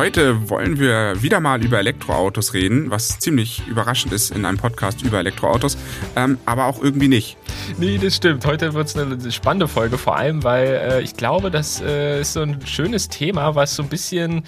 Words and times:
heute 0.00 0.48
wollen 0.48 0.78
wir 0.78 1.22
wieder 1.22 1.40
mal 1.40 1.62
über 1.62 1.78
Elektroautos 1.78 2.54
reden, 2.54 2.90
was 2.90 3.18
ziemlich 3.18 3.66
überraschend 3.66 4.14
ist 4.14 4.30
in 4.30 4.46
einem 4.46 4.56
Podcast 4.56 5.02
über 5.02 5.18
Elektroautos, 5.18 5.76
ähm, 6.16 6.38
aber 6.46 6.64
auch 6.64 6.82
irgendwie 6.82 7.08
nicht. 7.08 7.36
Nee, 7.76 7.98
das 7.98 8.16
stimmt. 8.16 8.46
Heute 8.46 8.72
wird 8.72 8.86
es 8.88 8.96
eine 8.96 9.30
spannende 9.30 9.68
Folge, 9.68 9.98
vor 9.98 10.16
allem, 10.16 10.42
weil 10.42 10.68
äh, 10.68 11.00
ich 11.02 11.18
glaube, 11.18 11.50
das 11.50 11.82
äh, 11.82 12.22
ist 12.22 12.32
so 12.32 12.40
ein 12.40 12.64
schönes 12.64 13.10
Thema, 13.10 13.54
was 13.56 13.76
so 13.76 13.82
ein 13.82 13.90
bisschen 13.90 14.44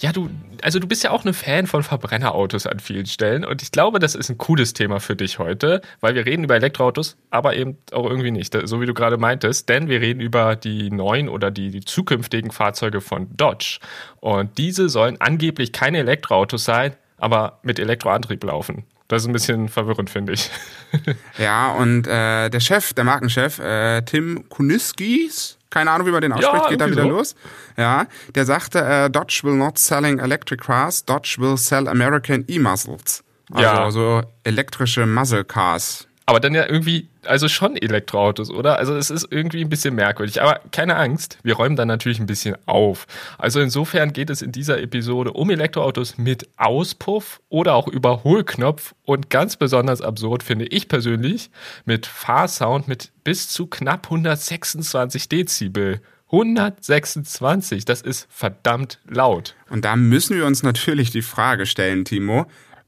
ja, 0.00 0.12
du, 0.12 0.30
also 0.62 0.78
du 0.78 0.86
bist 0.86 1.04
ja 1.04 1.10
auch 1.10 1.24
ein 1.24 1.34
Fan 1.34 1.66
von 1.66 1.82
Verbrennerautos 1.82 2.66
an 2.66 2.80
vielen 2.80 3.06
Stellen 3.06 3.44
und 3.44 3.62
ich 3.62 3.72
glaube, 3.72 3.98
das 3.98 4.14
ist 4.14 4.28
ein 4.28 4.38
cooles 4.38 4.72
Thema 4.72 5.00
für 5.00 5.16
dich 5.16 5.38
heute, 5.38 5.80
weil 6.00 6.14
wir 6.14 6.26
reden 6.26 6.44
über 6.44 6.56
Elektroautos, 6.56 7.16
aber 7.30 7.56
eben 7.56 7.78
auch 7.92 8.08
irgendwie 8.08 8.30
nicht, 8.30 8.56
so 8.64 8.80
wie 8.80 8.86
du 8.86 8.94
gerade 8.94 9.16
meintest, 9.16 9.68
denn 9.68 9.88
wir 9.88 10.00
reden 10.00 10.20
über 10.20 10.56
die 10.56 10.90
neuen 10.90 11.28
oder 11.28 11.50
die, 11.50 11.70
die 11.70 11.80
zukünftigen 11.80 12.50
Fahrzeuge 12.50 13.00
von 13.00 13.28
Dodge 13.36 13.78
und 14.20 14.58
diese 14.58 14.88
sollen 14.88 15.20
angeblich 15.20 15.72
keine 15.72 15.98
Elektroautos 15.98 16.64
sein, 16.64 16.94
aber 17.18 17.60
mit 17.62 17.78
Elektroantrieb 17.78 18.44
laufen. 18.44 18.84
Das 19.08 19.22
ist 19.22 19.28
ein 19.28 19.32
bisschen 19.32 19.68
verwirrend, 19.68 20.10
finde 20.10 20.32
ich. 20.32 20.50
ja, 21.38 21.72
und 21.72 22.08
äh, 22.08 22.50
der 22.50 22.60
Chef, 22.60 22.92
der 22.92 23.04
Markenchef, 23.04 23.60
äh, 23.60 24.02
Tim 24.02 24.48
Kuniskis, 24.48 25.55
keine 25.70 25.90
Ahnung, 25.90 26.06
wie 26.06 26.12
man 26.12 26.20
den 26.20 26.32
ausspricht, 26.32 26.64
ja, 26.64 26.68
geht 26.70 26.80
da 26.80 26.90
wieder 26.90 27.02
so. 27.02 27.08
los. 27.08 27.34
Ja, 27.76 28.06
der 28.34 28.44
sagte, 28.44 28.80
äh, 28.80 29.10
Dodge 29.10 29.40
will 29.42 29.56
not 29.56 29.78
selling 29.78 30.18
electric 30.18 30.64
cars, 30.64 31.04
Dodge 31.04 31.36
will 31.38 31.56
sell 31.56 31.88
American 31.88 32.44
E-Muscles. 32.48 33.22
Also 33.52 33.62
ja. 33.62 33.90
so 33.90 34.22
elektrische 34.44 35.06
Muscle 35.06 35.44
Cars. 35.44 36.08
Aber 36.28 36.40
dann 36.40 36.54
ja 36.54 36.68
irgendwie, 36.68 37.08
also 37.24 37.46
schon 37.46 37.76
Elektroautos, 37.76 38.50
oder? 38.50 38.78
Also 38.78 38.96
es 38.96 39.10
ist 39.10 39.28
irgendwie 39.30 39.60
ein 39.60 39.68
bisschen 39.68 39.94
merkwürdig. 39.94 40.42
Aber 40.42 40.60
keine 40.72 40.96
Angst, 40.96 41.38
wir 41.44 41.54
räumen 41.54 41.76
dann 41.76 41.86
natürlich 41.86 42.18
ein 42.18 42.26
bisschen 42.26 42.56
auf. 42.66 43.06
Also 43.38 43.60
insofern 43.60 44.12
geht 44.12 44.28
es 44.28 44.42
in 44.42 44.50
dieser 44.50 44.80
Episode 44.82 45.32
um 45.32 45.50
Elektroautos 45.50 46.18
mit 46.18 46.48
Auspuff 46.56 47.40
oder 47.48 47.74
auch 47.74 47.86
Überholknopf 47.86 48.96
und 49.04 49.30
ganz 49.30 49.56
besonders 49.56 50.02
absurd 50.02 50.42
finde 50.42 50.66
ich 50.66 50.88
persönlich 50.88 51.48
mit 51.84 52.06
Fahrsound 52.06 52.88
mit 52.88 53.12
bis 53.22 53.48
zu 53.48 53.68
knapp 53.68 54.06
126 54.06 55.28
Dezibel. 55.28 56.00
126, 56.32 57.84
das 57.84 58.02
ist 58.02 58.26
verdammt 58.30 58.98
laut. 59.08 59.54
Und 59.70 59.84
da 59.84 59.94
müssen 59.94 60.36
wir 60.36 60.44
uns 60.44 60.64
natürlich 60.64 61.12
die 61.12 61.22
Frage 61.22 61.66
stellen, 61.66 62.04
Timo, 62.04 62.46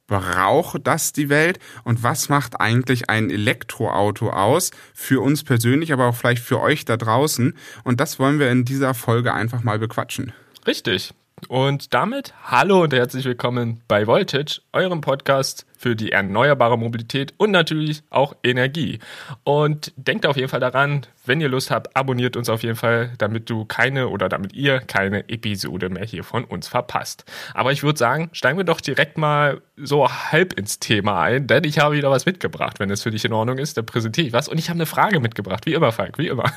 braucht 0.08 0.84
das 0.88 1.12
die 1.12 1.28
Welt 1.28 1.60
und 1.84 2.02
was 2.02 2.28
macht 2.28 2.60
eigentlich 2.60 3.08
ein 3.08 3.30
Elektroauto 3.30 4.30
aus 4.30 4.72
für 4.92 5.22
uns 5.22 5.44
persönlich, 5.44 5.92
aber 5.92 6.06
auch 6.06 6.16
vielleicht 6.16 6.42
für 6.42 6.60
euch 6.60 6.84
da 6.84 6.96
draußen 6.96 7.56
und 7.84 8.00
das 8.00 8.18
wollen 8.18 8.40
wir 8.40 8.50
in 8.50 8.64
dieser 8.64 8.94
Folge 8.94 9.32
einfach 9.32 9.62
mal 9.62 9.78
bequatschen. 9.78 10.32
Richtig. 10.66 11.14
Und 11.46 11.94
damit 11.94 12.34
hallo 12.42 12.82
und 12.82 12.92
herzlich 12.92 13.24
willkommen 13.24 13.80
bei 13.86 14.06
Voltage, 14.06 14.60
eurem 14.72 15.00
Podcast 15.00 15.64
für 15.78 15.94
die 15.94 16.10
erneuerbare 16.10 16.76
Mobilität 16.76 17.32
und 17.36 17.52
natürlich 17.52 18.02
auch 18.10 18.34
Energie. 18.42 18.98
Und 19.44 19.92
denkt 19.96 20.26
auf 20.26 20.36
jeden 20.36 20.48
Fall 20.48 20.60
daran, 20.60 21.06
wenn 21.24 21.40
ihr 21.40 21.48
Lust 21.48 21.70
habt, 21.70 21.96
abonniert 21.96 22.36
uns 22.36 22.48
auf 22.48 22.62
jeden 22.64 22.76
Fall, 22.76 23.12
damit 23.18 23.48
du 23.48 23.64
keine 23.64 24.08
oder 24.08 24.28
damit 24.28 24.52
ihr 24.52 24.80
keine 24.80 25.28
Episode 25.28 25.88
mehr 25.88 26.04
hier 26.04 26.24
von 26.24 26.44
uns 26.44 26.66
verpasst. 26.66 27.24
Aber 27.54 27.70
ich 27.70 27.82
würde 27.82 27.98
sagen, 27.98 28.28
steigen 28.32 28.58
wir 28.58 28.64
doch 28.64 28.80
direkt 28.80 29.16
mal 29.16 29.62
so 29.76 30.08
halb 30.08 30.54
ins 30.54 30.80
Thema 30.80 31.22
ein, 31.22 31.46
denn 31.46 31.64
ich 31.64 31.78
habe 31.78 31.94
wieder 31.94 32.10
was 32.10 32.26
mitgebracht. 32.26 32.80
Wenn 32.80 32.90
es 32.90 33.02
für 33.02 33.12
dich 33.12 33.24
in 33.24 33.32
Ordnung 33.32 33.58
ist, 33.58 33.76
dann 33.76 33.86
präsentiere 33.86 34.26
ich 34.26 34.32
was. 34.32 34.48
Und 34.48 34.58
ich 34.58 34.68
habe 34.68 34.78
eine 34.78 34.86
Frage 34.86 35.20
mitgebracht, 35.20 35.66
wie 35.66 35.74
immer, 35.74 35.92
Falk, 35.92 36.18
wie 36.18 36.28
immer. 36.28 36.52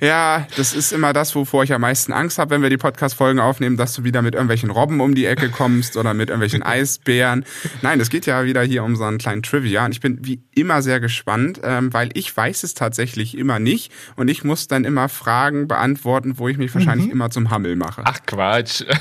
Ja, 0.00 0.46
das 0.56 0.74
ist 0.74 0.92
immer 0.92 1.12
das, 1.12 1.34
wovor 1.34 1.64
ich 1.64 1.72
am 1.72 1.82
meisten 1.82 2.12
Angst 2.12 2.38
habe, 2.38 2.50
wenn 2.52 2.62
wir 2.62 2.70
die 2.70 2.78
Podcast-Folgen 2.78 3.40
aufnehmen, 3.40 3.76
dass 3.76 3.94
du 3.94 4.04
wieder 4.04 4.22
mit 4.22 4.34
irgendwelchen 4.34 4.70
Robben 4.70 5.00
um 5.00 5.14
die 5.14 5.26
Ecke 5.26 5.50
kommst 5.50 5.96
oder 5.96 6.14
mit 6.14 6.28
irgendwelchen 6.30 6.62
Eisbären. 6.62 7.44
Nein, 7.82 7.98
geht 7.98 8.08
geht 8.10 8.26
ja 8.26 8.44
wieder 8.44 8.62
hier 8.62 8.84
um 8.84 8.94
so 8.94 9.04
einen 9.04 9.18
kleinen 9.18 9.42
Trivia 9.42 9.84
und 9.84 9.92
ich 9.92 10.00
bin 10.00 10.18
wie 10.22 10.42
immer 10.54 10.80
sehr 10.80 11.00
gespannt, 11.00 11.60
ähm, 11.64 11.92
weil 11.92 12.10
ich 12.14 12.36
weiß 12.36 12.62
es 12.62 12.74
tatsächlich 12.74 13.36
immer 13.36 13.58
nicht 13.58 13.92
und 14.16 14.28
ich 14.28 14.44
muss 14.44 14.68
dann 14.68 14.84
immer 14.84 15.08
Fragen 15.08 15.66
beantworten, 15.66 16.38
wo 16.38 16.48
ich 16.48 16.56
mich 16.56 16.72
wahrscheinlich 16.74 17.06
mhm. 17.06 17.12
immer 17.12 17.30
zum 17.30 17.50
Hammel 17.50 17.74
mache. 17.76 18.02
Ach 18.04 18.20
Quatsch. 18.26 18.84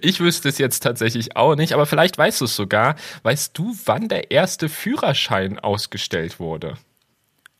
Ich 0.00 0.20
wüsste 0.20 0.48
es 0.48 0.58
jetzt 0.58 0.80
tatsächlich 0.80 1.36
auch 1.36 1.56
nicht, 1.56 1.72
aber 1.72 1.86
vielleicht 1.86 2.16
weißt 2.16 2.40
du 2.40 2.44
es 2.44 2.54
sogar. 2.54 2.94
Weißt 3.24 3.58
du, 3.58 3.76
wann 3.84 4.08
der 4.08 4.30
erste 4.30 4.68
Führerschein 4.68 5.58
ausgestellt 5.58 6.38
wurde? 6.38 6.76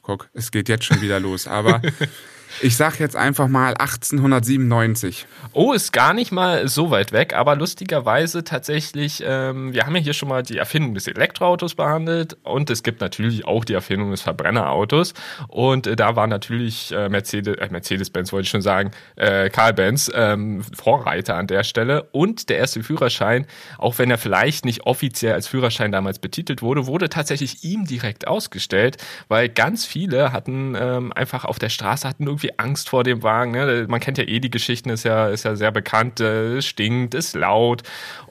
Guck, 0.02 0.28
es 0.34 0.50
geht 0.50 0.68
jetzt 0.68 0.84
schon 0.84 1.00
wieder 1.00 1.20
los, 1.20 1.46
aber 1.46 1.80
Ich 2.60 2.76
sag 2.76 3.00
jetzt 3.00 3.16
einfach 3.16 3.48
mal 3.48 3.74
1897. 3.74 5.26
Oh, 5.52 5.72
ist 5.72 5.92
gar 5.92 6.14
nicht 6.14 6.32
mal 6.32 6.68
so 6.68 6.90
weit 6.90 7.12
weg, 7.12 7.34
aber 7.34 7.56
lustigerweise 7.56 8.44
tatsächlich, 8.44 9.22
ähm, 9.26 9.72
wir 9.72 9.86
haben 9.86 9.96
ja 9.96 10.02
hier 10.02 10.12
schon 10.12 10.28
mal 10.28 10.42
die 10.42 10.58
Erfindung 10.58 10.94
des 10.94 11.06
Elektroautos 11.06 11.74
behandelt 11.74 12.36
und 12.44 12.70
es 12.70 12.82
gibt 12.82 13.00
natürlich 13.00 13.46
auch 13.46 13.64
die 13.64 13.74
Erfindung 13.74 14.10
des 14.10 14.22
Verbrennerautos 14.22 15.14
und 15.48 15.86
äh, 15.86 15.96
da 15.96 16.14
war 16.16 16.26
natürlich 16.26 16.92
äh, 16.92 17.08
Mercedes, 17.08 17.56
äh, 17.56 17.68
Mercedes-Benz 17.70 18.32
wollte 18.32 18.44
ich 18.44 18.50
schon 18.50 18.62
sagen, 18.62 18.92
äh, 19.16 19.50
Karl-Benz 19.50 20.10
ähm, 20.14 20.62
Vorreiter 20.62 21.36
an 21.36 21.46
der 21.46 21.64
Stelle 21.64 22.04
und 22.12 22.48
der 22.48 22.58
erste 22.58 22.82
Führerschein, 22.82 23.46
auch 23.78 23.98
wenn 23.98 24.10
er 24.10 24.18
vielleicht 24.18 24.64
nicht 24.64 24.86
offiziell 24.86 25.32
als 25.32 25.48
Führerschein 25.48 25.92
damals 25.92 26.18
betitelt 26.18 26.62
wurde, 26.62 26.86
wurde 26.86 27.08
tatsächlich 27.08 27.64
ihm 27.64 27.86
direkt 27.86 28.26
ausgestellt, 28.26 28.98
weil 29.28 29.48
ganz 29.48 29.84
viele 29.84 30.32
hatten 30.32 30.76
ähm, 30.78 31.12
einfach 31.12 31.44
auf 31.44 31.58
der 31.58 31.68
Straße 31.68 32.08
hatten 32.08 32.26
irgendwie 32.26 32.41
irgendwie 32.42 32.58
Angst 32.58 32.88
vor 32.88 33.04
dem 33.04 33.22
Wagen. 33.22 33.52
Ne? 33.52 33.86
Man 33.88 34.00
kennt 34.00 34.18
ja 34.18 34.24
eh 34.24 34.40
die 34.40 34.50
Geschichten, 34.50 34.90
ist 34.90 35.04
ja, 35.04 35.28
ist 35.28 35.44
ja 35.44 35.56
sehr 35.56 35.70
bekannt, 35.70 36.20
äh, 36.20 36.56
es 36.56 36.66
stinkt, 36.66 37.14
ist 37.14 37.34
laut. 37.34 37.82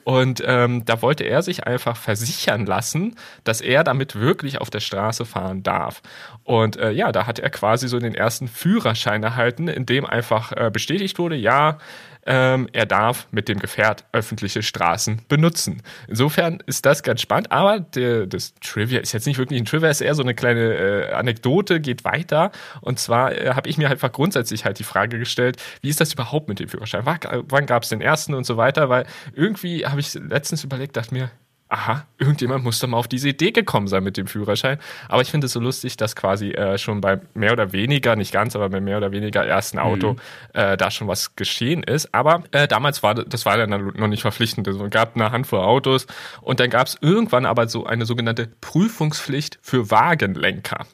Und 0.04 0.42
ähm, 0.44 0.84
da 0.84 1.00
wollte 1.00 1.24
er 1.24 1.42
sich 1.42 1.66
einfach 1.66 1.96
versichern 1.96 2.66
lassen, 2.66 3.16
dass 3.44 3.60
er 3.60 3.84
damit 3.84 4.16
wirklich 4.16 4.60
auf 4.60 4.70
der 4.70 4.80
Straße 4.80 5.24
fahren 5.24 5.62
darf. 5.62 6.02
Und 6.44 6.76
äh, 6.76 6.90
ja, 6.90 7.12
da 7.12 7.26
hat 7.26 7.38
er 7.38 7.50
quasi 7.50 7.88
so 7.88 7.98
den 7.98 8.14
ersten 8.14 8.48
Führerschein 8.48 9.22
erhalten, 9.22 9.68
in 9.68 9.86
dem 9.86 10.04
einfach 10.04 10.52
äh, 10.52 10.70
bestätigt 10.72 11.18
wurde, 11.18 11.36
ja, 11.36 11.78
ähm, 12.26 12.68
er 12.72 12.86
darf 12.86 13.26
mit 13.30 13.48
dem 13.48 13.58
Gefährt 13.58 14.04
öffentliche 14.12 14.62
Straßen 14.62 15.22
benutzen. 15.28 15.82
Insofern 16.08 16.62
ist 16.66 16.86
das 16.86 17.02
ganz 17.02 17.20
spannend, 17.20 17.50
aber 17.50 17.80
der, 17.80 18.26
das 18.26 18.54
Trivia 18.60 19.00
ist 19.00 19.12
jetzt 19.12 19.26
nicht 19.26 19.38
wirklich 19.38 19.60
ein 19.60 19.64
Trivia, 19.64 19.90
ist 19.90 20.00
eher 20.00 20.14
so 20.14 20.22
eine 20.22 20.34
kleine 20.34 20.74
äh, 20.74 21.12
Anekdote, 21.12 21.80
geht 21.80 22.04
weiter. 22.04 22.52
Und 22.80 22.98
zwar 22.98 23.32
äh, 23.32 23.54
habe 23.54 23.68
ich 23.68 23.78
mir 23.78 23.90
einfach 23.90 24.12
grundsätzlich 24.12 24.64
halt 24.64 24.78
die 24.78 24.84
Frage 24.84 25.18
gestellt, 25.18 25.62
wie 25.80 25.88
ist 25.88 26.00
das 26.00 26.12
überhaupt 26.12 26.48
mit 26.48 26.60
dem 26.60 26.68
Führerschein? 26.68 27.04
Wann 27.04 27.66
gab 27.66 27.82
es 27.82 27.88
den 27.88 28.00
ersten 28.00 28.34
und 28.34 28.44
so 28.44 28.56
weiter? 28.56 28.88
Weil 28.88 29.06
irgendwie 29.34 29.86
habe 29.86 30.00
ich 30.00 30.14
letztens 30.14 30.64
überlegt, 30.64 30.96
dachte 30.96 31.14
mir, 31.14 31.30
aha, 31.72 32.04
irgendjemand 32.18 32.62
muss 32.64 32.78
da 32.80 32.86
mal 32.86 32.98
auf 32.98 33.08
diese 33.08 33.30
Idee 33.30 33.50
gekommen 33.50 33.88
sein 33.88 34.04
mit 34.04 34.18
dem 34.18 34.26
Führerschein. 34.26 34.78
Aber 35.08 35.22
ich 35.22 35.30
finde 35.30 35.46
es 35.46 35.52
so 35.52 35.60
lustig, 35.60 35.96
dass 35.96 36.14
quasi 36.14 36.50
äh, 36.50 36.76
schon 36.76 37.00
bei 37.00 37.20
mehr 37.34 37.52
oder 37.52 37.72
weniger, 37.72 38.14
nicht 38.14 38.30
ganz, 38.30 38.54
aber 38.54 38.68
bei 38.68 38.80
mehr 38.80 38.98
oder 38.98 39.10
weniger 39.10 39.44
ersten 39.44 39.78
Auto 39.78 40.12
mhm. 40.12 40.18
äh, 40.52 40.76
da 40.76 40.90
schon 40.90 41.08
was 41.08 41.34
geschehen 41.34 41.82
ist. 41.82 42.14
Aber 42.14 42.44
äh, 42.52 42.68
damals 42.68 43.02
war 43.02 43.14
das 43.14 43.46
war 43.46 43.56
dann 43.56 43.70
noch 43.70 44.08
nicht 44.08 44.22
verpflichtend. 44.22 44.68
Es 44.68 44.76
gab 44.90 45.16
eine 45.16 45.32
Handvoll 45.32 45.60
Autos 45.60 46.06
und 46.42 46.60
dann 46.60 46.68
gab 46.68 46.86
es 46.86 46.98
irgendwann 47.00 47.46
aber 47.46 47.66
so 47.68 47.86
eine 47.86 48.04
sogenannte 48.04 48.48
Prüfungspflicht 48.60 49.58
für 49.62 49.90
Wagenlenker. 49.90 50.86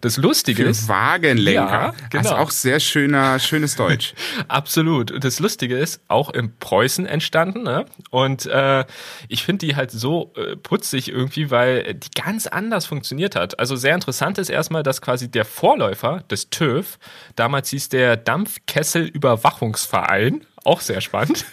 Das 0.00 0.16
Lustige 0.16 0.64
Für 0.64 0.70
ist. 0.70 0.88
Wagenlenker. 0.88 1.62
Ja, 1.62 1.94
genau. 2.10 2.10
Das 2.10 2.26
ist 2.26 2.32
auch 2.32 2.50
sehr 2.50 2.80
schöner, 2.80 3.38
schönes 3.38 3.76
Deutsch. 3.76 4.14
Absolut. 4.48 5.10
Und 5.10 5.24
das 5.24 5.40
Lustige 5.40 5.78
ist 5.78 6.00
auch 6.08 6.30
in 6.30 6.56
Preußen 6.58 7.06
entstanden. 7.06 7.62
Ne? 7.62 7.86
Und 8.10 8.44
äh, 8.46 8.84
ich 9.28 9.44
finde 9.44 9.66
die 9.66 9.76
halt 9.76 9.90
so 9.90 10.32
äh, 10.36 10.56
putzig 10.56 11.10
irgendwie, 11.10 11.50
weil 11.50 11.94
die 11.94 12.10
ganz 12.14 12.46
anders 12.46 12.86
funktioniert 12.86 13.36
hat. 13.36 13.58
Also 13.58 13.76
sehr 13.76 13.94
interessant 13.94 14.38
ist 14.38 14.50
erstmal, 14.50 14.82
dass 14.82 15.00
quasi 15.00 15.30
der 15.30 15.44
Vorläufer 15.44 16.24
des 16.30 16.50
TÜV, 16.50 16.98
damals 17.36 17.70
hieß 17.70 17.88
der 17.88 18.16
Dampfkesselüberwachungsverein, 18.16 20.44
auch 20.64 20.80
sehr 20.80 21.00
spannend. 21.00 21.44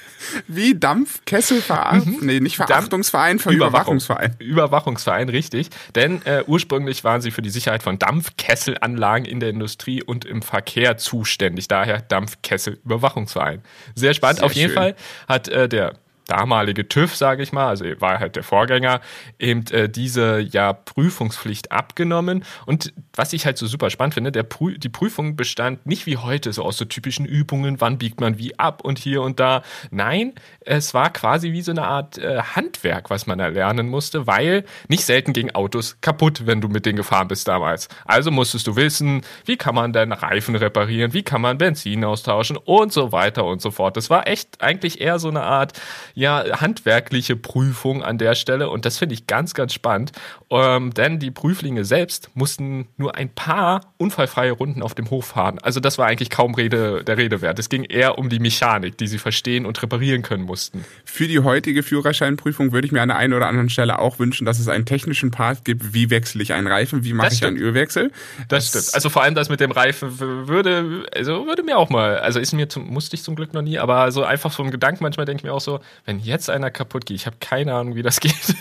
Wie 0.47 0.77
Dampfkesselverein? 0.77 2.03
Mhm. 2.05 2.17
Nee, 2.21 2.39
nicht 2.39 2.55
Verachtungsverein, 2.55 3.39
für 3.39 3.51
Überwachungsverein. 3.51 4.35
Überwachungsverein, 4.39 5.29
richtig. 5.29 5.69
Denn 5.95 6.21
äh, 6.25 6.43
ursprünglich 6.47 7.03
waren 7.03 7.21
sie 7.21 7.31
für 7.31 7.41
die 7.41 7.49
Sicherheit 7.49 7.83
von 7.83 7.99
Dampfkesselanlagen 7.99 9.25
in 9.25 9.39
der 9.39 9.49
Industrie 9.49 10.01
und 10.03 10.25
im 10.25 10.41
Verkehr 10.41 10.97
zuständig. 10.97 11.67
Daher 11.67 12.01
Dampfkesselüberwachungsverein. 12.01 13.61
Sehr 13.95 14.13
spannend. 14.13 14.39
Sehr 14.39 14.45
Auf 14.45 14.53
jeden 14.53 14.69
schön. 14.69 14.77
Fall 14.77 14.95
hat 15.27 15.47
äh, 15.47 15.67
der 15.67 15.95
damalige 16.31 16.87
TÜV, 16.87 17.15
sage 17.15 17.43
ich 17.43 17.51
mal, 17.51 17.67
also 17.67 17.83
war 17.99 18.19
halt 18.19 18.37
der 18.37 18.43
Vorgänger, 18.43 19.01
eben 19.37 19.65
äh, 19.71 19.89
diese 19.89 20.39
ja 20.39 20.71
Prüfungspflicht 20.71 21.71
abgenommen. 21.71 22.45
Und 22.65 22.93
was 23.13 23.33
ich 23.33 23.45
halt 23.45 23.57
so 23.57 23.67
super 23.67 23.89
spannend 23.89 24.13
finde, 24.13 24.31
der 24.31 24.43
Prü 24.43 24.77
die 24.77 24.89
Prüfung 24.89 25.35
bestand 25.35 25.85
nicht 25.85 26.05
wie 26.05 26.15
heute 26.15 26.53
so 26.53 26.63
aus 26.63 26.77
so 26.77 26.85
typischen 26.85 27.25
Übungen, 27.25 27.81
wann 27.81 27.97
biegt 27.97 28.21
man 28.21 28.37
wie 28.37 28.57
ab 28.57 28.81
und 28.83 28.97
hier 28.97 29.21
und 29.21 29.41
da. 29.41 29.61
Nein, 29.89 30.33
es 30.61 30.93
war 30.93 31.11
quasi 31.11 31.51
wie 31.51 31.61
so 31.61 31.71
eine 31.71 31.83
Art 31.83 32.17
äh, 32.17 32.41
Handwerk, 32.41 33.09
was 33.09 33.27
man 33.27 33.39
erlernen 33.39 33.89
musste, 33.89 34.25
weil 34.25 34.63
nicht 34.87 35.03
selten 35.03 35.33
gingen 35.33 35.53
Autos 35.53 35.97
kaputt, 35.99 36.45
wenn 36.45 36.61
du 36.61 36.69
mit 36.69 36.85
denen 36.85 36.95
gefahren 36.95 37.27
bist 37.27 37.47
damals. 37.47 37.89
Also 38.05 38.31
musstest 38.31 38.67
du 38.67 38.77
wissen, 38.77 39.23
wie 39.45 39.57
kann 39.57 39.75
man 39.75 39.91
denn 39.91 40.13
Reifen 40.13 40.55
reparieren, 40.55 41.13
wie 41.13 41.23
kann 41.23 41.41
man 41.41 41.57
Benzin 41.57 42.05
austauschen 42.05 42.55
und 42.55 42.93
so 42.93 43.11
weiter 43.11 43.43
und 43.43 43.61
so 43.61 43.71
fort. 43.71 43.97
Das 43.97 44.09
war 44.09 44.27
echt 44.27 44.61
eigentlich 44.61 45.01
eher 45.01 45.19
so 45.19 45.27
eine 45.27 45.43
Art 45.43 45.73
ja 46.21 46.61
handwerkliche 46.61 47.35
Prüfung 47.35 48.03
an 48.03 48.17
der 48.17 48.35
Stelle 48.35 48.69
und 48.69 48.85
das 48.85 48.99
finde 48.99 49.15
ich 49.15 49.25
ganz, 49.25 49.53
ganz 49.53 49.73
spannend, 49.73 50.11
ähm, 50.51 50.93
denn 50.93 51.19
die 51.19 51.31
Prüflinge 51.31 51.83
selbst 51.83 52.29
mussten 52.35 52.87
nur 52.97 53.15
ein 53.15 53.29
paar 53.29 53.81
unfallfreie 53.97 54.51
Runden 54.51 54.83
auf 54.83 54.93
dem 54.93 55.09
Hof 55.09 55.25
fahren. 55.25 55.57
Also 55.63 55.79
das 55.79 55.97
war 55.97 56.07
eigentlich 56.07 56.29
kaum 56.29 56.53
Rede, 56.53 57.03
der 57.03 57.17
Rede 57.17 57.41
wert. 57.41 57.57
Es 57.57 57.69
ging 57.69 57.83
eher 57.83 58.19
um 58.19 58.29
die 58.29 58.39
Mechanik, 58.39 58.97
die 58.97 59.07
sie 59.07 59.17
verstehen 59.17 59.65
und 59.65 59.81
reparieren 59.81 60.21
können 60.21 60.43
mussten. 60.43 60.85
Für 61.05 61.27
die 61.27 61.39
heutige 61.39 61.81
Führerscheinprüfung 61.81 62.71
würde 62.71 62.85
ich 62.85 62.91
mir 62.91 63.01
an 63.01 63.09
der 63.09 63.17
einen 63.17 63.33
oder 63.33 63.47
anderen 63.47 63.69
Stelle 63.69 63.97
auch 63.97 64.19
wünschen, 64.19 64.45
dass 64.45 64.59
es 64.59 64.67
einen 64.67 64.85
technischen 64.85 65.31
Part 65.31 65.65
gibt, 65.65 65.93
wie 65.95 66.11
wechsle 66.11 66.43
ich 66.43 66.53
einen 66.53 66.67
Reifen, 66.67 67.03
wie 67.03 67.13
mache 67.13 67.33
ich 67.33 67.43
einen 67.43 67.57
Ölwechsel. 67.57 68.11
Das, 68.47 68.69
das, 68.71 68.83
stimmt. 68.83 68.95
Also 68.95 69.09
vor 69.09 69.23
allem 69.23 69.33
das 69.33 69.49
mit 69.49 69.59
dem 69.59 69.71
Reifen 69.71 70.19
würde, 70.19 71.05
also 71.15 71.47
würde 71.47 71.63
mir 71.63 71.77
auch 71.77 71.89
mal, 71.89 72.19
also 72.19 72.39
ist 72.39 72.53
mir 72.53 72.69
zum, 72.69 72.87
musste 72.87 73.15
ich 73.15 73.23
zum 73.23 73.35
Glück 73.35 73.53
noch 73.53 73.63
nie, 73.63 73.79
aber 73.79 74.11
so 74.11 74.23
einfach 74.23 74.51
vom 74.51 74.69
Gedanken 74.69 75.03
manchmal 75.03 75.25
denke 75.25 75.39
ich 75.39 75.43
mir 75.43 75.53
auch 75.53 75.61
so, 75.61 75.79
wenn 76.11 76.19
jetzt 76.19 76.49
einer 76.49 76.71
kaputt 76.71 77.05
geht, 77.05 77.15
ich 77.15 77.25
habe 77.25 77.37
keine 77.39 77.73
Ahnung, 77.73 77.95
wie 77.95 78.01
das 78.01 78.19
geht. 78.19 78.55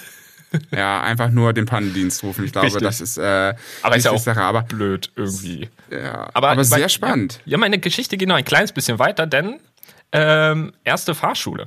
Ja, 0.72 1.00
einfach 1.02 1.30
nur 1.30 1.52
den 1.52 1.66
Pannendienst 1.66 2.22
rufen. 2.22 2.44
Ich 2.44 2.52
glaube, 2.52 2.66
Richtig. 2.66 2.82
das 2.82 3.00
ist 3.00 3.18
äh, 3.18 3.54
aber 3.82 3.96
ist 3.96 4.04
ja 4.04 4.10
auch 4.10 4.18
Sache, 4.18 4.40
aber 4.40 4.62
blöd 4.62 5.10
irgendwie. 5.14 5.68
Ja, 5.90 6.28
aber, 6.32 6.50
aber 6.50 6.64
sehr 6.64 6.88
spannend. 6.88 7.40
Ja, 7.44 7.52
ja, 7.52 7.58
meine 7.58 7.78
Geschichte 7.78 8.16
geht 8.16 8.28
noch 8.28 8.36
ein 8.36 8.44
kleines 8.44 8.72
bisschen 8.72 8.98
weiter, 8.98 9.26
denn 9.26 9.60
ähm, 10.12 10.72
erste 10.82 11.14
Fahrschule. 11.14 11.66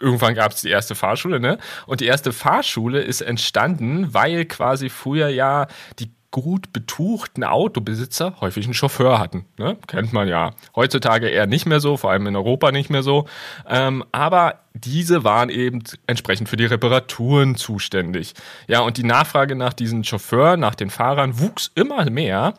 Irgendwann 0.00 0.34
gab 0.34 0.52
es 0.52 0.62
die 0.62 0.70
erste 0.70 0.94
Fahrschule, 0.94 1.38
ne? 1.38 1.58
Und 1.86 2.00
die 2.00 2.06
erste 2.06 2.32
Fahrschule 2.32 3.00
ist 3.00 3.20
entstanden, 3.20 4.12
weil 4.12 4.46
quasi 4.46 4.88
früher 4.88 5.28
ja 5.28 5.68
die 5.98 6.10
gut 6.34 6.72
betuchten 6.72 7.44
Autobesitzer 7.44 8.34
häufig 8.40 8.64
einen 8.64 8.74
Chauffeur 8.74 9.20
hatten. 9.20 9.44
Ne? 9.56 9.76
Kennt 9.86 10.12
man 10.12 10.26
ja. 10.26 10.50
Heutzutage 10.74 11.28
eher 11.28 11.46
nicht 11.46 11.64
mehr 11.64 11.78
so, 11.78 11.96
vor 11.96 12.10
allem 12.10 12.26
in 12.26 12.34
Europa 12.34 12.72
nicht 12.72 12.90
mehr 12.90 13.04
so. 13.04 13.26
Ähm, 13.68 14.04
aber 14.10 14.56
diese 14.74 15.22
waren 15.22 15.48
eben 15.48 15.84
entsprechend 16.08 16.48
für 16.48 16.56
die 16.56 16.64
Reparaturen 16.64 17.54
zuständig. 17.54 18.34
Ja, 18.66 18.80
und 18.80 18.96
die 18.96 19.04
Nachfrage 19.04 19.54
nach 19.54 19.74
diesen 19.74 20.02
Chauffeuren, 20.02 20.58
nach 20.58 20.74
den 20.74 20.90
Fahrern 20.90 21.38
wuchs 21.38 21.70
immer 21.76 22.10
mehr. 22.10 22.54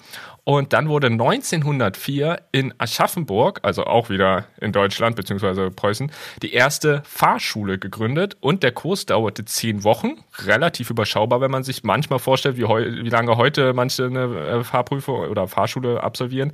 Und 0.47 0.73
dann 0.73 0.89
wurde 0.89 1.07
1904 1.07 2.39
in 2.51 2.71
Aschaffenburg, 2.77 3.61
also 3.63 3.85
auch 3.85 4.11
wieder 4.11 4.45
in 4.61 4.71
Deutschland 4.71 5.15
bzw. 5.15 5.71
Preußen, 5.71 6.11
die 6.43 6.53
erste 6.53 7.01
Fahrschule 7.03 7.79
gegründet 7.79 8.37
und 8.41 8.61
der 8.61 8.71
Kurs 8.71 9.07
dauerte 9.07 9.43
zehn 9.45 9.83
Wochen, 9.83 10.19
relativ 10.45 10.91
überschaubar, 10.91 11.41
wenn 11.41 11.49
man 11.49 11.63
sich 11.63 11.83
manchmal 11.83 12.19
vorstellt, 12.19 12.57
wie, 12.57 12.63
wie 12.63 13.09
lange 13.09 13.37
heute 13.37 13.73
manche 13.73 14.05
eine 14.05 14.23
äh, 14.23 14.63
Fahrprüfung 14.63 15.27
oder 15.29 15.47
Fahrschule 15.47 16.03
absolvieren, 16.03 16.51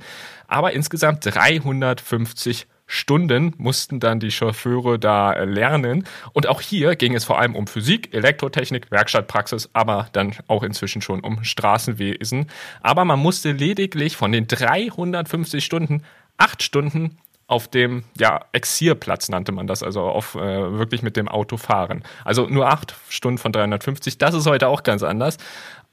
aber 0.48 0.72
insgesamt 0.72 1.26
350 1.26 2.66
Stunden 2.86 3.54
mussten 3.56 4.00
dann 4.00 4.20
die 4.20 4.30
Chauffeure 4.30 4.98
da 4.98 5.32
äh, 5.32 5.44
lernen. 5.44 6.04
Und 6.32 6.46
auch 6.46 6.60
hier 6.60 6.96
ging 6.96 7.14
es 7.14 7.24
vor 7.24 7.38
allem 7.38 7.54
um 7.54 7.66
Physik, 7.66 8.12
Elektrotechnik, 8.14 8.90
Werkstattpraxis, 8.90 9.70
aber 9.72 10.08
dann 10.12 10.34
auch 10.48 10.62
inzwischen 10.62 11.02
schon 11.02 11.20
um 11.20 11.42
Straßenwesen. 11.44 12.46
Aber 12.80 13.04
man 13.04 13.18
musste 13.18 13.52
lediglich 13.52 14.16
von 14.16 14.32
den 14.32 14.46
350 14.46 15.64
Stunden 15.64 16.02
acht 16.38 16.62
Stunden 16.62 17.18
auf 17.46 17.68
dem 17.68 18.04
ja, 18.18 18.40
Exierplatz 18.52 19.28
nannte 19.28 19.52
man 19.52 19.66
das, 19.66 19.82
also 19.82 20.00
auf 20.02 20.34
äh, 20.36 20.38
wirklich 20.78 21.02
mit 21.02 21.16
dem 21.16 21.28
Auto 21.28 21.58
fahren. 21.58 22.02
Also 22.24 22.46
nur 22.46 22.68
acht 22.68 22.94
Stunden 23.10 23.36
von 23.36 23.52
350. 23.52 24.16
Das 24.16 24.34
ist 24.34 24.46
heute 24.46 24.68
auch 24.68 24.82
ganz 24.82 25.02
anders. 25.02 25.36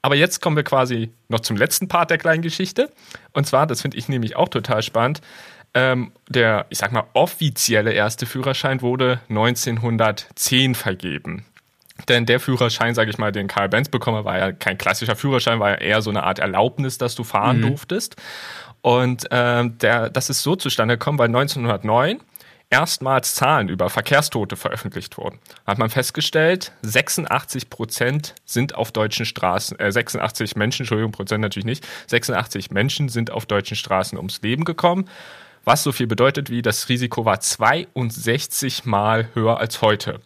Aber 0.00 0.14
jetzt 0.14 0.40
kommen 0.40 0.56
wir 0.56 0.64
quasi 0.64 1.12
noch 1.28 1.40
zum 1.40 1.58
letzten 1.58 1.86
Part 1.86 2.10
der 2.10 2.16
kleinen 2.16 2.40
Geschichte. 2.40 2.90
Und 3.34 3.46
zwar, 3.46 3.66
das 3.66 3.82
finde 3.82 3.98
ich 3.98 4.08
nämlich 4.08 4.36
auch 4.36 4.48
total 4.48 4.82
spannend. 4.82 5.20
Ähm, 5.72 6.12
der, 6.28 6.66
ich 6.70 6.78
sag 6.78 6.90
mal, 6.92 7.04
offizielle 7.12 7.92
erste 7.92 8.26
Führerschein 8.26 8.82
wurde 8.82 9.20
1910 9.28 10.74
vergeben. 10.74 11.44
Denn 12.08 12.26
der 12.26 12.40
Führerschein, 12.40 12.94
sage 12.94 13.10
ich 13.10 13.18
mal, 13.18 13.30
den 13.30 13.46
Karl 13.46 13.68
Benz 13.68 13.88
bekomme, 13.88 14.24
war 14.24 14.38
ja 14.38 14.52
kein 14.52 14.78
klassischer 14.78 15.16
Führerschein, 15.16 15.60
war 15.60 15.70
ja 15.70 15.76
eher 15.76 16.02
so 16.02 16.10
eine 16.10 16.22
Art 16.22 16.38
Erlaubnis, 16.38 16.98
dass 16.98 17.14
du 17.14 17.24
fahren 17.24 17.58
mhm. 17.58 17.68
durftest. 17.68 18.16
Und 18.82 19.26
ähm, 19.30 19.78
der, 19.78 20.10
das 20.10 20.30
ist 20.30 20.42
so 20.42 20.56
zustande 20.56 20.96
gekommen, 20.96 21.18
weil 21.18 21.26
1909 21.26 22.20
erstmals 22.70 23.34
Zahlen 23.34 23.68
über 23.68 23.90
Verkehrstote 23.90 24.56
veröffentlicht 24.56 25.18
wurden. 25.18 25.38
Hat 25.66 25.78
man 25.78 25.90
festgestellt, 25.90 26.72
86 26.82 27.68
Prozent 27.68 28.34
sind 28.44 28.76
auf 28.76 28.92
deutschen 28.92 29.26
Straßen, 29.26 29.78
äh, 29.78 29.90
86 29.90 30.56
Menschen, 30.56 30.82
Entschuldigung, 30.82 31.12
Prozent 31.12 31.42
natürlich 31.42 31.66
nicht, 31.66 31.86
86 32.06 32.70
Menschen 32.70 33.08
sind 33.08 33.32
auf 33.32 33.44
deutschen 33.44 33.76
Straßen 33.76 34.16
ums 34.16 34.40
Leben 34.42 34.64
gekommen 34.64 35.06
was 35.64 35.82
so 35.82 35.92
viel 35.92 36.06
bedeutet 36.06 36.50
wie 36.50 36.62
das 36.62 36.88
Risiko 36.88 37.24
war 37.24 37.40
62 37.40 38.84
mal 38.84 39.28
höher 39.34 39.58
als 39.58 39.82
heute. 39.82 40.20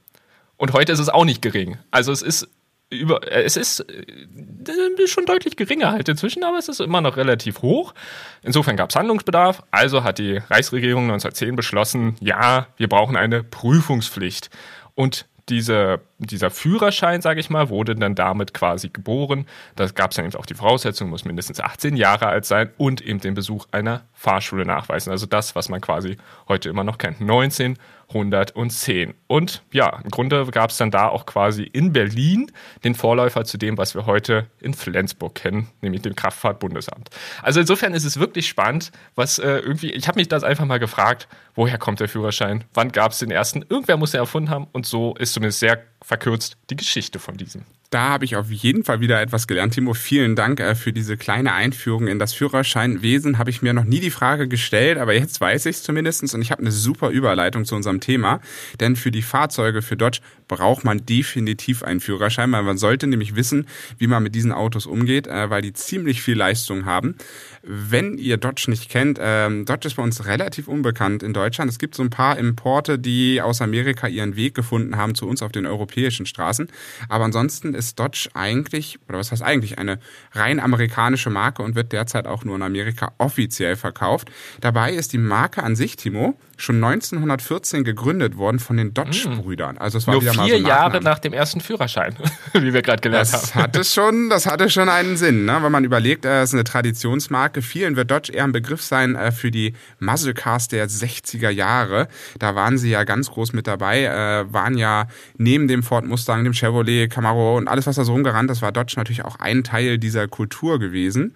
Und 0.56 0.72
heute 0.72 0.92
ist 0.92 1.00
es 1.00 1.08
auch 1.08 1.24
nicht 1.24 1.42
gering. 1.42 1.78
Also 1.90 2.12
es 2.12 2.22
ist 2.22 2.48
über, 2.90 3.30
äh, 3.30 3.42
es 3.42 3.56
ist 3.56 3.80
äh, 3.80 5.06
schon 5.06 5.26
deutlich 5.26 5.56
geringer 5.56 5.92
halt 5.92 6.08
inzwischen, 6.08 6.44
aber 6.44 6.58
es 6.58 6.68
ist 6.68 6.80
immer 6.80 7.00
noch 7.00 7.16
relativ 7.16 7.62
hoch. 7.62 7.94
Insofern 8.42 8.76
gab 8.76 8.90
es 8.90 8.96
Handlungsbedarf. 8.96 9.62
Also 9.70 10.04
hat 10.04 10.18
die 10.18 10.36
Reichsregierung 10.36 11.04
1910 11.04 11.56
beschlossen, 11.56 12.16
ja, 12.20 12.66
wir 12.76 12.88
brauchen 12.88 13.16
eine 13.16 13.42
Prüfungspflicht. 13.42 14.50
Und 14.94 15.26
diese, 15.48 16.00
dieser 16.18 16.50
Führerschein, 16.50 17.20
sage 17.20 17.40
ich 17.40 17.50
mal, 17.50 17.68
wurde 17.68 17.94
dann 17.94 18.14
damit 18.14 18.54
quasi 18.54 18.88
geboren. 18.88 19.46
Da 19.76 19.86
gab 19.86 20.10
es 20.10 20.16
dann 20.16 20.24
eben 20.24 20.34
auch 20.36 20.46
die 20.46 20.54
Voraussetzung, 20.54 21.10
muss 21.10 21.24
mindestens 21.24 21.60
18 21.60 21.96
Jahre 21.96 22.26
alt 22.26 22.46
sein 22.46 22.70
und 22.78 23.00
eben 23.02 23.20
den 23.20 23.34
Besuch 23.34 23.66
einer 23.70 24.02
Fahrschule 24.12 24.64
nachweisen. 24.64 25.10
Also 25.10 25.26
das, 25.26 25.54
was 25.54 25.68
man 25.68 25.80
quasi 25.80 26.16
heute 26.48 26.68
immer 26.68 26.84
noch 26.84 26.98
kennt. 26.98 27.20
19 27.20 27.78
110. 28.08 29.14
Und 29.26 29.62
ja, 29.72 30.00
im 30.02 30.10
Grunde 30.10 30.46
gab 30.46 30.70
es 30.70 30.76
dann 30.76 30.90
da 30.90 31.08
auch 31.08 31.26
quasi 31.26 31.62
in 31.62 31.92
Berlin 31.92 32.50
den 32.84 32.94
Vorläufer 32.94 33.44
zu 33.44 33.58
dem, 33.58 33.78
was 33.78 33.94
wir 33.94 34.06
heute 34.06 34.46
in 34.60 34.74
Flensburg 34.74 35.34
kennen, 35.34 35.68
nämlich 35.80 36.02
dem 36.02 36.14
Kraftfahrtbundesamt. 36.14 37.10
Also 37.42 37.60
insofern 37.60 37.94
ist 37.94 38.04
es 38.04 38.18
wirklich 38.18 38.48
spannend, 38.48 38.92
was 39.14 39.38
äh, 39.38 39.58
irgendwie, 39.58 39.90
ich 39.90 40.08
habe 40.08 40.18
mich 40.18 40.28
das 40.28 40.44
einfach 40.44 40.64
mal 40.64 40.78
gefragt, 40.78 41.28
woher 41.54 41.78
kommt 41.78 42.00
der 42.00 42.08
Führerschein? 42.08 42.64
Wann 42.74 42.92
gab 42.92 43.12
es 43.12 43.18
den 43.18 43.30
ersten? 43.30 43.64
Irgendwer 43.68 43.96
muss 43.96 44.14
er 44.14 44.20
erfunden 44.20 44.50
haben 44.50 44.66
und 44.72 44.86
so 44.86 45.14
ist 45.16 45.32
zumindest 45.32 45.60
sehr 45.60 45.82
verkürzt 46.04 46.56
die 46.70 46.76
Geschichte 46.76 47.18
von 47.18 47.36
diesem. 47.36 47.62
Da 47.90 48.08
habe 48.08 48.24
ich 48.24 48.34
auf 48.34 48.50
jeden 48.50 48.82
Fall 48.82 49.00
wieder 49.00 49.20
etwas 49.20 49.46
gelernt. 49.46 49.74
Timo, 49.74 49.94
vielen 49.94 50.34
Dank 50.34 50.58
äh, 50.58 50.74
für 50.74 50.92
diese 50.92 51.16
kleine 51.16 51.52
Einführung 51.52 52.08
in 52.08 52.18
das 52.18 52.34
Führerscheinwesen. 52.34 53.38
Habe 53.38 53.50
ich 53.50 53.62
mir 53.62 53.72
noch 53.72 53.84
nie 53.84 54.00
die 54.00 54.10
Frage 54.10 54.48
gestellt, 54.48 54.98
aber 54.98 55.14
jetzt 55.14 55.40
weiß 55.40 55.66
ich 55.66 55.76
es 55.76 55.82
zumindest 55.84 56.34
und 56.34 56.42
ich 56.42 56.50
habe 56.50 56.60
eine 56.62 56.72
super 56.72 57.10
Überleitung 57.10 57.64
zu 57.64 57.76
unserem 57.76 57.93
Thema. 58.00 58.40
Denn 58.80 58.96
für 58.96 59.10
die 59.10 59.22
Fahrzeuge 59.22 59.82
für 59.82 59.96
Dodge 59.96 60.20
braucht 60.48 60.84
man 60.84 61.04
definitiv 61.06 61.82
einen 61.82 62.00
Führerschein, 62.00 62.50
weil 62.52 62.62
man 62.62 62.78
sollte 62.78 63.06
nämlich 63.06 63.36
wissen, 63.36 63.66
wie 63.98 64.06
man 64.06 64.22
mit 64.22 64.34
diesen 64.34 64.52
Autos 64.52 64.86
umgeht, 64.86 65.26
äh, 65.26 65.50
weil 65.50 65.62
die 65.62 65.72
ziemlich 65.72 66.22
viel 66.22 66.36
Leistung 66.36 66.84
haben. 66.84 67.16
Wenn 67.62 68.18
ihr 68.18 68.36
Dodge 68.36 68.66
nicht 68.68 68.90
kennt, 68.90 69.18
ähm, 69.20 69.64
Dodge 69.64 69.88
ist 69.88 69.94
bei 69.94 70.02
uns 70.02 70.26
relativ 70.26 70.68
unbekannt 70.68 71.22
in 71.22 71.32
Deutschland. 71.32 71.70
Es 71.70 71.78
gibt 71.78 71.94
so 71.94 72.02
ein 72.02 72.10
paar 72.10 72.38
Importe, 72.38 72.98
die 72.98 73.40
aus 73.40 73.62
Amerika 73.62 74.06
ihren 74.06 74.36
Weg 74.36 74.54
gefunden 74.54 74.96
haben 74.96 75.14
zu 75.14 75.26
uns 75.26 75.42
auf 75.42 75.52
den 75.52 75.66
europäischen 75.66 76.26
Straßen. 76.26 76.68
Aber 77.08 77.24
ansonsten 77.24 77.74
ist 77.74 77.98
Dodge 77.98 78.28
eigentlich, 78.34 78.98
oder 79.08 79.18
was 79.18 79.32
heißt 79.32 79.42
eigentlich, 79.42 79.78
eine 79.78 79.98
rein 80.32 80.60
amerikanische 80.60 81.30
Marke 81.30 81.62
und 81.62 81.74
wird 81.74 81.92
derzeit 81.92 82.26
auch 82.26 82.44
nur 82.44 82.56
in 82.56 82.62
Amerika 82.62 83.12
offiziell 83.18 83.76
verkauft. 83.76 84.30
Dabei 84.60 84.92
ist 84.92 85.12
die 85.12 85.18
Marke 85.18 85.62
an 85.62 85.76
sich, 85.76 85.96
Timo, 85.96 86.38
schon 86.56 86.76
1914 86.76 87.84
gegründet 87.84 88.36
worden 88.36 88.58
von 88.58 88.76
den 88.76 88.94
Dodge-Brüdern. 88.94 89.78
Also 89.78 89.98
es 89.98 90.06
war 90.06 90.14
Nur 90.14 90.22
wieder 90.22 90.34
mal 90.34 90.43
vier 90.44 90.58
so 90.58 90.66
Jahre 90.66 91.00
nach 91.00 91.18
dem 91.18 91.32
ersten 91.32 91.60
Führerschein, 91.60 92.14
wie 92.52 92.72
wir 92.72 92.82
gerade 92.82 93.00
gelernt 93.00 93.32
das 93.32 93.54
haben. 93.54 93.64
Hatte 93.64 93.84
schon, 93.84 94.30
das 94.30 94.46
hatte 94.46 94.70
schon 94.70 94.88
einen 94.88 95.16
Sinn, 95.16 95.44
ne? 95.44 95.58
wenn 95.60 95.72
man 95.72 95.84
überlegt, 95.84 96.24
es 96.24 96.50
ist 96.50 96.54
eine 96.54 96.64
Traditionsmarke. 96.64 97.62
Vielen 97.62 97.96
wird 97.96 98.10
Dodge 98.10 98.32
eher 98.32 98.44
ein 98.44 98.52
Begriff 98.52 98.82
sein 98.82 99.16
äh, 99.16 99.32
für 99.32 99.50
die 99.50 99.74
Muscle 99.98 100.34
Cars 100.34 100.68
der 100.68 100.88
60er 100.88 101.50
Jahre. 101.50 102.08
Da 102.38 102.54
waren 102.54 102.78
sie 102.78 102.90
ja 102.90 103.04
ganz 103.04 103.30
groß 103.30 103.52
mit 103.52 103.66
dabei, 103.66 104.04
äh, 104.04 104.52
waren 104.52 104.78
ja 104.78 105.06
neben 105.36 105.68
dem 105.68 105.82
Ford 105.82 106.04
Mustang, 106.04 106.44
dem 106.44 106.54
Chevrolet, 106.54 107.08
Camaro 107.08 107.56
und 107.56 107.68
alles, 107.68 107.86
was 107.86 107.96
da 107.96 108.04
so 108.04 108.12
rumgerannt 108.12 108.50
ist, 108.50 108.62
war 108.62 108.72
Dodge 108.72 108.94
natürlich 108.96 109.24
auch 109.24 109.36
ein 109.40 109.64
Teil 109.64 109.98
dieser 109.98 110.28
Kultur 110.28 110.78
gewesen. 110.78 111.34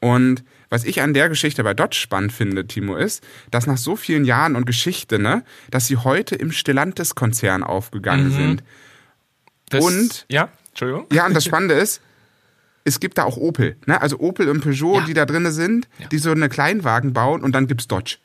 Und 0.00 0.44
was 0.70 0.84
ich 0.84 1.02
an 1.02 1.12
der 1.12 1.28
Geschichte 1.28 1.62
bei 1.62 1.74
Dodge 1.74 1.96
spannend 1.96 2.32
finde, 2.32 2.66
Timo, 2.66 2.96
ist, 2.96 3.22
dass 3.50 3.66
nach 3.66 3.76
so 3.76 3.96
vielen 3.96 4.24
Jahren 4.24 4.56
und 4.56 4.64
Geschichte, 4.64 5.18
ne, 5.18 5.44
dass 5.70 5.86
sie 5.86 5.98
heute 5.98 6.36
im 6.36 6.52
Stellantis-Konzern 6.52 7.62
aufgegangen 7.62 8.28
mhm. 8.28 8.32
sind. 8.32 8.64
Das, 9.68 9.84
und 9.84 10.26
ja, 10.28 10.48
Entschuldigung. 10.70 11.06
Ja, 11.12 11.26
und 11.26 11.34
das 11.34 11.44
Spannende 11.44 11.74
ist, 11.74 12.00
es 12.84 13.00
gibt 13.00 13.18
da 13.18 13.24
auch 13.24 13.36
Opel, 13.36 13.76
ne? 13.86 14.00
Also 14.00 14.18
Opel 14.20 14.48
und 14.48 14.62
Peugeot, 14.62 15.00
ja. 15.00 15.04
die 15.04 15.14
da 15.14 15.26
drin 15.26 15.50
sind, 15.52 15.88
ja. 15.98 16.08
die 16.08 16.18
so 16.18 16.30
eine 16.30 16.48
Kleinwagen 16.48 17.12
bauen 17.12 17.42
und 17.42 17.52
dann 17.52 17.66
gibt's 17.66 17.86
Dodge. 17.86 18.16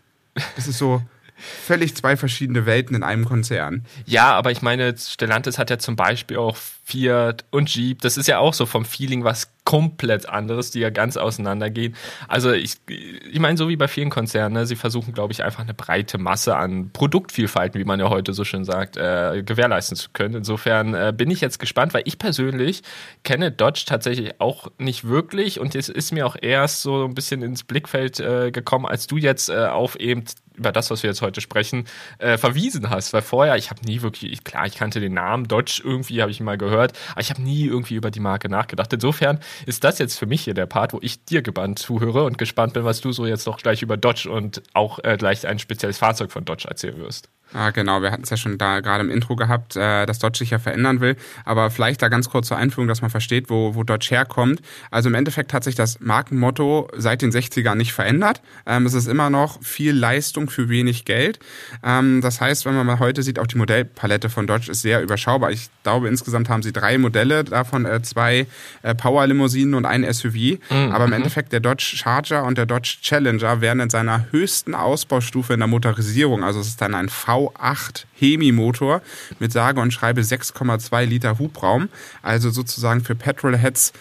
Das 0.55 0.67
ist 0.67 0.77
so 0.77 1.01
völlig 1.65 1.95
zwei 1.95 2.15
verschiedene 2.15 2.65
Welten 2.65 2.95
in 2.95 3.03
einem 3.03 3.25
Konzern. 3.25 3.85
Ja, 4.05 4.31
aber 4.33 4.51
ich 4.51 4.61
meine, 4.61 4.95
Stellantis 4.97 5.57
hat 5.57 5.69
ja 5.69 5.77
zum 5.77 5.95
Beispiel 5.95 6.37
auch 6.37 6.55
Fiat 6.55 7.43
und 7.49 7.73
Jeep. 7.73 8.01
Das 8.01 8.17
ist 8.17 8.27
ja 8.27 8.39
auch 8.39 8.53
so 8.53 8.65
vom 8.65 8.85
Feeling 8.85 9.23
was 9.23 9.49
komplett 9.65 10.29
anderes, 10.29 10.71
die 10.71 10.79
ja 10.79 10.91
ganz 10.91 11.17
auseinandergehen. 11.17 11.95
Also 12.27 12.51
ich, 12.53 12.75
ich 12.87 13.39
meine, 13.39 13.57
so 13.57 13.67
wie 13.67 13.75
bei 13.75 13.87
vielen 13.87 14.11
Konzernen, 14.11 14.53
ne, 14.53 14.65
sie 14.65 14.75
versuchen, 14.75 15.13
glaube 15.13 15.33
ich, 15.33 15.43
einfach 15.43 15.63
eine 15.63 15.73
breite 15.73 16.17
Masse 16.19 16.55
an 16.55 16.91
Produktvielfalten, 16.93 17.81
wie 17.81 17.85
man 17.85 17.99
ja 17.99 18.09
heute 18.09 18.33
so 18.33 18.43
schön 18.43 18.63
sagt, 18.63 18.95
äh, 18.95 19.43
gewährleisten 19.43 19.97
zu 19.97 20.09
können. 20.13 20.35
Insofern 20.35 20.93
äh, 20.93 21.13
bin 21.15 21.31
ich 21.31 21.41
jetzt 21.41 21.59
gespannt, 21.59 21.93
weil 21.93 22.03
ich 22.05 22.19
persönlich 22.19 22.83
kenne 23.23 23.51
Dodge 23.51 23.83
tatsächlich 23.87 24.39
auch 24.39 24.67
nicht 24.77 25.07
wirklich 25.07 25.59
und 25.59 25.73
es 25.75 25.89
ist 25.89 26.11
mir 26.11 26.27
auch 26.27 26.35
erst 26.39 26.83
so 26.83 27.03
ein 27.03 27.15
bisschen 27.15 27.41
ins 27.41 27.63
Blickfeld 27.63 28.19
äh, 28.19 28.51
gekommen, 28.51 28.85
als 28.85 29.07
du 29.07 29.17
jetzt 29.17 29.49
äh, 29.49 29.65
auf 29.65 29.99
eben 29.99 30.23
über 30.57 30.71
das, 30.71 30.89
was 30.89 31.03
wir 31.03 31.09
jetzt 31.09 31.21
heute 31.21 31.41
sprechen, 31.41 31.85
äh, 32.19 32.37
verwiesen 32.37 32.89
hast. 32.89 33.13
Weil 33.13 33.21
vorher, 33.21 33.55
ich 33.55 33.69
habe 33.69 33.83
nie 33.85 34.01
wirklich, 34.01 34.43
klar, 34.43 34.65
ich 34.65 34.75
kannte 34.75 34.99
den 34.99 35.13
Namen 35.13 35.47
Dodge 35.47 35.81
irgendwie, 35.83 36.21
habe 36.21 36.31
ich 36.31 36.39
mal 36.39 36.57
gehört, 36.57 36.93
aber 37.11 37.21
ich 37.21 37.29
habe 37.29 37.41
nie 37.41 37.65
irgendwie 37.65 37.95
über 37.95 38.11
die 38.11 38.19
Marke 38.19 38.49
nachgedacht. 38.49 38.91
Insofern 38.93 39.39
ist 39.65 39.83
das 39.83 39.99
jetzt 39.99 40.17
für 40.17 40.25
mich 40.25 40.43
hier 40.43 40.53
der 40.53 40.65
Part, 40.65 40.93
wo 40.93 40.99
ich 41.01 41.23
dir 41.25 41.41
gebannt 41.41 41.79
zuhöre 41.79 42.23
und 42.23 42.37
gespannt 42.37 42.73
bin, 42.73 42.85
was 42.85 43.01
du 43.01 43.11
so 43.11 43.25
jetzt 43.25 43.45
noch 43.45 43.57
gleich 43.57 43.81
über 43.81 43.97
Dodge 43.97 44.29
und 44.29 44.61
auch 44.73 44.99
äh, 45.03 45.17
gleich 45.17 45.47
ein 45.47 45.59
spezielles 45.59 45.97
Fahrzeug 45.97 46.31
von 46.31 46.45
Dodge 46.45 46.67
erzählen 46.67 46.97
wirst. 46.97 47.29
Ah, 47.53 47.69
genau, 47.69 48.01
wir 48.01 48.11
hatten 48.11 48.23
es 48.23 48.29
ja 48.29 48.37
schon 48.37 48.57
da 48.57 48.79
gerade 48.79 49.03
im 49.03 49.09
Intro 49.09 49.35
gehabt, 49.35 49.75
äh, 49.75 50.05
dass 50.05 50.19
Dodge 50.19 50.39
sich 50.39 50.49
ja 50.49 50.59
verändern 50.59 50.99
will. 50.99 51.15
Aber 51.45 51.69
vielleicht 51.69 52.01
da 52.01 52.09
ganz 52.09 52.29
kurz 52.29 52.47
zur 52.47 52.57
Einführung, 52.57 52.87
dass 52.87 53.01
man 53.01 53.11
versteht, 53.11 53.49
wo, 53.49 53.75
wo 53.75 53.83
Dodge 53.83 54.07
herkommt. 54.09 54.61
Also 54.91 55.09
im 55.09 55.15
Endeffekt 55.15 55.53
hat 55.53 55.63
sich 55.63 55.75
das 55.75 55.99
Markenmotto 55.99 56.89
seit 56.97 57.21
den 57.21 57.31
60ern 57.31 57.75
nicht 57.75 57.93
verändert. 57.93 58.41
Ähm, 58.65 58.85
es 58.85 58.93
ist 58.93 59.07
immer 59.07 59.29
noch 59.29 59.61
viel 59.63 59.95
Leistung 59.95 60.44
für 60.49 60.69
wenig 60.69 61.05
Geld. 61.05 61.39
Ähm, 61.83 62.21
das 62.21 62.41
heißt, 62.41 62.65
wenn 62.65 62.75
man 62.75 62.85
mal 62.85 62.99
heute 62.99 63.23
sieht, 63.23 63.39
auch 63.39 63.47
die 63.47 63.57
Modellpalette 63.57 64.29
von 64.29 64.47
Dodge 64.47 64.71
ist 64.71 64.81
sehr 64.81 65.01
überschaubar. 65.01 65.51
Ich 65.51 65.69
glaube, 65.83 66.07
insgesamt 66.07 66.49
haben 66.49 66.63
sie 66.63 66.73
drei 66.73 66.97
Modelle, 66.97 67.43
davon 67.43 67.85
äh, 67.85 68.01
zwei 68.01 68.47
äh, 68.81 68.95
Power-Limousinen 68.95 69.75
und 69.75 69.85
ein 69.85 70.11
SUV. 70.11 70.59
Mhm. 70.69 70.91
Aber 70.91 71.05
im 71.05 71.13
Endeffekt 71.13 71.53
der 71.53 71.59
Dodge 71.59 71.95
Charger 71.95 72.43
und 72.43 72.57
der 72.57 72.65
Dodge 72.65 72.97
Challenger 73.01 73.61
werden 73.61 73.79
in 73.79 73.89
seiner 73.89 74.31
höchsten 74.31 74.73
Ausbaustufe 74.73 75.53
in 75.53 75.59
der 75.59 75.67
Motorisierung, 75.67 76.43
also 76.43 76.59
es 76.59 76.67
ist 76.67 76.81
dann 76.81 76.95
ein 76.95 77.09
V 77.09 77.35
V8 77.35 78.05
Hemi-Motor 78.17 79.01
mit 79.39 79.51
sage 79.51 79.79
und 79.79 79.91
schreibe 79.91 80.21
6,2 80.21 81.05
Liter 81.05 81.39
Hubraum. 81.39 81.89
Also 82.21 82.49
sozusagen 82.49 83.01
für 83.01 83.15
Petrolheads 83.15 83.93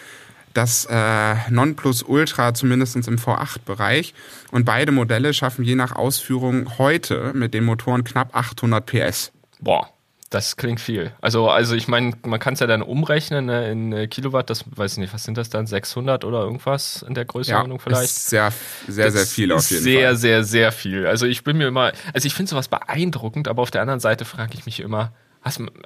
das 0.55 0.87
äh, 0.89 1.35
Nonplusultra 1.49 2.53
zumindest 2.53 2.95
im 2.95 3.17
V8-Bereich. 3.17 4.13
Und 4.51 4.65
beide 4.65 4.91
Modelle 4.91 5.33
schaffen 5.33 5.63
je 5.63 5.75
nach 5.75 5.95
Ausführung 5.95 6.77
heute 6.77 7.31
mit 7.33 7.53
den 7.53 7.65
Motoren 7.65 8.03
knapp 8.03 8.35
800 8.35 8.85
PS. 8.85 9.31
Boah. 9.59 9.89
Das 10.31 10.57
klingt 10.57 10.81
viel. 10.81 11.13
Also, 11.21 11.49
also 11.49 11.75
ich 11.75 11.87
meine, 11.87 12.13
man 12.25 12.39
kann 12.39 12.55
es 12.55 12.59
ja 12.59 12.67
dann 12.67 12.81
umrechnen 12.81 13.45
ne, 13.45 13.71
in 13.71 13.93
äh, 13.93 14.07
Kilowatt. 14.07 14.49
Das 14.49 14.65
weiß 14.75 14.93
ich 14.93 14.97
nicht, 14.97 15.13
was 15.13 15.23
sind 15.23 15.37
das 15.37 15.49
dann? 15.49 15.67
600 15.67 16.25
oder 16.25 16.41
irgendwas 16.41 17.05
in 17.07 17.13
der 17.13 17.25
Größenordnung 17.25 17.77
ja, 17.77 17.83
vielleicht? 17.83 18.03
Ist 18.03 18.29
sehr, 18.31 18.51
sehr, 18.87 19.11
sehr 19.11 19.25
viel 19.25 19.51
auf 19.51 19.69
jeden 19.69 19.83
sehr, 19.83 20.07
Fall. 20.07 20.17
Sehr, 20.17 20.17
sehr, 20.17 20.43
sehr 20.43 20.71
viel. 20.71 21.05
Also 21.05 21.25
ich 21.25 21.43
bin 21.43 21.57
mir 21.57 21.67
immer, 21.67 21.91
also 22.13 22.25
ich 22.25 22.33
finde 22.33 22.49
sowas 22.49 22.67
beeindruckend, 22.67 23.47
aber 23.47 23.61
auf 23.61 23.71
der 23.71 23.81
anderen 23.81 23.99
Seite 23.99 24.25
frage 24.25 24.55
ich 24.55 24.65
mich 24.65 24.79
immer, 24.79 25.13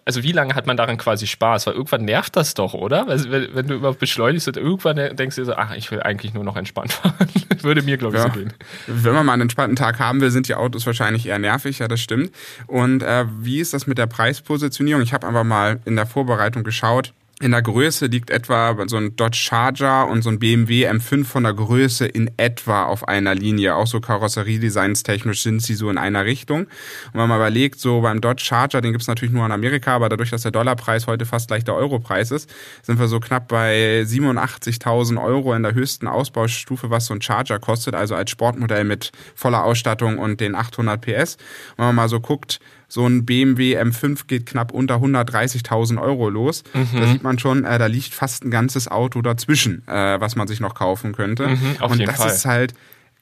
also 0.05 0.23
wie 0.23 0.31
lange 0.31 0.55
hat 0.55 0.67
man 0.67 0.77
daran 0.77 0.97
quasi 0.97 1.27
Spaß? 1.27 1.67
Weil 1.67 1.73
irgendwann 1.73 2.05
nervt 2.05 2.35
das 2.37 2.53
doch, 2.53 2.73
oder? 2.73 3.07
Wenn, 3.07 3.53
wenn 3.53 3.67
du 3.67 3.75
immer 3.75 3.93
beschleunigst 3.93 4.47
und 4.47 4.55
irgendwann 4.55 4.95
denkst 5.17 5.35
du 5.35 5.41
dir 5.41 5.45
so, 5.47 5.53
ach, 5.55 5.75
ich 5.75 5.91
will 5.91 6.01
eigentlich 6.01 6.33
nur 6.33 6.45
noch 6.45 6.55
entspannt 6.55 6.93
fahren. 6.93 7.27
Würde 7.61 7.81
mir, 7.81 7.97
glaube 7.97 8.15
ich, 8.15 8.23
ja. 8.23 8.29
so 8.31 8.39
gehen. 8.39 8.53
Wenn 8.87 9.13
man 9.13 9.25
mal 9.25 9.33
einen 9.33 9.43
entspannten 9.43 9.75
Tag 9.75 9.99
haben 9.99 10.21
will, 10.21 10.31
sind 10.31 10.47
die 10.47 10.55
Autos 10.55 10.85
wahrscheinlich 10.85 11.25
eher 11.25 11.39
nervig, 11.39 11.79
ja, 11.79 11.89
das 11.89 11.99
stimmt. 11.99 12.31
Und 12.67 13.03
äh, 13.03 13.25
wie 13.41 13.59
ist 13.59 13.73
das 13.73 13.85
mit 13.85 13.97
der 13.97 14.07
Preispositionierung? 14.07 15.01
Ich 15.01 15.13
habe 15.13 15.27
einfach 15.27 15.43
mal 15.43 15.81
in 15.83 15.97
der 15.97 16.05
Vorbereitung 16.05 16.63
geschaut. 16.63 17.13
In 17.41 17.51
der 17.51 17.61
Größe 17.61 18.07
liegt 18.07 18.31
etwa 18.31 18.75
so 18.87 18.97
ein 18.97 19.15
Dodge 19.15 19.37
Charger 19.37 20.07
und 20.09 20.23
so 20.23 20.29
ein 20.29 20.39
BMW 20.39 20.89
M5 20.89 21.23
von 21.23 21.43
der 21.43 21.53
Größe 21.53 22.05
in 22.05 22.29
etwa 22.35 22.83
auf 22.83 23.07
einer 23.07 23.33
Linie. 23.33 23.75
Auch 23.75 23.87
so 23.87 24.01
Karosseriedesigns 24.01 25.03
technisch 25.03 25.43
sind 25.43 25.61
sie 25.61 25.75
so 25.75 25.89
in 25.89 25.97
einer 25.97 26.25
Richtung. 26.25 26.63
Und 26.63 26.69
wenn 27.13 27.29
man 27.29 27.37
überlegt, 27.37 27.79
so 27.79 28.01
beim 28.01 28.19
Dodge 28.19 28.43
Charger, 28.43 28.81
den 28.81 28.91
gibt's 28.91 29.07
natürlich 29.07 29.33
nur 29.33 29.45
in 29.45 29.53
Amerika, 29.53 29.95
aber 29.95 30.09
dadurch, 30.09 30.31
dass 30.31 30.41
der 30.41 30.51
Dollarpreis 30.51 31.07
heute 31.07 31.25
fast 31.25 31.47
gleich 31.47 31.63
der 31.63 31.75
Europreis 31.75 32.31
ist, 32.31 32.53
sind 32.81 32.99
wir 32.99 33.07
so 33.07 33.21
knapp 33.21 33.47
bei 33.47 34.01
87.000 34.01 35.23
Euro 35.23 35.53
in 35.53 35.63
der 35.63 35.73
höchsten 35.73 36.09
Ausbaustufe, 36.09 36.89
was 36.89 37.05
so 37.05 37.13
ein 37.13 37.21
Charger 37.21 37.59
kostet, 37.59 37.95
also 37.95 38.15
als 38.15 38.31
Sportmodell 38.31 38.83
mit 38.83 39.13
voller 39.33 39.63
Ausstattung 39.63 40.17
und 40.17 40.41
den 40.41 40.55
800 40.55 40.99
PS. 40.99 41.37
wenn 41.77 41.85
man 41.85 41.95
mal 41.95 42.09
so 42.09 42.19
guckt, 42.19 42.59
so 42.91 43.05
ein 43.07 43.23
BMW 43.23 43.79
M5 43.79 44.25
geht 44.27 44.45
knapp 44.47 44.71
unter 44.73 44.95
130.000 44.95 46.01
Euro 46.01 46.29
los. 46.29 46.63
Mhm. 46.73 46.99
Da 46.99 47.07
sieht 47.07 47.23
man 47.23 47.37
schon, 47.39 47.63
äh, 47.63 47.77
da 47.77 47.85
liegt 47.85 48.13
fast 48.13 48.43
ein 48.43 48.51
ganzes 48.51 48.87
Auto 48.87 49.21
dazwischen, 49.21 49.87
äh, 49.87 50.19
was 50.19 50.35
man 50.35 50.47
sich 50.47 50.59
noch 50.59 50.73
kaufen 50.75 51.13
könnte. 51.13 51.47
Mhm, 51.49 51.77
Und 51.81 52.05
das 52.07 52.15
Fall. 52.17 52.31
ist 52.31 52.45
halt 52.45 52.73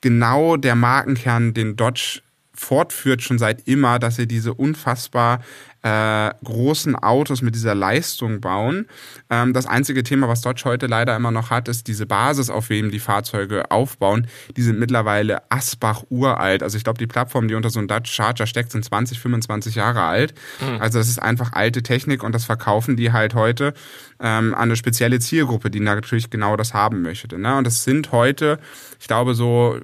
genau 0.01 0.57
der 0.57 0.75
Markenkern, 0.75 1.53
den 1.53 1.75
Dodge 1.75 2.21
fortführt 2.59 3.21
schon 3.21 3.37
seit 3.37 3.67
immer, 3.67 3.99
dass 3.99 4.15
sie 4.15 4.27
diese 4.27 4.53
unfassbar 4.53 5.39
äh, 5.83 6.31
großen 6.43 6.95
Autos 6.95 7.41
mit 7.41 7.55
dieser 7.55 7.75
Leistung 7.75 8.41
bauen. 8.41 8.87
Ähm, 9.29 9.53
das 9.53 9.67
einzige 9.67 10.03
Thema, 10.03 10.27
was 10.27 10.41
Dodge 10.41 10.63
heute 10.65 10.87
leider 10.87 11.15
immer 11.15 11.31
noch 11.31 11.51
hat, 11.51 11.67
ist 11.67 11.87
diese 11.87 12.05
Basis, 12.05 12.49
auf 12.49 12.69
wem 12.69 12.89
die 12.89 12.99
Fahrzeuge 12.99 13.69
aufbauen. 13.69 14.27
Die 14.55 14.63
sind 14.63 14.79
mittlerweile 14.79 15.49
Asbach 15.51 16.03
uralt. 16.09 16.63
Also 16.63 16.77
ich 16.77 16.83
glaube, 16.83 16.97
die 16.97 17.07
Plattform, 17.07 17.47
die 17.47 17.55
unter 17.55 17.69
so 17.69 17.79
einem 17.79 17.87
Dodge 17.87 18.09
Charger 18.11 18.47
steckt, 18.47 18.71
sind 18.71 18.83
20, 18.83 19.19
25 19.19 19.75
Jahre 19.75 20.01
alt. 20.01 20.33
Mhm. 20.59 20.81
Also 20.81 20.97
das 20.97 21.09
ist 21.09 21.21
einfach 21.21 21.53
alte 21.53 21.83
Technik 21.83 22.23
und 22.23 22.33
das 22.33 22.45
verkaufen 22.45 22.97
die 22.97 23.11
halt 23.11 23.35
heute 23.35 23.73
ähm, 24.19 24.55
an 24.55 24.63
eine 24.63 24.75
spezielle 24.75 25.19
Zielgruppe, 25.19 25.69
die 25.69 25.79
natürlich 25.79 26.31
genau 26.31 26.57
das 26.57 26.73
haben 26.73 27.03
möchte. 27.03 27.37
Ne? 27.37 27.55
Und 27.55 27.67
das 27.67 27.83
sind 27.83 28.11
heute, 28.11 28.59
ich 28.99 29.07
glaube, 29.07 29.35
so 29.35 29.79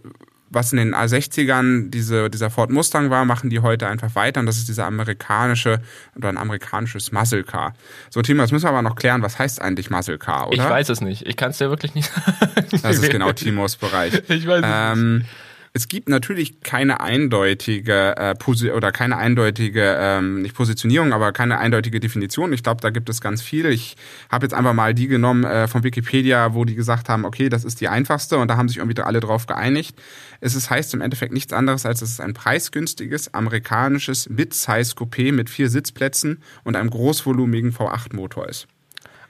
was 0.54 0.72
in 0.72 0.78
den 0.78 0.96
A60ern 0.96 1.90
diese, 1.90 2.30
dieser 2.30 2.50
Ford 2.50 2.70
Mustang 2.70 3.10
war, 3.10 3.26
machen 3.26 3.50
die 3.50 3.60
heute 3.60 3.88
einfach 3.88 4.16
weiter 4.16 4.40
und 4.40 4.46
das 4.46 4.58
ist 4.58 4.68
dieser 4.68 4.86
amerikanische 4.86 5.82
oder 6.16 6.30
ein 6.30 6.38
amerikanisches 6.38 7.12
Muscle 7.12 7.44
Car. 7.44 7.74
So, 8.10 8.22
Timo, 8.22 8.42
jetzt 8.42 8.52
müssen 8.52 8.66
wir 8.66 8.70
aber 8.70 8.82
noch 8.82 8.96
klären, 8.96 9.22
was 9.22 9.40
heißt 9.40 9.62
eigentlich 9.62 9.90
Muscle 9.90 10.18
Car, 10.18 10.48
oder? 10.48 10.56
Ich 10.56 10.70
weiß 10.70 10.90
es 10.90 11.02
nicht. 11.02 11.26
Ich 11.26 11.36
kann 11.36 11.52
es 11.52 11.58
dir 11.58 11.70
wirklich 11.70 11.96
nicht 11.96 12.12
sagen. 12.12 12.54
Das 12.84 12.98
ist 12.98 13.10
genau 13.10 13.32
Timos 13.32 13.76
Bereich. 13.76 14.14
Ich 14.28 14.48
weiß 14.48 14.64
es 14.64 14.70
ähm, 14.72 15.18
nicht. 15.20 15.30
Es 15.76 15.88
gibt 15.88 16.08
natürlich 16.08 16.62
keine 16.62 17.02
eindeutige 17.02 18.16
äh, 18.16 18.36
Posi 18.36 18.70
oder 18.70 18.92
keine 18.92 19.18
eindeutige 19.18 19.98
ähm, 20.00 20.44
nicht 20.44 20.54
Positionierung, 20.54 21.14
aber 21.14 21.32
keine 21.32 21.58
eindeutige 21.58 22.00
Definition. 22.00 22.54
Ich 22.54 22.62
glaube, 22.62 22.80
da 22.82 22.92
gibt 22.92 23.10
es 23.10 23.22
ganz 23.22 23.42
viele. 23.42 23.72
Ich 23.72 23.98
habe 24.30 24.46
jetzt 24.46 24.54
einfach 24.54 24.74
mal 24.74 24.94
die 24.94 25.08
genommen 25.08 25.44
äh, 25.46 25.68
von 25.68 25.84
Wikipedia, 25.84 26.54
wo 26.54 26.64
die 26.64 26.76
gesagt 26.76 27.10
haben, 27.10 27.26
okay, 27.26 27.50
das 27.50 27.64
ist 27.64 27.82
die 27.82 27.88
einfachste 27.88 28.38
und 28.38 28.50
da 28.50 28.58
haben 28.58 28.68
sich 28.68 28.78
irgendwie 28.78 29.02
alle 29.02 29.20
drauf 29.20 29.48
geeinigt. 29.48 30.00
Es 30.42 30.54
ist, 30.54 30.70
heißt 30.70 30.94
im 30.94 31.02
Endeffekt 31.02 31.34
nichts 31.34 31.54
anderes, 31.54 31.88
als 31.88 32.02
dass 32.02 32.10
es 32.12 32.20
ein 32.20 32.36
preisgünstiges 32.36 33.34
amerikanisches 33.34 34.30
Mid-Size 34.30 34.94
Coupé 34.94 35.32
mit 35.32 35.50
vier 35.50 35.70
Sitzplätzen 35.70 36.44
und 36.64 36.76
einem 36.76 36.92
großvolumigen 36.92 37.74
V8-Motor 37.74 38.48
ist. 38.48 38.68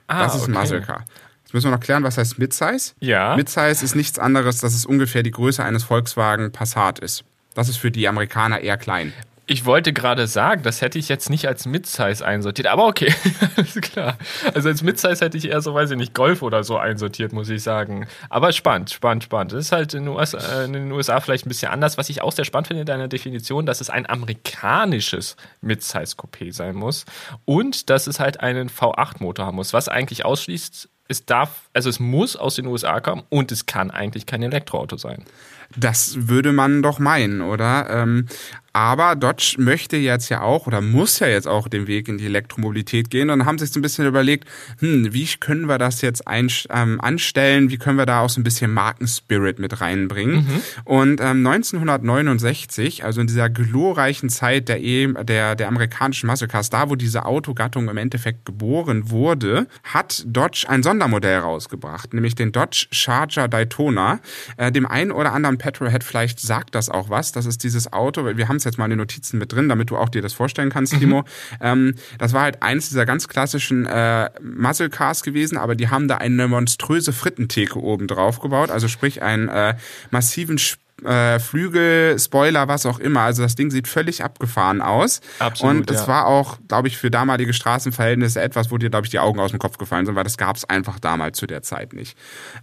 Ah, 0.08 0.26
das 0.26 0.36
ist 0.36 0.42
okay. 0.44 0.52
ein 0.52 0.60
Muscle 0.60 0.82
Car. 0.82 1.06
Müssen 1.54 1.68
wir 1.68 1.72
noch 1.72 1.84
klären, 1.84 2.04
was 2.04 2.18
heißt 2.18 2.40
Midsize? 2.40 2.94
Ja. 3.00 3.36
Midsize 3.36 3.86
ist 3.86 3.96
nichts 3.96 4.18
anderes, 4.18 4.60
dass 4.60 4.74
es 4.74 4.86
ungefähr 4.88 5.22
die 5.22 5.32
Größe 5.32 5.64
eines 5.64 5.84
Volkswagen 5.84 6.52
Passat 6.52 6.98
ist. 7.00 7.24
Das 7.54 7.70
ist 7.70 7.78
für 7.78 7.92
die 7.92 8.08
Amerikaner 8.08 8.62
eher 8.62 8.78
klein. 8.78 9.14
Ich 9.46 9.66
wollte 9.66 9.92
gerade 9.92 10.26
sagen, 10.26 10.64
das 10.64 10.82
hätte 10.82 10.98
ich 10.98 11.10
jetzt 11.10 11.30
nicht 11.30 11.48
als 11.48 11.66
Midsize 11.66 12.26
einsortiert, 12.26 12.68
aber 12.68 12.88
okay, 12.88 13.14
alles 13.58 13.76
klar. 13.82 14.18
Also 14.54 14.70
als 14.70 14.82
Midsize 14.82 15.24
hätte 15.24 15.38
ich 15.38 15.50
eher 15.50 15.60
so, 15.60 15.74
weiß 15.74 15.92
ich 15.92 15.98
nicht, 15.98 16.14
Golf 16.14 16.42
oder 16.42 16.64
so 16.64 16.78
einsortiert, 16.78 17.34
muss 17.34 17.50
ich 17.50 17.62
sagen. 17.62 18.08
Aber 18.30 18.54
spannend, 18.54 18.90
spannend, 18.90 19.26
spannend. 19.26 19.52
Das 19.52 19.60
ist 19.60 19.72
halt 19.74 19.94
in 19.94 20.06
den, 20.06 20.16
USA, 20.16 20.38
äh, 20.38 20.66
in 20.66 20.74
den 20.74 20.92
USA 20.94 21.20
vielleicht 21.20 21.46
ein 21.46 21.50
bisschen 21.50 21.72
anders. 21.72 21.98
Was 21.98 22.08
ich 22.08 22.22
auch 22.22 22.32
sehr 22.32 22.46
spannend 22.46 22.68
finde 22.68 22.82
in 22.82 22.88
deiner 22.88 23.10
Definition, 23.10 23.66
dass 23.66 23.82
es 23.82 23.90
ein 23.90 24.10
amerikanisches 24.10 25.36
Midsize-Coupé 25.62 26.54
sein 26.54 26.76
muss 26.76 27.04
und 27.44 27.90
dass 27.90 28.08
es 28.08 28.22
halt 28.22 28.40
einen 28.40 28.70
V8-Motor 28.70 29.46
haben 29.46 29.58
muss, 29.58 29.74
was 29.74 29.90
eigentlich 29.90 30.24
ausschließt, 30.24 30.88
es 31.08 31.26
darf 31.26 31.63
Also 31.74 31.90
es 31.90 32.00
muss 32.00 32.36
aus 32.36 32.56
den 32.56 32.68
USA 32.68 33.00
kommen 33.00 33.24
und 33.30 33.52
es 33.52 33.66
kann 33.66 33.92
eigentlich 33.92 34.26
kein 34.26 34.44
Elektroauto 34.44 34.98
sein. 34.98 35.24
Das 35.76 36.28
würde 36.28 36.54
man 36.54 36.84
doch 36.84 37.00
meinen, 37.00 37.42
oder? 37.42 37.90
Ähm, 37.90 38.28
aber 38.76 39.16
Dodge 39.16 39.56
möchte 39.60 39.98
jetzt 39.98 40.30
ja 40.30 40.42
auch 40.42 40.66
oder 40.66 40.82
muss 40.82 41.20
ja 41.20 41.28
jetzt 41.28 41.48
auch 41.48 41.68
den 41.68 41.86
Weg 41.86 42.08
in 42.08 42.18
die 42.18 42.26
Elektromobilität 42.26 43.12
gehen 43.12 43.30
und 43.30 43.46
haben 43.46 43.60
sich 43.60 43.70
so 43.70 43.80
ein 43.80 43.84
bisschen 43.84 44.08
überlegt, 44.08 44.50
hm, 44.80 45.14
wie 45.14 45.28
können 45.40 45.68
wir 45.68 45.78
das 45.78 46.02
jetzt 46.02 46.28
ein, 46.28 46.52
ähm, 46.72 47.00
anstellen? 47.00 47.70
Wie 47.70 47.78
können 47.78 48.00
wir 48.00 48.08
da 48.08 48.22
auch 48.22 48.30
so 48.30 48.42
ein 48.42 48.44
bisschen 48.44 48.74
Markenspirit 48.74 49.60
mit 49.60 49.80
reinbringen? 49.80 50.38
Mhm. 50.38 50.62
Und 50.86 51.22
ähm, 51.22 51.46
1969, 51.46 53.06
also 53.06 53.22
in 53.22 53.28
dieser 53.28 53.48
glorreichen 53.52 54.30
Zeit 54.30 54.70
der, 54.70 54.82
e 54.82 55.08
der, 55.24 55.56
der 55.56 55.68
amerikanischen 55.68 56.26
Muscle 56.26 56.48
Cars, 56.48 56.72
da 56.72 56.90
wo 56.90 56.96
diese 56.96 57.26
Autogattung 57.26 57.90
im 57.90 57.98
Endeffekt 57.98 58.44
geboren 58.44 59.12
wurde, 59.12 59.68
hat 59.84 60.24
Dodge 60.26 60.66
ein 60.68 60.82
Sondermodell 60.82 61.40
rausgebracht, 61.64 62.14
nämlich 62.14 62.36
den 62.36 62.52
Dodge 62.52 62.88
Charger 62.92 63.48
Daytona. 63.48 64.20
Äh, 64.58 64.72
dem 64.72 64.86
einen 64.86 65.12
oder 65.12 65.34
anderen 65.34 65.58
Petrolhead 65.58 66.04
vielleicht 66.04 66.40
sagt 66.40 66.76
das 66.76 66.90
auch 66.90 67.10
was. 67.10 67.32
Das 67.32 67.46
ist 67.46 67.64
dieses 67.64 67.92
Auto, 67.92 68.26
wir 68.26 68.48
haben 68.48 68.58
es 68.58 68.64
jetzt 68.64 68.78
mal 68.78 68.86
in 68.86 68.92
den 68.92 69.00
Notizen 69.00 69.38
mit 69.38 69.52
drin, 69.52 69.70
damit 69.70 69.90
du 69.90 69.98
auch 69.98 70.10
dir 70.10 70.22
das 70.22 70.34
vorstellen 70.34 70.70
kannst, 70.70 70.94
mhm. 70.94 71.00
Timo. 71.00 71.24
Ähm, 71.62 71.96
das 72.18 72.34
war 72.34 72.42
halt 72.42 72.62
eins 72.62 72.90
dieser 72.90 73.06
ganz 73.06 73.28
klassischen 73.28 73.86
äh, 73.86 74.30
Muscle 74.42 74.90
Cars 74.90 75.24
gewesen, 75.24 75.58
aber 75.58 75.76
die 75.76 75.90
haben 75.90 76.08
da 76.08 76.18
eine 76.18 76.48
monströse 76.48 77.14
Frittentheke 77.14 77.80
oben 77.80 78.08
drauf 78.08 78.40
gebaut, 78.40 78.70
also 78.70 78.88
sprich 78.88 79.22
einen 79.22 79.48
äh, 79.48 79.76
massiven 80.12 80.58
äh, 81.04 81.40
Flügel, 81.40 82.18
Spoiler, 82.20 82.68
was 82.68 82.86
auch 82.86 83.00
immer. 83.00 83.22
Also 83.22 83.44
das 83.44 83.56
Ding 83.56 83.72
sieht 83.72 83.88
völlig 83.88 84.24
abgefahren 84.24 84.82
aus. 84.82 85.22
Absolut, 85.40 85.76
und 85.76 85.92
es 85.92 86.02
ja. 86.02 86.08
war 86.08 86.28
auch, 86.28 86.58
glaube 86.68 86.88
ich, 86.88 86.98
für 86.98 87.12
damalige 87.12 87.54
Straßenverhältnisse 87.54 88.42
etwas, 88.42 88.72
wo 88.72 88.78
dir, 88.78 88.90
glaube 88.90 89.06
ich, 89.06 89.12
die 89.12 89.20
Augen 89.20 89.40
aus 89.40 89.52
dem 89.52 89.60
Kopf 89.60 89.78
gefallen 89.78 90.06
sind, 90.06 90.16
weil 90.16 90.24
das 90.24 90.38
gab 90.38 90.56
es 90.56 90.66
einfach 90.66 91.00
damals 91.00 91.38
zu 91.38 91.48
der 91.48 91.62
Zeit 91.62 91.94
nicht. 91.94 92.18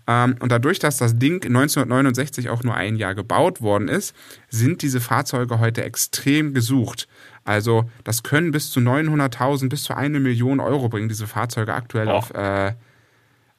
Ähm, 0.06 0.36
und 0.40 0.52
dadurch, 0.52 0.78
dass 0.78 0.96
das 0.96 1.18
Ding 1.18 1.44
1969 1.44 2.48
auch 2.50 2.62
nur 2.62 2.74
ein 2.74 2.96
Jahr 2.96 3.14
gebaut 3.14 3.60
worden 3.60 3.88
ist, 3.88 4.14
sind 4.48 4.82
diese 4.82 5.00
Fahrzeuge 5.00 5.58
heute 5.58 5.84
extrem 5.84 6.54
gesucht. 6.54 7.08
Also 7.44 7.90
das 8.04 8.22
können 8.22 8.52
bis 8.52 8.70
zu 8.70 8.80
900.000, 8.80 9.68
bis 9.68 9.82
zu 9.82 9.94
eine 9.94 10.20
Million 10.20 10.60
Euro 10.60 10.88
bringen, 10.88 11.08
diese 11.08 11.26
Fahrzeuge 11.26 11.74
aktuell 11.74 12.08
oh. 12.08 12.12
auf 12.12 12.30
äh, 12.32 12.74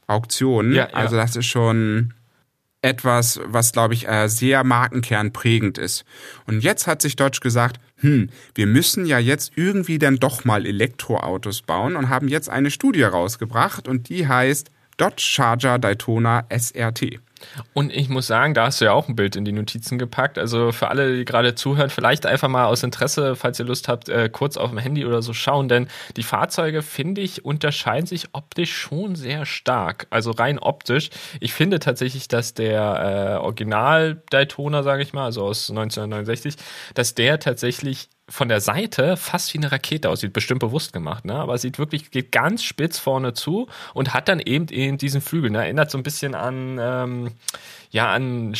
Auktionen. 0.07 0.73
Ja, 0.73 0.87
ja. 0.87 0.93
Also 0.93 1.15
das 1.15 1.35
ist 1.35 1.47
schon 1.47 2.13
etwas, 2.81 3.39
was, 3.45 3.71
glaube 3.71 3.93
ich, 3.93 4.07
äh, 4.07 4.27
sehr 4.27 4.63
markenkernprägend 4.63 5.77
ist. 5.77 6.03
Und 6.47 6.63
jetzt 6.63 6.87
hat 6.87 7.01
sich 7.01 7.15
Dodge 7.15 7.39
gesagt, 7.41 7.79
hm, 7.97 8.29
wir 8.55 8.65
müssen 8.65 9.05
ja 9.05 9.19
jetzt 9.19 9.53
irgendwie 9.55 9.99
dann 9.99 10.17
doch 10.17 10.45
mal 10.45 10.65
Elektroautos 10.65 11.61
bauen 11.61 11.95
und 11.95 12.09
haben 12.09 12.27
jetzt 12.27 12.49
eine 12.49 12.71
Studie 12.71 13.03
rausgebracht 13.03 13.87
und 13.87 14.09
die 14.09 14.27
heißt 14.27 14.71
Dodge 14.97 15.21
Charger 15.21 15.77
Daytona 15.77 16.45
SRT. 16.49 17.19
Und 17.73 17.91
ich 17.91 18.09
muss 18.09 18.27
sagen, 18.27 18.53
da 18.53 18.65
hast 18.65 18.81
du 18.81 18.85
ja 18.85 18.93
auch 18.93 19.07
ein 19.07 19.15
Bild 19.15 19.35
in 19.35 19.45
die 19.45 19.51
Notizen 19.51 19.97
gepackt. 19.97 20.37
Also 20.37 20.71
für 20.71 20.89
alle, 20.89 21.17
die 21.17 21.25
gerade 21.25 21.55
zuhören, 21.55 21.89
vielleicht 21.89 22.25
einfach 22.25 22.47
mal 22.47 22.65
aus 22.65 22.83
Interesse, 22.83 23.35
falls 23.35 23.59
ihr 23.59 23.65
Lust 23.65 23.87
habt, 23.87 24.09
äh, 24.09 24.29
kurz 24.29 24.57
auf 24.57 24.69
dem 24.69 24.79
Handy 24.79 25.05
oder 25.05 25.21
so 25.21 25.33
schauen. 25.33 25.67
Denn 25.67 25.87
die 26.15 26.23
Fahrzeuge, 26.23 26.81
finde 26.81 27.21
ich, 27.21 27.45
unterscheiden 27.45 28.05
sich 28.05 28.29
optisch 28.33 28.75
schon 28.75 29.15
sehr 29.15 29.45
stark. 29.45 30.07
Also 30.09 30.31
rein 30.31 30.59
optisch. 30.59 31.09
Ich 31.39 31.53
finde 31.53 31.79
tatsächlich, 31.79 32.27
dass 32.27 32.53
der 32.53 33.37
äh, 33.39 33.43
Original 33.43 34.21
Daytona, 34.29 34.83
sage 34.83 35.03
ich 35.03 35.13
mal, 35.13 35.25
also 35.25 35.43
aus 35.43 35.69
1969, 35.69 36.55
dass 36.93 37.15
der 37.15 37.39
tatsächlich 37.39 38.09
von 38.31 38.49
der 38.49 38.61
Seite 38.61 39.17
fast 39.17 39.53
wie 39.53 39.59
eine 39.59 39.71
Rakete 39.71 40.09
aussieht, 40.09 40.33
bestimmt 40.33 40.61
bewusst 40.61 40.93
gemacht, 40.93 41.25
ne? 41.25 41.35
aber 41.35 41.57
sieht 41.57 41.77
wirklich, 41.77 42.09
geht 42.11 42.31
ganz 42.31 42.63
spitz 42.63 42.97
vorne 42.97 43.33
zu 43.33 43.67
und 43.93 44.13
hat 44.13 44.27
dann 44.27 44.39
eben, 44.39 44.67
eben 44.69 44.97
diesen 44.97 45.21
Flügel, 45.21 45.51
ne? 45.51 45.59
erinnert 45.59 45.91
so 45.91 45.97
ein 45.97 46.03
bisschen 46.03 46.33
an, 46.33 46.79
ähm, 46.81 47.31
ja, 47.91 48.11
an 48.11 48.53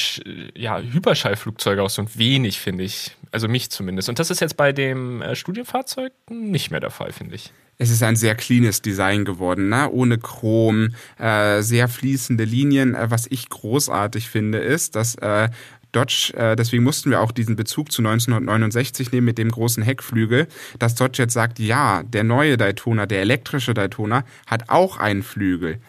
ja, 0.55 0.79
Hyperschallflugzeuge 0.79 1.81
auch 1.81 1.89
so 1.89 2.01
ein 2.01 2.09
wenig, 2.15 2.59
finde 2.59 2.83
ich, 2.83 3.15
also 3.31 3.47
mich 3.47 3.71
zumindest. 3.71 4.09
Und 4.09 4.19
das 4.19 4.29
ist 4.29 4.41
jetzt 4.41 4.57
bei 4.57 4.73
dem 4.73 5.21
äh, 5.21 5.35
Studienfahrzeug 5.35 6.11
nicht 6.29 6.69
mehr 6.69 6.81
der 6.81 6.91
Fall, 6.91 7.11
finde 7.11 7.35
ich 7.35 7.51
es 7.81 7.89
ist 7.89 8.03
ein 8.03 8.15
sehr 8.15 8.35
cleanes 8.35 8.83
Design 8.83 9.25
geworden, 9.25 9.69
ne? 9.69 9.89
ohne 9.89 10.19
Chrom, 10.19 10.93
äh, 11.17 11.63
sehr 11.63 11.87
fließende 11.87 12.43
Linien. 12.43 12.93
Äh, 12.93 13.09
was 13.09 13.25
ich 13.27 13.49
großartig 13.49 14.29
finde, 14.29 14.59
ist, 14.59 14.95
dass 14.95 15.15
äh, 15.15 15.49
Dodge, 15.91 16.33
äh, 16.35 16.55
deswegen 16.55 16.83
mussten 16.83 17.09
wir 17.09 17.21
auch 17.21 17.31
diesen 17.31 17.55
Bezug 17.55 17.91
zu 17.91 18.01
1969 18.01 19.11
nehmen 19.11 19.25
mit 19.25 19.37
dem 19.37 19.49
großen 19.49 19.83
Heckflügel, 19.83 20.47
dass 20.79 20.95
Dodge 20.95 21.23
jetzt 21.23 21.33
sagt, 21.33 21.59
ja, 21.59 22.03
der 22.03 22.23
neue 22.23 22.57
Daytona, 22.57 23.05
der 23.05 23.21
elektrische 23.21 23.73
Daytona, 23.73 24.23
hat 24.47 24.69
auch 24.69 24.97
einen 24.97 25.23
Flügel, 25.23 25.79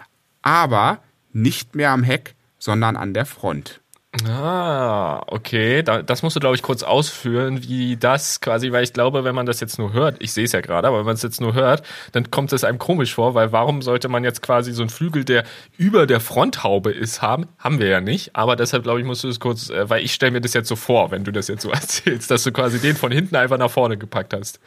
aber 0.42 1.02
nicht 1.32 1.74
mehr 1.74 1.90
am 1.90 2.02
Heck, 2.02 2.34
sondern 2.58 2.96
an 2.96 3.14
der 3.14 3.26
Front. 3.26 3.81
Ah, 4.28 5.22
okay. 5.28 5.82
Da, 5.82 6.02
das 6.02 6.22
musst 6.22 6.36
du, 6.36 6.40
glaube 6.40 6.54
ich, 6.54 6.60
kurz 6.62 6.82
ausführen, 6.82 7.62
wie 7.62 7.96
das 7.96 8.42
quasi, 8.42 8.70
weil 8.70 8.84
ich 8.84 8.92
glaube, 8.92 9.24
wenn 9.24 9.34
man 9.34 9.46
das 9.46 9.58
jetzt 9.60 9.78
nur 9.78 9.94
hört, 9.94 10.16
ich 10.22 10.34
sehe 10.34 10.44
es 10.44 10.52
ja 10.52 10.60
gerade, 10.60 10.86
aber 10.86 10.98
wenn 10.98 11.06
man 11.06 11.14
es 11.14 11.22
jetzt 11.22 11.40
nur 11.40 11.54
hört, 11.54 11.82
dann 12.12 12.30
kommt 12.30 12.52
es 12.52 12.62
einem 12.62 12.78
komisch 12.78 13.14
vor, 13.14 13.34
weil 13.34 13.52
warum 13.52 13.80
sollte 13.80 14.08
man 14.10 14.22
jetzt 14.22 14.42
quasi 14.42 14.72
so 14.72 14.82
einen 14.82 14.90
Flügel, 14.90 15.24
der 15.24 15.44
über 15.78 16.06
der 16.06 16.20
Fronthaube 16.20 16.90
ist, 16.90 17.22
haben? 17.22 17.46
Haben 17.58 17.78
wir 17.78 17.88
ja 17.88 18.02
nicht. 18.02 18.36
Aber 18.36 18.54
deshalb, 18.54 18.82
glaube 18.82 19.00
ich, 19.00 19.06
musst 19.06 19.24
du 19.24 19.28
es 19.28 19.40
kurz, 19.40 19.70
äh, 19.70 19.88
weil 19.88 20.04
ich 20.04 20.12
stelle 20.12 20.32
mir 20.32 20.42
das 20.42 20.52
jetzt 20.52 20.68
so 20.68 20.76
vor, 20.76 21.10
wenn 21.10 21.24
du 21.24 21.32
das 21.32 21.48
jetzt 21.48 21.62
so 21.62 21.70
erzählst, 21.72 22.30
dass 22.30 22.42
du 22.44 22.52
quasi 22.52 22.80
den 22.80 22.96
von 22.96 23.12
hinten 23.12 23.34
einfach 23.36 23.56
nach 23.58 23.70
vorne 23.70 23.96
gepackt 23.96 24.34
hast. 24.34 24.60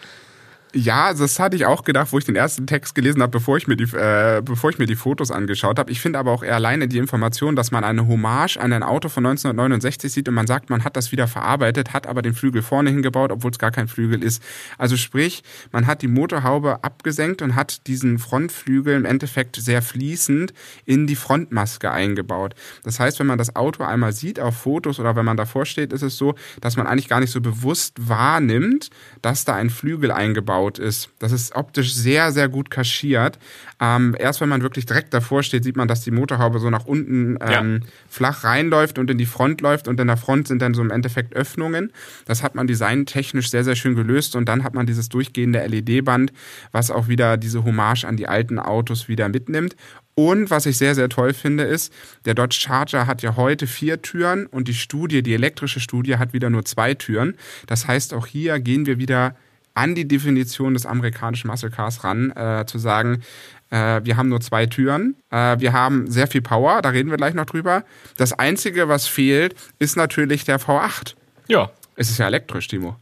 Ja, 0.77 1.13
das 1.13 1.39
hatte 1.39 1.55
ich 1.55 1.65
auch 1.65 1.85
gedacht, 1.85 2.11
wo 2.11 2.17
ich 2.17 2.25
den 2.25 2.35
ersten 2.35 2.67
Text 2.67 2.95
gelesen 2.95 3.21
habe, 3.21 3.31
bevor 3.31 3.55
ich 3.55 3.65
mir 3.65 3.77
die, 3.77 3.85
äh, 3.95 4.41
bevor 4.43 4.71
ich 4.71 4.77
mir 4.77 4.87
die 4.87 4.97
Fotos 4.97 5.31
angeschaut 5.31 5.79
habe. 5.79 5.89
Ich 5.89 6.01
finde 6.01 6.19
aber 6.19 6.33
auch 6.33 6.43
eher 6.43 6.55
alleine 6.55 6.89
die 6.89 6.97
Information, 6.97 7.55
dass 7.55 7.71
man 7.71 7.85
eine 7.85 8.09
Hommage 8.09 8.57
an 8.57 8.73
ein 8.73 8.83
Auto 8.83 9.07
von 9.07 9.25
1969 9.25 10.11
sieht 10.11 10.27
und 10.27 10.33
man 10.33 10.47
sagt, 10.47 10.69
man 10.69 10.83
hat 10.83 10.97
das 10.97 11.13
wieder 11.13 11.29
verarbeitet, 11.29 11.93
hat 11.93 12.07
aber 12.07 12.21
den 12.21 12.33
Flügel 12.33 12.61
vorne 12.61 12.89
hingebaut, 12.89 13.31
obwohl 13.31 13.51
es 13.51 13.57
gar 13.57 13.71
kein 13.71 13.87
Flügel 13.87 14.21
ist. 14.21 14.43
Also 14.77 14.97
sprich, 14.97 15.43
man 15.71 15.87
hat 15.87 16.01
die 16.01 16.09
Motorhaube 16.09 16.83
abgesenkt 16.83 17.41
und 17.41 17.55
hat 17.55 17.87
diesen 17.87 18.19
Frontflügel 18.19 18.97
im 18.97 19.05
Endeffekt 19.05 19.55
sehr 19.55 19.81
fließend 19.81 20.53
in 20.83 21.07
die 21.07 21.15
Frontmaske 21.15 21.89
eingebaut. 21.89 22.53
Das 22.83 22.99
heißt, 22.99 23.17
wenn 23.19 23.27
man 23.27 23.37
das 23.37 23.55
Auto 23.55 23.81
einmal 23.85 24.11
sieht 24.11 24.41
auf 24.41 24.57
Fotos 24.57 24.99
oder 24.99 25.15
wenn 25.15 25.23
man 25.23 25.37
davor 25.37 25.65
steht, 25.65 25.93
ist 25.93 26.01
es 26.01 26.17
so, 26.17 26.35
dass 26.59 26.75
man 26.75 26.85
eigentlich 26.85 27.07
gar 27.07 27.21
nicht 27.21 27.31
so 27.31 27.39
bewusst 27.39 27.93
wahrnimmt, 28.09 28.89
dass 29.21 29.45
da 29.45 29.55
ein 29.55 29.69
Flügel 29.69 30.11
eingebaut 30.11 30.64
aufgebaut 30.65 30.79
ist. 30.79 31.09
Das 31.19 31.31
ist 31.31 31.55
optisch 31.55 31.93
sehr, 31.93 32.31
sehr 32.31 32.49
gut 32.49 32.69
kaschiert. 32.69 33.39
Ähm, 33.79 34.15
erst 34.17 34.41
wenn 34.41 34.49
man 34.49 34.61
wirklich 34.61 34.85
direkt 34.85 35.13
davor 35.13 35.43
steht, 35.43 35.63
sieht 35.63 35.75
man, 35.75 35.87
dass 35.87 36.01
die 36.01 36.11
Motorhaube 36.11 36.59
so 36.59 36.69
nach 36.69 36.85
unten 36.85 37.37
ähm, 37.41 37.81
ja. 37.81 37.87
flach 38.09 38.43
reinläuft 38.43 38.97
und 38.97 39.09
in 39.09 39.17
die 39.17 39.25
Front 39.25 39.61
läuft 39.61 39.87
und 39.87 39.99
in 39.99 40.07
der 40.07 40.17
Front 40.17 40.47
sind 40.47 40.61
dann 40.61 40.73
so 40.73 40.81
im 40.81 40.91
Endeffekt 40.91 41.35
Öffnungen. 41.35 41.91
Das 42.25 42.43
hat 42.43 42.55
man 42.55 42.67
designtechnisch 42.67 43.49
sehr, 43.49 43.63
sehr 43.63 43.75
schön 43.75 43.95
gelöst 43.95 44.35
und 44.35 44.47
dann 44.47 44.63
hat 44.63 44.73
man 44.73 44.85
dieses 44.85 45.09
durchgehende 45.09 45.65
LED-Band, 45.65 46.31
was 46.71 46.91
auch 46.91 47.07
wieder 47.07 47.37
diese 47.37 47.63
Hommage 47.63 48.05
an 48.05 48.17
die 48.17 48.27
alten 48.27 48.59
Autos 48.59 49.07
wieder 49.07 49.29
mitnimmt. 49.29 49.75
Und 50.17 50.49
was 50.49 50.65
ich 50.65 50.77
sehr, 50.77 50.95
sehr 50.95 51.09
toll 51.09 51.33
finde, 51.33 51.63
ist, 51.65 51.91
der 52.23 52.35
Dodge 52.35 52.55
Charger 52.57 53.05
hat 53.05 53.21
ja 53.21 53.35
heute 53.35 53.67
vier 53.67 54.01
Türen 54.01 54.45
und 54.45 54.69
die 54.69 54.73
Studie, 54.73 55.21
die 55.21 55.33
elektrische 55.33 55.81
Studie 55.81 56.15
hat 56.15 56.31
wieder 56.31 56.49
nur 56.49 56.63
zwei 56.63 56.93
Türen. 56.93 57.35
Das 57.67 57.85
heißt, 57.85 58.13
auch 58.13 58.25
hier 58.25 58.61
gehen 58.61 58.85
wir 58.85 58.97
wieder 58.97 59.35
an 59.75 59.93
die 59.93 60.07
Definition 60.07 60.73
des 60.73 60.85
amerikanischen 60.85 61.47
Muscle 61.47 61.69
Cars 61.69 62.03
ran, 62.03 62.31
äh, 62.31 62.65
zu 62.65 62.79
sagen, 62.79 63.21
äh, 63.69 64.01
wir 64.03 64.17
haben 64.17 64.29
nur 64.29 64.41
zwei 64.41 64.65
Türen, 64.65 65.15
äh, 65.29 65.59
wir 65.59 65.73
haben 65.73 66.09
sehr 66.09 66.27
viel 66.27 66.41
Power, 66.41 66.81
da 66.81 66.89
reden 66.89 67.09
wir 67.09 67.17
gleich 67.17 67.33
noch 67.33 67.45
drüber. 67.45 67.83
Das 68.17 68.33
Einzige, 68.33 68.89
was 68.89 69.07
fehlt, 69.07 69.55
ist 69.77 69.97
natürlich 69.97 70.45
der 70.45 70.59
V8. 70.59 71.15
Ja. 71.47 71.69
Es 71.95 72.09
ist 72.09 72.17
ja 72.17 72.27
elektrisch, 72.27 72.67
Timo. 72.67 72.97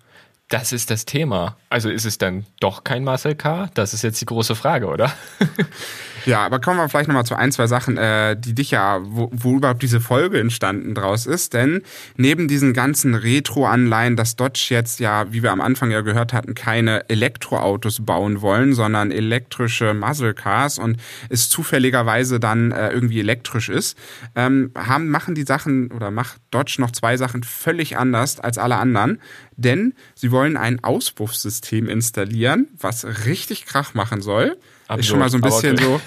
Das 0.49 0.71
ist 0.71 0.91
das 0.91 1.05
Thema. 1.05 1.57
Also 1.69 1.89
ist 1.89 2.05
es 2.05 2.17
dann 2.17 2.45
doch 2.59 2.83
kein 2.83 3.03
Muscle 3.03 3.36
Car? 3.36 3.71
Das 3.73 3.93
ist 3.93 4.03
jetzt 4.03 4.21
die 4.21 4.25
große 4.25 4.55
Frage, 4.55 4.88
oder? 4.88 5.12
Ja, 6.25 6.45
aber 6.45 6.59
kommen 6.59 6.77
wir 6.77 6.89
vielleicht 6.89 7.07
nochmal 7.07 7.25
zu 7.25 7.36
ein, 7.36 7.51
zwei 7.51 7.67
Sachen, 7.67 7.97
äh, 7.97 8.38
die 8.38 8.53
dich 8.53 8.71
ja, 8.71 8.99
wo, 9.03 9.29
wo 9.31 9.57
überhaupt 9.57 9.81
diese 9.81 9.99
Folge 9.99 10.39
entstanden 10.39 10.95
draus 10.95 11.25
ist. 11.25 11.53
Denn 11.53 11.81
neben 12.15 12.47
diesen 12.47 12.73
ganzen 12.73 13.15
Retro-Anleihen, 13.15 14.15
dass 14.15 14.36
Dodge 14.36 14.67
jetzt 14.69 14.99
ja, 14.99 15.31
wie 15.31 15.43
wir 15.43 15.51
am 15.51 15.62
Anfang 15.62 15.91
ja 15.91 16.01
gehört 16.01 16.33
hatten, 16.33 16.55
keine 16.55 17.09
Elektroautos 17.09 18.05
bauen 18.05 18.41
wollen, 18.41 18.73
sondern 18.73 19.12
elektrische 19.12 19.93
Muscle 19.93 20.33
Cars 20.33 20.79
und 20.79 20.97
es 21.29 21.49
zufälligerweise 21.49 22.39
dann 22.39 22.71
äh, 22.71 22.91
irgendwie 22.91 23.19
elektrisch 23.19 23.69
ist, 23.69 23.97
ähm, 24.36 24.71
haben, 24.75 25.09
machen 25.09 25.36
die 25.36 25.43
Sachen 25.43 25.91
oder 25.91 26.12
macht 26.12 26.38
Dodge 26.51 26.75
noch 26.79 26.91
zwei 26.91 27.17
Sachen 27.17 27.43
völlig 27.43 27.97
anders 27.97 28.39
als 28.39 28.57
alle 28.57 28.77
anderen. 28.77 29.19
Denn 29.55 29.93
sie 30.15 30.31
wollen 30.31 30.57
ein 30.57 30.83
Auspuffsystem 30.83 31.88
installieren, 31.88 32.67
was 32.79 33.25
richtig 33.25 33.65
Krach 33.65 33.93
machen 33.93 34.21
soll. 34.21 34.57
Absurd, 34.93 34.99
ist 34.99 35.08
schon 35.08 35.19
mal 35.19 35.29
so 35.29 35.38
ein 35.38 35.41
bisschen 35.41 35.73
okay. 35.73 35.84
so. 35.84 36.01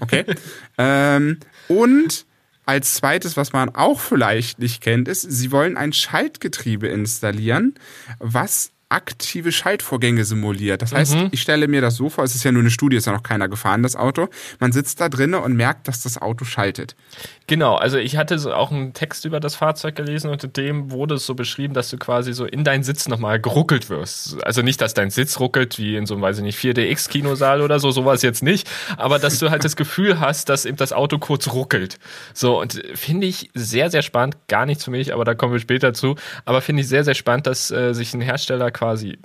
Okay. 0.00 0.24
ähm, 0.78 1.38
und 1.68 2.26
als 2.64 2.94
zweites, 2.94 3.36
was 3.36 3.52
man 3.52 3.74
auch 3.74 4.00
vielleicht 4.00 4.58
nicht 4.58 4.80
kennt, 4.80 5.08
ist, 5.08 5.22
sie 5.22 5.50
wollen 5.50 5.76
ein 5.76 5.92
Schaltgetriebe 5.92 6.88
installieren, 6.88 7.74
was 8.18 8.71
aktive 8.92 9.52
Schaltvorgänge 9.52 10.24
simuliert. 10.24 10.82
Das 10.82 10.92
heißt, 10.92 11.14
mhm. 11.14 11.28
ich 11.32 11.40
stelle 11.40 11.66
mir 11.66 11.80
das 11.80 11.96
so 11.96 12.10
vor, 12.10 12.24
es 12.24 12.34
ist 12.34 12.44
ja 12.44 12.52
nur 12.52 12.60
eine 12.60 12.70
Studie, 12.70 12.96
ist 12.96 13.06
ja 13.06 13.12
noch 13.12 13.22
keiner 13.22 13.48
gefahren, 13.48 13.82
das 13.82 13.96
Auto. 13.96 14.28
Man 14.60 14.72
sitzt 14.72 15.00
da 15.00 15.08
drinnen 15.08 15.40
und 15.40 15.54
merkt, 15.54 15.88
dass 15.88 16.02
das 16.02 16.20
Auto 16.20 16.44
schaltet. 16.44 16.94
Genau, 17.46 17.74
also 17.74 17.96
ich 17.96 18.16
hatte 18.16 18.38
so 18.38 18.52
auch 18.52 18.70
einen 18.70 18.92
Text 18.92 19.24
über 19.24 19.40
das 19.40 19.56
Fahrzeug 19.56 19.96
gelesen 19.96 20.30
und 20.30 20.44
in 20.44 20.52
dem 20.52 20.90
wurde 20.90 21.14
es 21.14 21.26
so 21.26 21.34
beschrieben, 21.34 21.74
dass 21.74 21.88
du 21.90 21.96
quasi 21.96 22.34
so 22.34 22.44
in 22.44 22.64
deinen 22.64 22.82
Sitz 22.82 23.08
nochmal 23.08 23.40
geruckelt 23.40 23.88
wirst. 23.88 24.42
Also 24.44 24.62
nicht, 24.62 24.80
dass 24.80 24.94
dein 24.94 25.10
Sitz 25.10 25.40
ruckelt, 25.40 25.78
wie 25.78 25.96
in 25.96 26.06
so 26.06 26.14
einem, 26.14 26.22
weiß 26.22 26.38
ich 26.38 26.44
nicht, 26.44 26.58
4DX-Kinosaal 26.58 27.62
oder 27.62 27.80
so, 27.80 27.90
sowas 27.90 28.22
jetzt 28.22 28.42
nicht, 28.42 28.68
aber 28.96 29.18
dass 29.18 29.38
du 29.38 29.50
halt 29.50 29.64
das 29.64 29.76
Gefühl 29.76 30.20
hast, 30.20 30.50
dass 30.50 30.66
eben 30.66 30.76
das 30.76 30.92
Auto 30.92 31.18
kurz 31.18 31.52
ruckelt. 31.52 31.98
So, 32.34 32.60
und 32.60 32.82
finde 32.94 33.26
ich 33.26 33.50
sehr, 33.54 33.90
sehr 33.90 34.02
spannend, 34.02 34.36
gar 34.48 34.66
nichts 34.66 34.84
für 34.84 34.90
mich, 34.90 35.14
aber 35.14 35.24
da 35.24 35.34
kommen 35.34 35.52
wir 35.52 35.60
später 35.60 35.94
zu, 35.94 36.16
aber 36.44 36.60
finde 36.60 36.82
ich 36.82 36.88
sehr, 36.88 37.04
sehr 37.04 37.14
spannend, 37.14 37.46
dass 37.46 37.70
äh, 37.70 37.94
sich 37.94 38.12
ein 38.14 38.20
Hersteller 38.20 38.70
quasi 38.70 38.81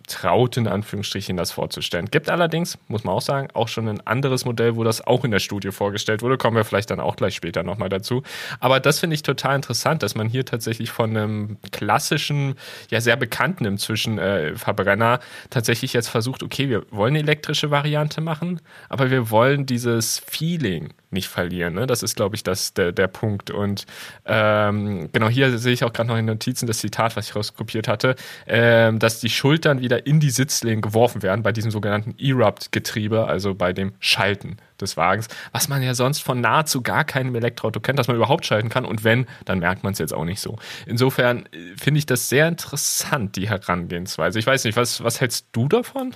traut, 0.07 0.57
in 0.57 0.67
Anführungsstrichen, 0.67 1.37
das 1.37 1.51
vorzustellen. 1.51 2.07
Gibt 2.11 2.29
allerdings, 2.29 2.77
muss 2.87 3.03
man 3.03 3.15
auch 3.15 3.21
sagen, 3.21 3.47
auch 3.53 3.67
schon 3.67 3.87
ein 3.87 4.05
anderes 4.05 4.45
Modell, 4.45 4.75
wo 4.75 4.83
das 4.83 5.05
auch 5.05 5.23
in 5.25 5.31
der 5.31 5.39
Studie 5.39 5.71
vorgestellt 5.71 6.21
wurde. 6.21 6.37
Kommen 6.37 6.55
wir 6.55 6.63
vielleicht 6.63 6.89
dann 6.91 6.99
auch 6.99 7.15
gleich 7.15 7.35
später 7.35 7.63
nochmal 7.63 7.89
dazu. 7.89 8.23
Aber 8.59 8.79
das 8.79 8.99
finde 8.99 9.15
ich 9.15 9.23
total 9.23 9.55
interessant, 9.55 10.03
dass 10.03 10.15
man 10.15 10.29
hier 10.29 10.45
tatsächlich 10.45 10.91
von 10.91 11.15
einem 11.15 11.57
klassischen, 11.71 12.55
ja 12.89 13.01
sehr 13.01 13.15
bekannten 13.15 13.65
inzwischen 13.65 14.17
äh, 14.17 14.55
Verbrenner 14.55 15.19
tatsächlich 15.49 15.93
jetzt 15.93 16.09
versucht, 16.09 16.43
okay, 16.43 16.69
wir 16.69 16.83
wollen 16.91 17.15
eine 17.15 17.19
elektrische 17.19 17.71
Variante 17.71 18.21
machen, 18.21 18.61
aber 18.89 19.11
wir 19.11 19.29
wollen 19.31 19.65
dieses 19.65 20.19
Feeling 20.19 20.93
nicht 21.09 21.27
verlieren. 21.27 21.73
Ne? 21.73 21.87
Das 21.87 22.03
ist, 22.03 22.15
glaube 22.15 22.35
ich, 22.35 22.43
das, 22.43 22.73
der, 22.73 22.91
der 22.91 23.07
Punkt. 23.07 23.51
Und 23.51 23.85
ähm, 24.25 25.09
genau 25.11 25.29
hier 25.29 25.57
sehe 25.57 25.73
ich 25.73 25.83
auch 25.83 25.93
gerade 25.93 26.09
noch 26.09 26.17
in 26.17 26.25
Notizen 26.25 26.67
das 26.67 26.79
Zitat, 26.79 27.15
was 27.15 27.29
ich 27.29 27.35
rauskopiert 27.35 27.87
hatte, 27.87 28.15
ähm, 28.45 28.99
dass 28.99 29.19
die 29.19 29.29
Schultern 29.29 29.81
wieder 29.81 30.05
in 30.05 30.19
die 30.19 30.29
Sitzlehnen 30.29 30.81
geworfen 30.81 31.23
werden 31.23 31.43
bei 31.43 31.51
diesem 31.51 31.71
sogenannten 31.71 32.15
Erupt-Getriebe, 32.19 33.25
also 33.25 33.55
bei 33.55 33.73
dem 33.73 33.93
Schalten 33.99 34.57
des 34.81 34.97
Wagens, 34.97 35.27
was 35.51 35.69
man 35.69 35.81
ja 35.81 35.93
sonst 35.93 36.19
von 36.19 36.39
nahezu 36.39 36.81
gar 36.81 37.03
keinem 37.03 37.35
Elektroauto 37.35 37.79
kennt, 37.79 37.97
dass 37.97 38.07
man 38.07 38.17
überhaupt 38.17 38.45
schalten 38.45 38.69
kann. 38.69 38.85
Und 38.85 39.03
wenn, 39.03 39.25
dann 39.45 39.59
merkt 39.59 39.83
man 39.83 39.93
es 39.93 39.99
jetzt 39.99 40.13
auch 40.13 40.25
nicht 40.25 40.41
so. 40.41 40.57
Insofern 40.85 41.45
äh, 41.47 41.75
finde 41.77 41.99
ich 41.99 42.05
das 42.05 42.29
sehr 42.29 42.47
interessant, 42.47 43.35
die 43.35 43.49
Herangehensweise. 43.49 44.39
Ich 44.39 44.47
weiß 44.47 44.65
nicht, 44.65 44.75
was, 44.75 45.03
was 45.03 45.21
hältst 45.21 45.47
du 45.51 45.67
davon? 45.67 46.13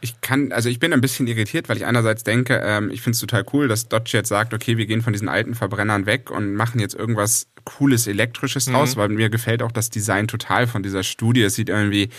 Ich 0.00 0.20
kann, 0.20 0.52
also 0.52 0.68
ich 0.68 0.78
bin 0.78 0.92
ein 0.92 1.00
bisschen 1.00 1.26
irritiert, 1.26 1.68
weil 1.68 1.76
ich 1.76 1.86
einerseits 1.86 2.22
denke, 2.22 2.60
ähm, 2.64 2.90
ich 2.90 3.02
finde 3.02 3.14
es 3.14 3.20
total 3.20 3.44
cool, 3.52 3.68
dass 3.68 3.88
Dodge 3.88 4.10
jetzt 4.12 4.28
sagt, 4.28 4.54
okay, 4.54 4.76
wir 4.76 4.86
gehen 4.86 5.02
von 5.02 5.12
diesen 5.12 5.28
alten 5.28 5.54
Verbrennern 5.54 6.06
weg 6.06 6.30
und 6.30 6.54
machen 6.54 6.80
jetzt 6.80 6.94
irgendwas 6.94 7.48
cooles 7.64 8.06
elektrisches 8.06 8.66
mhm. 8.66 8.72
draus, 8.72 8.96
weil 8.96 9.08
mir 9.08 9.28
gefällt 9.28 9.62
auch 9.62 9.72
das 9.72 9.90
Design 9.90 10.28
total 10.28 10.66
von 10.66 10.82
dieser 10.82 11.02
Studie. 11.02 11.42
Es 11.42 11.54
sieht 11.54 11.68
irgendwie 11.68 12.10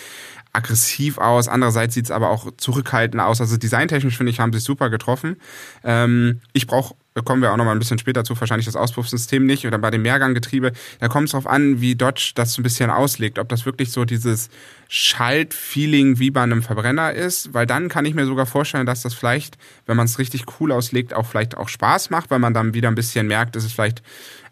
aggressiv 0.52 1.18
aus. 1.18 1.48
Andererseits 1.48 1.94
sieht 1.94 2.06
es 2.06 2.12
aber 2.12 2.30
auch 2.30 2.52
zurückhaltend 2.58 3.22
aus. 3.22 3.40
Also 3.42 3.58
designtechnisch 3.58 4.18
finde 4.18 4.32
ich, 4.32 4.40
haben 4.40 4.54
sie 4.54 4.60
super 4.60 4.90
getroffen. 4.90 5.38
Ähm, 5.84 6.42
ich 6.54 6.68
brauche 6.68 6.96
da 7.20 7.24
kommen 7.24 7.42
wir 7.42 7.52
auch 7.52 7.58
noch 7.58 7.66
mal 7.66 7.74
ein 7.74 7.80
bisschen 7.80 8.00
später 8.00 8.24
zu, 8.24 8.40
wahrscheinlich 8.40 8.66
das 8.66 8.78
Auspuffsystem 8.78 9.46
nicht 9.46 9.68
oder 9.68 9.78
bei 9.78 9.92
dem 9.92 10.04
Mehrganggetriebe, 10.04 10.72
da 11.00 11.08
kommt 11.10 11.26
es 11.26 11.32
darauf 11.34 11.48
an, 11.48 11.82
wie 11.82 11.96
Dodge 11.96 12.32
das 12.36 12.54
so 12.54 12.62
ein 12.62 12.64
bisschen 12.64 12.90
auslegt, 12.90 13.40
ob 13.40 13.50
das 13.50 13.66
wirklich 13.66 13.92
so 13.92 14.06
dieses 14.06 14.50
Schaltfeeling 14.88 16.18
wie 16.20 16.32
bei 16.32 16.42
einem 16.42 16.64
Verbrenner 16.64 17.12
ist, 17.14 17.54
weil 17.54 17.66
dann 17.66 17.90
kann 17.90 18.06
ich 18.06 18.14
mir 18.14 18.26
sogar 18.26 18.46
vorstellen, 18.46 18.86
dass 18.86 19.02
das 19.02 19.14
vielleicht, 19.14 19.58
wenn 19.86 19.98
man 19.98 20.06
es 20.06 20.18
richtig 20.18 20.46
cool 20.60 20.72
auslegt, 20.72 21.14
auch 21.14 21.26
vielleicht 21.26 21.58
auch 21.58 21.68
Spaß 21.68 22.10
macht, 22.10 22.32
weil 22.32 22.40
man 22.40 22.54
dann 22.54 22.74
wieder 22.74 22.88
ein 22.88 22.96
bisschen 22.96 23.28
merkt, 23.28 23.58
dass 23.58 23.66
es 23.66 23.74
vielleicht 23.74 24.02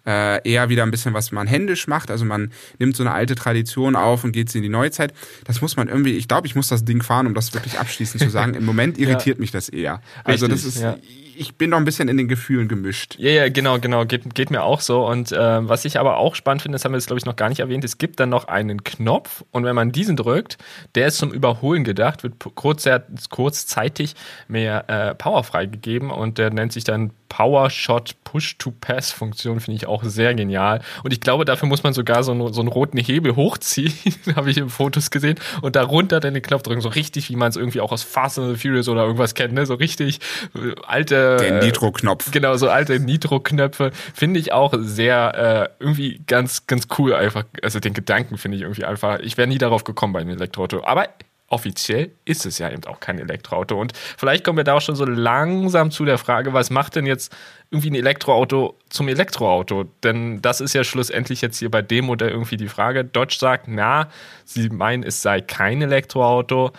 äh, 0.07 0.49
eher 0.49 0.69
wieder 0.69 0.83
ein 0.83 0.91
bisschen, 0.91 1.13
was 1.13 1.31
man 1.31 1.45
händisch 1.45 1.87
macht. 1.87 2.09
Also 2.09 2.25
man 2.25 2.51
nimmt 2.79 2.95
so 2.95 3.03
eine 3.03 3.11
alte 3.11 3.35
Tradition 3.35 3.95
auf 3.95 4.23
und 4.23 4.31
geht 4.31 4.49
sie 4.49 4.59
in 4.59 4.63
die 4.63 4.69
Neuzeit. 4.69 5.13
Das 5.45 5.61
muss 5.61 5.75
man 5.75 5.89
irgendwie, 5.89 6.15
ich 6.15 6.27
glaube, 6.27 6.47
ich 6.47 6.55
muss 6.55 6.69
das 6.69 6.85
Ding 6.85 7.03
fahren, 7.03 7.27
um 7.27 7.33
das 7.33 7.53
wirklich 7.53 7.77
abschließend 7.77 8.23
zu 8.23 8.29
sagen. 8.29 8.53
Im 8.53 8.65
Moment 8.65 8.97
irritiert 8.99 9.37
ja. 9.37 9.41
mich 9.41 9.51
das 9.51 9.69
eher. 9.69 10.01
Also 10.23 10.45
Richtig, 10.45 10.63
das 10.63 10.75
ist, 10.75 10.81
ja 10.81 10.97
ich 11.37 11.55
bin 11.55 11.69
noch 11.69 11.77
ein 11.77 11.85
bisschen 11.85 12.09
in 12.09 12.17
den 12.17 12.27
Gefühlen 12.27 12.67
gemischt. 12.67 13.15
Ja, 13.19 13.29
ja, 13.29 13.49
genau, 13.49 13.79
genau. 13.79 14.05
Geht, 14.05 14.33
geht 14.33 14.49
mir 14.49 14.63
auch 14.63 14.81
so. 14.81 15.05
Und 15.07 15.31
äh, 15.31 15.69
was 15.69 15.85
ich 15.85 15.99
aber 15.99 16.17
auch 16.17 16.35
spannend 16.35 16.63
finde, 16.63 16.75
das 16.75 16.83
haben 16.83 16.93
wir 16.93 16.97
jetzt, 16.97 17.07
glaube 17.07 17.19
ich, 17.19 17.25
noch 17.25 17.35
gar 17.35 17.49
nicht 17.49 17.59
erwähnt, 17.59 17.83
es 17.83 17.97
gibt 17.97 18.19
dann 18.19 18.29
noch 18.29 18.47
einen 18.47 18.83
Knopf 18.83 19.43
und 19.51 19.63
wenn 19.63 19.75
man 19.75 19.91
diesen 19.91 20.15
drückt, 20.15 20.57
der 20.95 21.07
ist 21.07 21.17
zum 21.17 21.31
Überholen 21.31 21.83
gedacht, 21.83 22.23
wird 22.23 22.35
kurz, 22.55 22.89
kurzzeitig 23.29 24.15
mehr 24.47 24.89
äh, 24.89 25.15
Power 25.15 25.43
freigegeben 25.43 26.09
und 26.09 26.37
der 26.37 26.49
nennt 26.49 26.73
sich 26.73 26.83
dann 26.83 27.11
Power 27.29 27.69
Shot 27.69 28.15
Push-to-Pass-Funktion 28.23 29.59
finde 29.59 29.77
ich 29.77 29.87
auch 29.87 30.03
sehr 30.03 30.33
genial. 30.35 30.81
Und 31.03 31.13
ich 31.13 31.21
glaube, 31.21 31.45
dafür 31.45 31.67
muss 31.67 31.83
man 31.83 31.93
sogar 31.93 32.23
so, 32.23 32.31
einen, 32.31 32.51
so 32.53 32.61
einen 32.61 32.67
roten 32.67 32.97
Hebel 32.97 33.35
hochziehen, 33.35 33.93
habe 34.35 34.51
ich 34.51 34.57
in 34.57 34.69
Fotos 34.69 35.11
gesehen, 35.11 35.39
und 35.61 35.75
darunter 35.75 36.19
dann 36.19 36.33
den 36.33 36.43
Knopf 36.43 36.63
drücken, 36.63 36.81
so 36.81 36.89
richtig, 36.89 37.29
wie 37.29 37.35
man 37.35 37.49
es 37.49 37.55
irgendwie 37.55 37.81
auch 37.81 37.91
aus 37.91 38.03
Fast 38.03 38.39
and 38.39 38.49
the 38.49 38.61
Furious 38.61 38.89
oder 38.89 39.03
irgendwas 39.03 39.33
kennt, 39.33 39.53
ne? 39.53 39.65
so 39.65 39.75
richtig 39.75 40.19
äh, 40.55 40.75
alte. 40.85 41.37
Der 41.39 41.63
Nitro-Knopf. 41.63 42.31
Genau, 42.31 42.55
so 42.57 42.69
alte 42.69 42.99
Nitro-Knöpfe 42.99 43.91
finde 44.13 44.39
ich 44.39 44.51
auch 44.51 44.73
sehr 44.77 45.69
äh, 45.79 45.83
irgendwie 45.83 46.21
ganz, 46.27 46.67
ganz 46.67 46.87
cool 46.97 47.13
einfach. 47.13 47.45
Also 47.61 47.79
den 47.79 47.93
Gedanken 47.93 48.37
finde 48.37 48.57
ich 48.57 48.63
irgendwie 48.63 48.85
einfach. 48.85 49.19
Ich 49.19 49.37
wäre 49.37 49.47
nie 49.47 49.57
darauf 49.57 49.83
gekommen 49.83 50.13
bei 50.13 50.19
einem 50.19 50.31
Elektroauto. 50.31 50.83
Aber 50.83 51.07
offiziell 51.49 52.11
ist 52.25 52.45
es 52.45 52.59
ja 52.59 52.69
eben 52.69 52.83
auch 52.85 52.99
kein 52.99 53.19
Elektroauto. 53.19 53.79
Und 53.79 53.93
vielleicht 54.17 54.43
kommen 54.43 54.57
wir 54.57 54.63
da 54.63 54.73
auch 54.73 54.81
schon 54.81 54.95
so 54.95 55.05
langsam 55.05 55.91
zu 55.91 56.03
der 56.05 56.17
Frage, 56.17 56.53
was 56.53 56.69
macht 56.69 56.95
denn 56.95 57.05
jetzt 57.05 57.33
irgendwie 57.71 57.91
ein 57.91 57.95
Elektroauto 57.95 58.75
zum 58.89 59.07
Elektroauto? 59.07 59.85
Denn 60.03 60.41
das 60.41 60.61
ist 60.61 60.73
ja 60.73 60.83
schlussendlich 60.83 61.41
jetzt 61.41 61.59
hier 61.59 61.71
bei 61.71 61.81
dem 61.81 62.05
Modell 62.05 62.29
irgendwie 62.29 62.57
die 62.57 62.67
Frage. 62.67 63.05
Dodge 63.05 63.37
sagt, 63.39 63.67
na, 63.67 64.09
sie 64.43 64.69
meinen, 64.69 65.03
es 65.03 65.21
sei 65.21 65.41
kein 65.41 65.81
Elektroauto. 65.81 66.71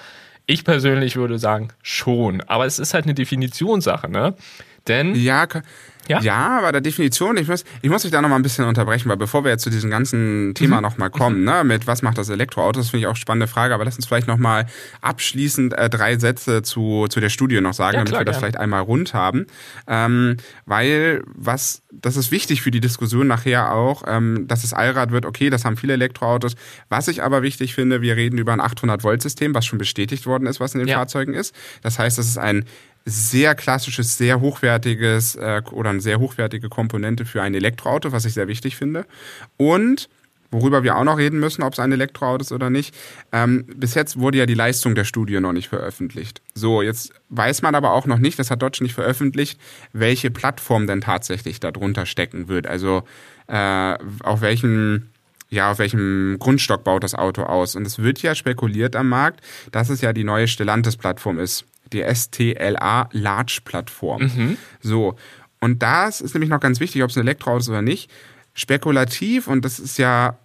Ich 0.47 0.65
persönlich 0.65 1.17
würde 1.17 1.39
sagen, 1.39 1.69
schon. 1.83 2.43
Aber 2.43 2.67
es 2.67 2.79
ist 2.79 2.95
halt 2.95 3.05
eine 3.05 3.15
Definitionssache, 3.15 4.09
ne? 4.09 4.35
Denn. 4.89 5.15
Ja, 5.15 5.47
ja? 6.09 6.21
ja, 6.21 6.61
bei 6.63 6.73
der 6.73 6.81
Definition, 6.81 7.37
ich 7.37 7.49
muss, 7.49 7.65
ich 7.83 7.91
muss 7.91 8.03
mich 8.03 8.11
da 8.11 8.23
noch 8.23 8.29
mal 8.29 8.37
ein 8.37 8.43
bisschen 8.43 8.65
unterbrechen, 8.65 9.09
weil 9.09 9.17
bevor 9.17 9.45
wir 9.45 9.51
jetzt 9.51 9.63
zu 9.63 9.71
diesem 9.71 9.91
ganzen 9.91 10.55
Thema 10.55 10.77
mhm. 10.77 10.83
noch 10.83 10.99
mal 10.99 11.11
kommen, 11.11 11.45
ne, 11.45 11.63
mit 11.65 11.87
was 11.87 12.03
macht 12.03 12.17
das 12.19 12.31
Elektroauto, 12.31 12.81
das 12.81 12.91
finde 12.91 13.01
ich 13.03 13.07
auch 13.07 13.11
eine 13.11 13.17
spannende 13.17 13.47
Frage, 13.47 13.75
aber 13.75 13.85
lass 13.85 13.97
uns 13.97 14.07
vielleicht 14.07 14.27
noch 14.27 14.39
mal 14.39 14.67
abschließend 15.03 15.75
äh, 15.75 15.91
drei 15.91 16.19
Sätze 16.19 16.63
zu, 16.63 17.07
zu 17.09 17.21
der 17.21 17.29
Studie 17.29 17.61
noch 17.61 17.75
sagen, 17.75 17.95
ja, 17.95 17.99
damit 18.01 18.11
klar, 18.11 18.21
wir 18.23 18.25
das 18.25 18.37
ja. 18.37 18.41
vielleicht 18.41 18.57
einmal 18.57 18.83
rund 18.83 19.13
haben, 19.13 19.47
ähm, 19.87 20.39
weil 20.65 21.23
was, 21.27 21.83
das 21.93 22.17
ist 22.17 22.31
wichtig 22.31 22.63
für 22.63 22.71
die 22.71 22.81
Diskussion 22.81 23.27
nachher 23.27 23.73
auch, 23.73 24.03
ähm, 24.07 24.47
dass 24.49 24.65
es 24.65 24.73
Allrad 24.73 25.11
wird, 25.11 25.27
okay, 25.27 25.51
das 25.51 25.65
haben 25.65 25.77
viele 25.77 25.93
Elektroautos, 25.93 26.55
was 26.89 27.09
ich 27.09 27.23
aber 27.23 27.43
wichtig 27.43 27.75
finde, 27.75 28.01
wir 28.01 28.17
reden 28.17 28.39
über 28.39 28.53
ein 28.53 28.61
800 28.61 29.05
Volt 29.05 29.21
System, 29.21 29.55
was 29.55 29.67
schon 29.67 29.79
bestätigt 29.79 30.27
worden 30.27 30.47
ist, 30.47 30.59
was 30.59 30.75
in 30.75 30.81
den 30.81 30.89
ja. 30.89 30.97
Fahrzeugen 30.97 31.35
ist, 31.35 31.55
das 31.83 31.99
heißt, 31.99 32.17
das 32.17 32.27
ist 32.27 32.39
ein 32.39 32.65
sehr 33.05 33.55
klassisches, 33.55 34.17
sehr 34.17 34.41
hochwertiges 34.41 35.35
äh, 35.37 35.63
oder 35.73 35.91
eine 35.91 36.01
sehr 36.01 36.19
hochwertige 36.19 36.69
Komponente 36.69 37.25
für 37.25 37.43
ein 37.43 37.55
Elektroauto, 37.55 38.13
was 38.13 38.25
ich 38.25 38.35
sehr 38.35 38.49
wichtig 38.49 38.77
finde. 38.77 39.07
Und 39.57 40.09
worüber 40.51 40.83
wir 40.83 40.97
auch 40.97 41.05
noch 41.05 41.19
reden 41.19 41.41
müssen, 41.41 41.63
ob 41.63 41.73
es 41.73 41.79
ein 41.79 41.93
Elektroauto 41.93 42.43
ist 42.43 42.53
oder 42.53 42.71
nicht. 42.71 42.95
Ähm, 43.33 43.65
bis 43.67 43.95
jetzt 43.95 44.19
wurde 44.19 44.39
ja 44.39 44.47
die 44.47 44.55
Leistung 44.55 44.95
der 44.95 45.05
Studie 45.05 45.41
noch 45.41 45.53
nicht 45.53 45.69
veröffentlicht. 45.69 46.41
So, 46.55 46.83
jetzt 46.83 47.13
weiß 47.29 47.63
man 47.63 47.75
aber 47.75 47.93
auch 47.93 48.07
noch 48.07 48.19
nicht, 48.19 48.39
das 48.39 48.51
hat 48.51 48.63
Dodge 48.63 48.83
nicht 48.83 48.95
veröffentlicht, 48.95 49.61
welche 49.93 50.31
Plattform 50.31 50.87
denn 50.87 51.01
tatsächlich 51.01 51.61
darunter 51.61 52.07
stecken 52.07 52.49
wird. 52.49 52.67
Also 52.67 53.03
äh, 53.47 53.97
auf 54.23 54.41
welchen 54.41 55.11
ja, 55.51 55.71
auf 55.71 55.79
welchem 55.79 56.37
Grundstock 56.39 56.85
baut 56.85 57.03
das 57.03 57.15
Auto 57.15 57.43
aus? 57.45 57.75
Und 57.75 57.87
es 57.87 58.01
wird 58.01 58.21
ja 58.21 58.35
spekuliert 58.35 58.95
am 58.95 59.09
Markt, 59.09 59.41
dass 59.73 59.89
es 59.89 60.03
ja 60.03 60.13
die 60.13 60.25
neue 60.25 60.47
Stellantis-Plattform 60.47 61.39
ist 61.39 61.65
die 61.93 62.03
STLA 62.03 63.09
Large 63.13 63.61
Plattform. 63.65 64.23
Mhm. 64.23 64.57
So. 64.81 65.17
Und 65.61 65.83
das 65.83 66.21
ist 66.21 66.35
nämlich 66.35 66.51
noch 66.51 66.61
ganz 66.61 66.81
wichtig, 66.81 67.03
ob 67.03 67.11
es 67.11 67.17
ein 67.17 67.23
Elektroauto 67.23 67.59
ist 67.59 67.69
oder 67.69 67.83
nicht. 67.83 68.11
Spekulativ, 68.55 69.49
und 69.49 69.65
das 69.65 69.79
ist 69.79 69.99
ja, 69.99 70.39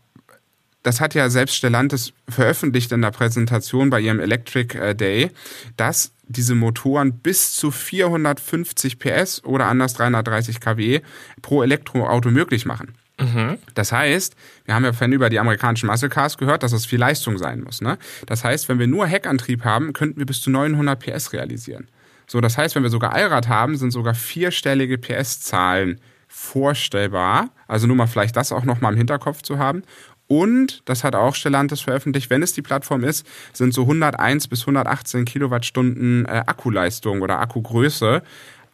das 0.83 1.01
hat 1.01 1.13
ja 1.13 1.29
selbst 1.29 1.55
Stellantis 1.55 2.13
veröffentlicht 2.27 2.91
in 2.91 3.01
der 3.01 3.11
Präsentation 3.11 3.89
bei 3.89 4.01
ihrem 4.01 4.19
Electric 4.19 4.77
äh, 4.77 4.95
Day, 4.95 5.31
dass 5.77 6.11
diese 6.27 6.55
Motoren 6.55 7.19
bis 7.19 7.53
zu 7.55 7.71
450 7.71 8.99
PS 8.99 9.43
oder 9.43 9.67
anders 9.67 9.93
330 9.93 10.59
kW 10.59 11.01
pro 11.41 11.63
Elektroauto 11.63 12.31
möglich 12.31 12.65
machen. 12.65 12.95
Mhm. 13.19 13.57
Das 13.75 13.91
heißt, 13.91 14.35
wir 14.65 14.73
haben 14.73 14.83
ja 14.83 14.93
vorhin 14.93 15.13
über 15.13 15.29
die 15.29 15.39
amerikanischen 15.39 15.87
Muscle 15.87 16.09
Cars 16.09 16.37
gehört, 16.37 16.63
dass 16.63 16.71
es 16.71 16.85
viel 16.85 16.99
Leistung 16.99 17.37
sein 17.37 17.61
muss. 17.61 17.81
Ne? 17.81 17.97
Das 18.25 18.43
heißt, 18.43 18.69
wenn 18.69 18.79
wir 18.79 18.87
nur 18.87 19.05
Heckantrieb 19.05 19.63
haben, 19.63 19.93
könnten 19.93 20.19
wir 20.19 20.25
bis 20.25 20.41
zu 20.41 20.49
900 20.49 20.99
PS 20.99 21.33
realisieren. 21.33 21.87
So, 22.27 22.41
das 22.41 22.57
heißt, 22.57 22.75
wenn 22.75 22.83
wir 22.83 22.89
sogar 22.89 23.13
Allrad 23.13 23.47
haben, 23.47 23.77
sind 23.77 23.91
sogar 23.91 24.15
vierstellige 24.15 24.97
PS-Zahlen 24.97 25.99
vorstellbar. 26.27 27.49
Also 27.67 27.85
nur 27.85 27.95
mal 27.95 28.07
vielleicht 28.07 28.35
das 28.35 28.51
auch 28.51 28.63
noch 28.63 28.81
mal 28.81 28.93
im 28.93 28.97
Hinterkopf 28.97 29.43
zu 29.43 29.59
haben. 29.59 29.83
Und, 30.27 30.81
das 30.85 31.03
hat 31.03 31.15
auch 31.15 31.35
Stellantis 31.35 31.81
veröffentlicht, 31.81 32.29
wenn 32.29 32.41
es 32.41 32.53
die 32.53 32.61
Plattform 32.61 33.03
ist, 33.03 33.27
sind 33.51 33.73
so 33.73 33.81
101 33.81 34.47
bis 34.47 34.61
118 34.61 35.25
Kilowattstunden 35.25 36.25
äh, 36.25 36.43
Akkuleistung 36.47 37.21
oder 37.21 37.39
Akkugröße 37.39 38.23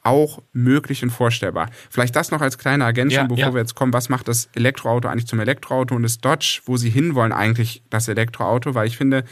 auch 0.03 0.41
möglich 0.53 1.03
und 1.03 1.09
vorstellbar. 1.09 1.69
Vielleicht 1.89 2.15
das 2.15 2.31
noch 2.31 2.41
als 2.41 2.57
kleine 2.57 2.83
Ergänzung, 2.83 3.17
ja, 3.17 3.27
bevor 3.27 3.37
ja. 3.37 3.53
wir 3.53 3.61
jetzt 3.61 3.75
kommen, 3.75 3.93
was 3.93 4.09
macht 4.09 4.27
das 4.27 4.49
Elektroauto 4.55 5.07
eigentlich 5.07 5.27
zum 5.27 5.39
Elektroauto 5.39 5.95
und 5.95 6.03
ist 6.03 6.23
Dodge, 6.23 6.61
wo 6.65 6.77
sie 6.77 6.89
hinwollen 6.89 7.33
eigentlich 7.33 7.83
das 7.89 8.07
Elektroauto, 8.07 8.75
weil 8.75 8.87
ich 8.87 8.97
finde, 8.97 9.23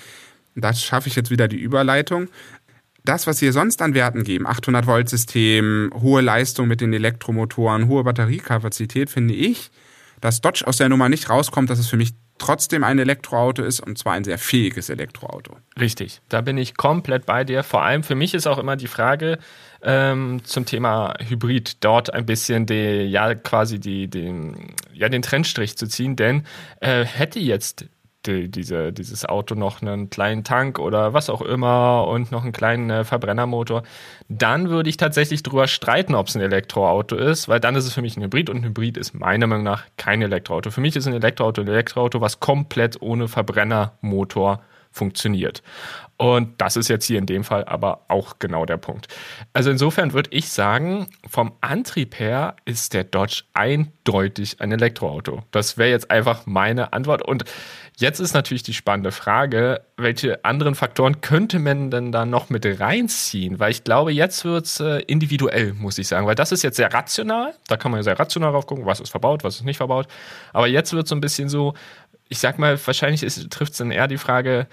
da 0.56 0.73
schaffe 0.73 1.08
ich 1.08 1.15
jetzt 1.15 1.30
wieder 1.30 1.47
die 1.47 1.58
Überleitung, 1.60 2.27
das, 3.08 3.25
was 3.25 3.38
sie 3.38 3.51
sonst 3.51 3.82
an 3.82 3.93
Werten 3.93 4.23
geben, 4.23 4.45
800 4.45 4.86
Volt 4.86 5.10
System, 5.10 5.91
hohe 5.93 6.21
Leistung 6.21 6.67
mit 6.67 6.82
den 6.82 6.91
Elektromotoren, 6.91 7.88
hohe 7.88 8.03
Batteriekapazität, 8.03 9.10
finde 9.10 9.34
ich, 9.34 9.71
dass 10.19 10.41
Dodge 10.41 10.67
aus 10.67 10.77
der 10.77 10.89
Nummer 10.89 11.08
nicht 11.08 11.30
rauskommt, 11.30 11.69
dass 11.69 11.80
es 11.80 11.88
für 11.88 11.97
mich 11.97 12.13
trotzdem 12.39 12.84
ein 12.84 13.00
Elektroauto 13.00 13.63
ist 13.63 13.80
und 13.80 13.97
zwar 13.97 14.13
ein 14.13 14.23
sehr 14.23 14.38
fähiges 14.38 14.89
Elektroauto. 14.89 15.58
Richtig, 15.80 16.21
da 16.30 16.41
bin 16.41 16.58
ich 16.58 16.78
komplett 16.78 17.26
bei 17.26 17.43
dir. 17.43 17.63
Vor 17.63 17.84
allem 17.84 18.04
für 18.04 18.15
mich 18.15 18.34
ist 18.34 18.47
auch 18.47 18.58
immer 18.58 18.76
die 18.76 18.88
Frage 18.88 19.39
ähm, 19.82 20.41
zum 20.43 20.65
Thema 20.65 21.13
Hybrid 21.19 21.84
dort 21.84 22.13
ein 22.13 22.26
bisschen 22.26 22.65
die, 22.65 23.04
ja 23.04 23.36
quasi 23.36 23.80
die, 23.80 24.08
den, 24.08 24.73
ja, 24.93 25.10
den 25.10 25.21
Trennstrich 25.21 25.78
zu 25.78 25.88
ziehen, 25.88 26.15
denn 26.15 26.43
äh, 26.80 27.04
hätte 27.06 27.39
jetzt 27.39 27.86
die, 28.27 28.49
diese, 28.49 28.93
dieses 28.93 29.25
Auto 29.25 29.55
noch 29.55 29.81
einen 29.81 30.09
kleinen 30.09 30.43
Tank 30.43 30.79
oder 30.79 31.13
was 31.13 31.29
auch 31.29 31.41
immer 31.41 32.07
und 32.07 32.31
noch 32.31 32.43
einen 32.43 32.51
kleinen 32.51 32.89
äh, 32.89 33.03
Verbrennermotor, 33.03 33.83
dann 34.29 34.69
würde 34.69 34.89
ich 34.89 34.97
tatsächlich 34.97 35.43
drüber 35.43 35.67
streiten, 35.67 36.15
ob 36.15 36.27
es 36.27 36.35
ein 36.35 36.41
Elektroauto 36.41 37.15
ist, 37.15 37.47
weil 37.47 37.59
dann 37.59 37.75
ist 37.75 37.85
es 37.85 37.93
für 37.93 38.01
mich 38.01 38.17
ein 38.17 38.23
Hybrid 38.23 38.49
und 38.49 38.57
ein 38.57 38.65
Hybrid 38.65 38.97
ist 38.97 39.13
meiner 39.13 39.47
Meinung 39.47 39.63
nach 39.63 39.83
kein 39.97 40.21
Elektroauto. 40.21 40.71
Für 40.71 40.81
mich 40.81 40.95
ist 40.95 41.07
ein 41.07 41.13
Elektroauto 41.13 41.61
ein 41.61 41.67
Elektroauto, 41.67 42.21
was 42.21 42.39
komplett 42.39 43.01
ohne 43.01 43.27
Verbrennermotor 43.27 44.61
funktioniert. 44.91 45.62
Und 46.17 46.60
das 46.60 46.76
ist 46.78 46.88
jetzt 46.88 47.06
hier 47.06 47.19
in 47.19 47.28
dem 47.28 47.43
Fall 47.43 47.65
aber 47.65 48.06
auch 48.08 48.39
genau 48.39 48.65
der 48.65 48.78
Punkt. 48.78 49.08
Also 49.54 49.69
insofern 49.69 50.13
würde 50.13 50.32
ich 50.34 50.50
sagen, 50.50 51.08
vom 51.30 51.54
Antrieb 51.62 52.17
her 52.19 52.56
ist 52.65 52.93
der 52.93 53.04
Dodge 53.04 53.43
eindeutig 53.54 54.60
ein 54.60 54.71
Elektroauto. 54.71 55.43
Das 55.52 55.78
wäre 55.78 55.91
jetzt 55.91 56.10
einfach 56.10 56.47
meine 56.47 56.91
Antwort. 56.91 57.21
Und 57.21 57.45
Jetzt 58.00 58.19
ist 58.19 58.36
natürlich 58.36 58.62
die 58.62 58.76
spannende 58.76 59.12
Frage, 59.12 59.82
welche 59.97 60.45
anderen 60.45 60.76
Faktoren 60.76 61.21
könnte 61.21 61.58
man 61.58 61.89
denn 61.89 62.12
da 62.12 62.28
noch 62.28 62.52
mit 62.52 62.63
reinziehen? 62.80 63.60
Weil 63.60 63.71
ich 63.71 63.84
glaube, 63.84 64.12
jetzt 64.12 64.45
wird 64.45 64.65
es 64.67 64.80
äh, 64.80 65.00
individuell, 65.08 65.73
muss 65.73 65.97
ich 65.97 66.08
sagen. 66.08 66.28
Weil 66.28 66.36
das 66.36 66.52
ist 66.52 66.62
jetzt 66.62 66.78
sehr 66.78 66.93
rational. 66.93 67.56
Da 67.67 67.76
kann 67.76 67.89
man 67.89 67.97
ja 67.97 68.04
sehr 68.04 68.19
rational 68.19 68.52
drauf 68.52 68.67
gucken, 68.67 68.86
was 68.86 69.00
ist 69.00 69.10
verbaut, 69.10 69.43
was 69.43 69.56
ist 69.56 69.63
nicht 69.63 69.78
verbaut. 69.78 70.06
Aber 70.54 70.67
jetzt 70.67 70.93
wird 70.93 71.06
es 71.06 71.10
so 71.10 71.15
ein 71.15 71.21
bisschen 71.21 71.50
so, 71.50 71.73
ich 72.29 72.39
sag 72.39 72.59
mal, 72.59 72.79
wahrscheinlich 72.85 73.21
trifft 73.49 73.73
es 73.73 73.77
dann 73.77 73.91
eher 73.91 74.07
die 74.07 74.17
Frage, 74.17 74.67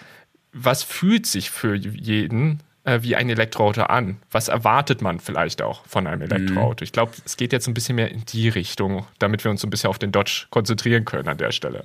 was 0.53 0.83
fühlt 0.83 1.27
sich 1.27 1.51
für 1.51 1.75
jeden 1.75 2.61
äh, 2.85 3.01
wie 3.03 3.17
ein 3.17 3.29
Elektroauto 3.29 3.83
an? 3.83 4.19
Was 4.31 4.49
erwartet 4.49 5.03
man 5.03 5.21
vielleicht 5.21 5.63
auch 5.63 5.85
von 5.87 6.07
einem 6.07 6.23
Elektroauto? 6.23 6.83
Mhm. 6.83 6.85
Ich 6.85 6.93
glaube, 6.93 7.13
es 7.25 7.37
geht 7.37 7.53
jetzt 7.53 7.67
ein 7.67 7.75
bisschen 7.75 7.97
mehr 7.97 8.11
in 8.11 8.25
die 8.27 8.49
Richtung, 8.49 9.07
damit 9.19 9.45
wir 9.45 9.51
uns 9.51 9.63
so 9.63 9.67
ein 9.67 9.71
bisschen 9.71 9.91
auf 9.91 9.99
den 9.99 10.13
Dodge 10.13 10.47
konzentrieren 10.51 11.05
können 11.05 11.29
an 11.29 11.39
der 11.39 11.53
Stelle. 11.53 11.85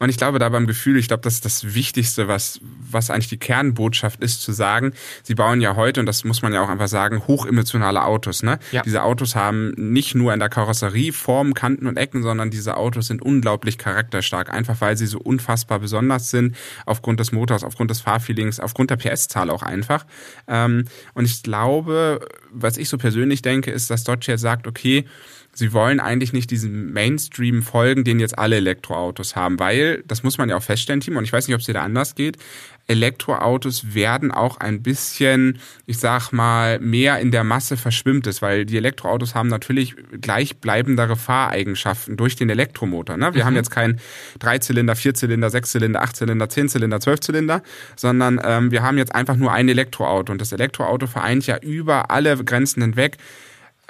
Und 0.00 0.08
ich 0.08 0.16
glaube 0.16 0.38
da 0.38 0.48
beim 0.48 0.66
Gefühl, 0.66 0.96
ich 0.96 1.08
glaube, 1.08 1.22
das 1.22 1.34
ist 1.34 1.44
das 1.44 1.74
Wichtigste, 1.74 2.26
was, 2.26 2.58
was 2.90 3.10
eigentlich 3.10 3.28
die 3.28 3.36
Kernbotschaft 3.36 4.24
ist, 4.24 4.40
zu 4.42 4.52
sagen, 4.52 4.92
sie 5.22 5.34
bauen 5.34 5.60
ja 5.60 5.76
heute, 5.76 6.00
und 6.00 6.06
das 6.06 6.24
muss 6.24 6.40
man 6.40 6.54
ja 6.54 6.62
auch 6.62 6.70
einfach 6.70 6.88
sagen, 6.88 7.26
hochemotionale 7.28 8.02
Autos. 8.02 8.42
Ne? 8.42 8.58
Ja. 8.72 8.80
Diese 8.80 9.02
Autos 9.02 9.36
haben 9.36 9.72
nicht 9.76 10.14
nur 10.14 10.32
in 10.32 10.40
der 10.40 10.48
Karosserie 10.48 11.12
Formen, 11.12 11.52
Kanten 11.52 11.86
und 11.86 11.98
Ecken, 11.98 12.22
sondern 12.22 12.50
diese 12.50 12.78
Autos 12.78 13.08
sind 13.08 13.20
unglaublich 13.20 13.76
charakterstark, 13.76 14.50
einfach 14.50 14.80
weil 14.80 14.96
sie 14.96 15.06
so 15.06 15.18
unfassbar 15.18 15.80
besonders 15.80 16.30
sind, 16.30 16.56
aufgrund 16.86 17.20
des 17.20 17.30
Motors, 17.30 17.62
aufgrund 17.62 17.90
des 17.90 18.00
Fahrfeelings, 18.00 18.58
aufgrund 18.58 18.90
der 18.90 18.96
PS-Zahl 18.96 19.50
auch 19.50 19.62
einfach. 19.62 20.06
Ähm, 20.48 20.86
und 21.12 21.26
ich 21.26 21.42
glaube, 21.42 22.26
was 22.50 22.78
ich 22.78 22.88
so 22.88 22.96
persönlich 22.96 23.42
denke, 23.42 23.70
ist, 23.70 23.90
dass 23.90 24.04
Dodge 24.04 24.32
jetzt 24.32 24.40
sagt, 24.40 24.66
okay, 24.66 25.04
sie 25.52 25.72
wollen 25.72 26.00
eigentlich 26.00 26.32
nicht 26.32 26.50
diesem 26.50 26.92
Mainstream 26.92 27.62
folgen, 27.62 28.04
den 28.04 28.20
jetzt 28.20 28.38
alle 28.38 28.56
Elektroautos 28.56 29.36
haben, 29.36 29.58
weil, 29.58 30.02
das 30.06 30.22
muss 30.22 30.38
man 30.38 30.48
ja 30.48 30.56
auch 30.56 30.62
feststellen, 30.62 31.00
Timo, 31.00 31.18
und 31.18 31.24
ich 31.24 31.32
weiß 31.32 31.46
nicht, 31.46 31.54
ob 31.54 31.60
es 31.60 31.66
dir 31.66 31.74
da 31.74 31.82
anders 31.82 32.14
geht, 32.14 32.38
Elektroautos 32.90 33.94
werden 33.94 34.32
auch 34.32 34.56
ein 34.56 34.82
bisschen, 34.82 35.60
ich 35.86 35.98
sag 35.98 36.32
mal, 36.32 36.80
mehr 36.80 37.20
in 37.20 37.30
der 37.30 37.44
Masse 37.44 37.76
verschwimmt 37.76 38.26
es, 38.26 38.42
weil 38.42 38.66
die 38.66 38.76
Elektroautos 38.76 39.36
haben 39.36 39.48
natürlich 39.48 39.94
gleichbleibendere 40.20 41.14
Fahreigenschaften 41.14 42.16
durch 42.16 42.34
den 42.34 42.50
Elektromotor. 42.50 43.16
Ne? 43.16 43.32
Wir 43.32 43.42
mhm. 43.42 43.46
haben 43.46 43.54
jetzt 43.54 43.70
kein 43.70 44.00
Dreizylinder, 44.40 44.96
Vierzylinder, 44.96 45.50
Sechszylinder, 45.50 46.02
Achtzylinder, 46.02 46.48
Zehnzylinder, 46.48 46.98
Zwölfzylinder, 46.98 47.62
sondern 47.94 48.40
ähm, 48.42 48.72
wir 48.72 48.82
haben 48.82 48.98
jetzt 48.98 49.14
einfach 49.14 49.36
nur 49.36 49.52
ein 49.52 49.68
Elektroauto 49.68 50.32
und 50.32 50.40
das 50.40 50.50
Elektroauto 50.50 51.06
vereint 51.06 51.46
ja 51.46 51.58
über 51.58 52.10
alle 52.10 52.36
Grenzen 52.42 52.82
hinweg 52.82 53.18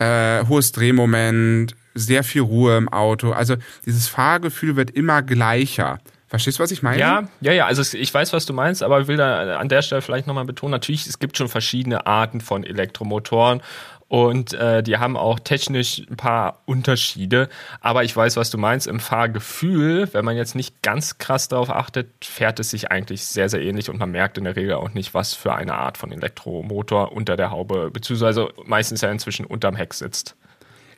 äh, 0.01 0.45
hohes 0.49 0.73
Drehmoment, 0.73 1.77
sehr 1.95 2.25
viel 2.25 2.43
Ruhe 2.43 2.77
im 2.77 2.89
Auto. 2.89 3.33
Also 3.33 3.57
dieses 3.87 4.09
Fahrgefühl 4.09 4.77
wird 4.77 4.91
immer 4.91 5.23
gleicher. 5.23 5.99
Verstehst 6.31 6.61
du, 6.61 6.63
was 6.63 6.71
ich 6.71 6.83
meine? 6.83 6.99
Ja, 6.99 7.25
ja, 7.41 7.53
ja. 7.53 7.67
Also 7.67 7.97
ich 7.97 8.15
weiß, 8.15 8.33
was 8.33 8.47
du 8.47 8.53
meinst, 8.53 8.85
aber 8.85 9.01
ich 9.01 9.09
will 9.09 9.17
da 9.17 9.57
an 9.57 9.69
der 9.69 9.83
Stelle 9.83 10.01
vielleicht 10.01 10.29
nochmal 10.29 10.45
betonen, 10.45 10.71
natürlich, 10.71 11.09
es 11.09 11.19
gibt 11.19 11.37
schon 11.37 11.49
verschiedene 11.49 12.07
Arten 12.07 12.41
von 12.41 12.63
Elektromotoren 12.63 13.63
und 14.11 14.55
äh, 14.55 14.83
die 14.83 14.99
haben 14.99 15.17
auch 15.17 15.39
technisch 15.39 16.03
ein 16.11 16.17
paar 16.17 16.63
Unterschiede. 16.67 17.49
Aber 17.81 18.03
ich 18.03 18.15
weiß, 18.15 18.37
was 18.37 18.51
du 18.51 18.59
meinst. 18.59 18.89
Im 18.89 18.99
Fahrgefühl, 18.99 20.13
wenn 20.13 20.25
man 20.25 20.37
jetzt 20.37 20.57
nicht 20.57 20.83
ganz 20.83 21.19
krass 21.19 21.47
darauf 21.47 21.71
achtet, 21.71 22.25
fährt 22.25 22.59
es 22.59 22.71
sich 22.71 22.91
eigentlich 22.91 23.25
sehr, 23.25 23.49
sehr 23.49 23.63
ähnlich 23.63 23.89
und 23.89 24.01
man 24.01 24.11
merkt 24.11 24.37
in 24.37 24.43
der 24.43 24.57
Regel 24.57 24.75
auch 24.75 24.95
nicht, 24.95 25.15
was 25.15 25.35
für 25.35 25.55
eine 25.55 25.75
Art 25.75 25.97
von 25.97 26.11
Elektromotor 26.11 27.13
unter 27.13 27.37
der 27.37 27.53
Haube, 27.53 27.93
beziehungsweise 27.93 28.49
meistens 28.65 29.01
ja 29.01 29.13
inzwischen 29.13 29.47
unterm 29.47 29.77
Heck 29.77 29.95
sitzt. 29.95 30.35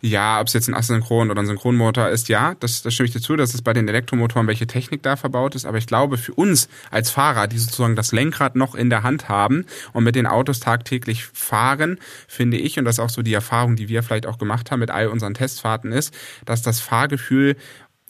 Ja, 0.05 0.41
ob 0.41 0.49
es 0.49 0.53
jetzt 0.53 0.69
ein 0.69 0.75
Asynchron 0.75 1.31
oder 1.31 1.41
ein 1.41 1.47
Synchronmotor 1.47 2.09
ist, 2.09 2.29
ja, 2.29 2.57
das, 2.59 2.83
das 2.83 2.93
stimme 2.93 3.07
ich 3.07 3.13
dir 3.13 3.21
zu, 3.21 3.37
dass 3.37 3.55
es 3.55 3.63
bei 3.63 3.73
den 3.73 3.87
Elektromotoren 3.87 4.49
welche 4.49 4.67
Technik 4.67 5.01
da 5.05 5.15
verbaut 5.15 5.55
ist. 5.55 5.65
Aber 5.65 5.79
ich 5.79 5.87
glaube, 5.87 6.19
für 6.19 6.35
uns 6.35 6.69
als 6.91 7.11
Fahrer, 7.11 7.47
die 7.47 7.59
sozusagen 7.59 7.95
das 7.95 8.11
Lenkrad 8.11 8.57
noch 8.57 8.75
in 8.75 8.91
der 8.91 9.05
Hand 9.05 9.29
haben 9.29 9.65
und 9.93 10.03
mit 10.03 10.17
den 10.17 10.27
Autos 10.27 10.59
tagtäglich 10.59 11.27
fahren, 11.27 12.01
finde 12.27 12.57
ich, 12.57 12.81
und 12.81 12.85
das 12.85 12.97
ist 12.97 12.99
auch 12.99 13.11
so 13.11 13.23
die 13.23 13.33
Erfahrung, 13.33 13.77
die 13.77 13.89
wir 13.89 14.03
vielleicht 14.03 14.27
auch 14.27 14.39
gemacht 14.39 14.73
haben 14.73 14.81
mit 14.81 14.91
all 14.91 15.07
unseren 15.07 15.35
Testfahrten, 15.35 15.93
ist, 15.93 16.13
dass 16.47 16.63
das 16.63 16.81
Fahrgefühl 16.81 17.55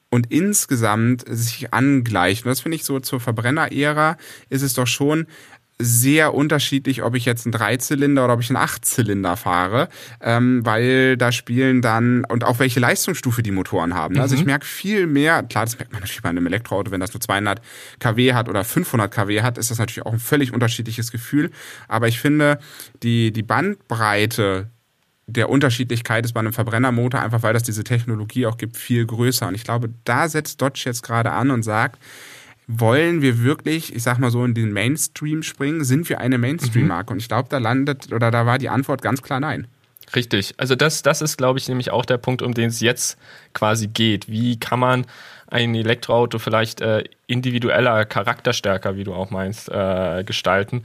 und 0.09 0.33
insgesamt 0.33 1.25
sich 1.29 1.75
angleicht. 1.75 2.47
Und 2.47 2.51
das 2.51 2.61
finde 2.61 2.77
ich 2.77 2.85
so 2.85 3.01
zur 3.01 3.21
Verbrenner-Ära 3.21 4.17
ist 4.49 4.63
es 4.63 4.73
doch 4.73 4.87
schon 4.87 5.27
sehr 5.79 6.35
unterschiedlich, 6.35 7.03
ob 7.03 7.15
ich 7.15 7.25
jetzt 7.25 7.47
einen 7.47 7.53
Dreizylinder 7.53 8.25
oder 8.25 8.35
ob 8.35 8.41
ich 8.41 8.51
einen 8.51 8.57
Achtzylinder 8.57 9.37
fahre, 9.37 9.89
ähm, 10.21 10.65
weil 10.65 11.17
da 11.17 11.33
spielen 11.33 11.83
dann 11.83 12.25
und 12.25 12.45
auch 12.45 12.59
welche 12.59 12.81
Leistungsstufe 12.81 13.43
die 13.43 13.51
Motoren 13.51 13.95
haben. 13.95 14.15
Mhm. 14.15 14.21
Also 14.21 14.35
ich 14.35 14.43
mhm. 14.43 14.47
merke 14.47 14.67
viel 14.67 15.07
mehr, 15.07 15.43
klar, 15.43 15.65
das 15.65 15.79
merkt 15.79 15.93
man 15.93 16.01
natürlich 16.01 16.23
bei 16.23 16.29
einem 16.29 16.47
Elektroauto, 16.47 16.91
wenn 16.91 17.01
das 17.01 17.13
nur 17.13 17.21
200 17.21 17.61
kW 17.99 18.35
hat 18.35 18.49
oder 18.49 18.65
500 18.65 19.13
kW 19.13 19.43
hat, 19.43 19.59
ist 19.59 19.71
das 19.71 19.79
natürlich 19.79 20.07
auch 20.07 20.13
ein 20.13 20.21
völlig 20.21 20.53
unterschiedliches 20.53 21.11
Gefühl. 21.11 21.51
Aber 21.89 22.09
ich 22.09 22.21
finde, 22.21 22.59
die, 23.03 23.33
die 23.33 23.43
Bandbreite 23.43 24.71
der 25.27 25.49
Unterschiedlichkeit 25.49 26.25
ist 26.25 26.33
bei 26.33 26.41
einem 26.41 26.53
Verbrennermotor, 26.53 27.21
einfach 27.21 27.43
weil 27.43 27.55
das 27.55 27.63
diese 27.63 27.85
Technologie 27.85 28.47
auch 28.47 28.57
gibt, 28.57 28.77
viel 28.77 29.07
größer. 29.07 29.49
Und 29.49 29.55
ich 29.55 29.65
glaube, 29.65 29.91
da 30.05 30.29
setzt 30.29 30.61
Dodge 30.61 30.83
jetzt 30.85 31.03
gerade 31.03 31.33
an 31.33 31.51
und 31.51 31.63
sagt, 31.63 31.99
wollen 32.79 33.23
wir 33.23 33.43
wirklich, 33.43 33.95
ich 33.95 34.03
sag 34.03 34.19
mal 34.19 34.31
so, 34.31 34.45
in 34.45 34.55
den 34.55 34.73
Mainstream 34.73 35.43
springen? 35.43 35.85
Sind 35.85 36.09
wir 36.09 36.21
eine 36.21 36.39
Mainstream-Marke? 36.39 37.13
Mhm. 37.13 37.17
Und 37.17 37.19
ich 37.21 37.29
glaube, 37.29 37.49
da 37.49 37.59
landet 37.59 38.13
oder 38.13 38.31
da 38.31 38.47
war 38.47 38.59
die 38.59 38.69
Antwort 38.69 39.03
ganz 39.03 39.23
klar 39.23 39.41
nein. 39.41 39.67
Richtig. 40.15 40.55
Also 40.59 40.75
das, 40.75 41.03
das 41.03 41.23
ist, 41.23 41.39
glaube 41.39 41.59
ich, 41.59 41.69
nämlich 41.69 41.91
auch 41.91 42.05
der 42.05 42.19
Punkt, 42.19 42.43
um 42.43 42.55
den 42.55 42.69
es 42.69 42.81
jetzt 42.81 43.19
quasi 43.55 43.89
geht. 43.89 44.29
Wie 44.29 44.59
kann 44.59 44.79
man 44.79 45.07
ein 45.53 45.75
Elektroauto 45.75 46.39
vielleicht 46.39 46.81
äh, 46.81 47.05
individueller, 47.27 48.05
charakterstärker, 48.07 48.97
wie 48.97 49.05
du 49.05 49.15
auch 49.15 49.31
meinst, 49.31 49.69
äh, 49.69 50.25
gestalten. 50.25 50.83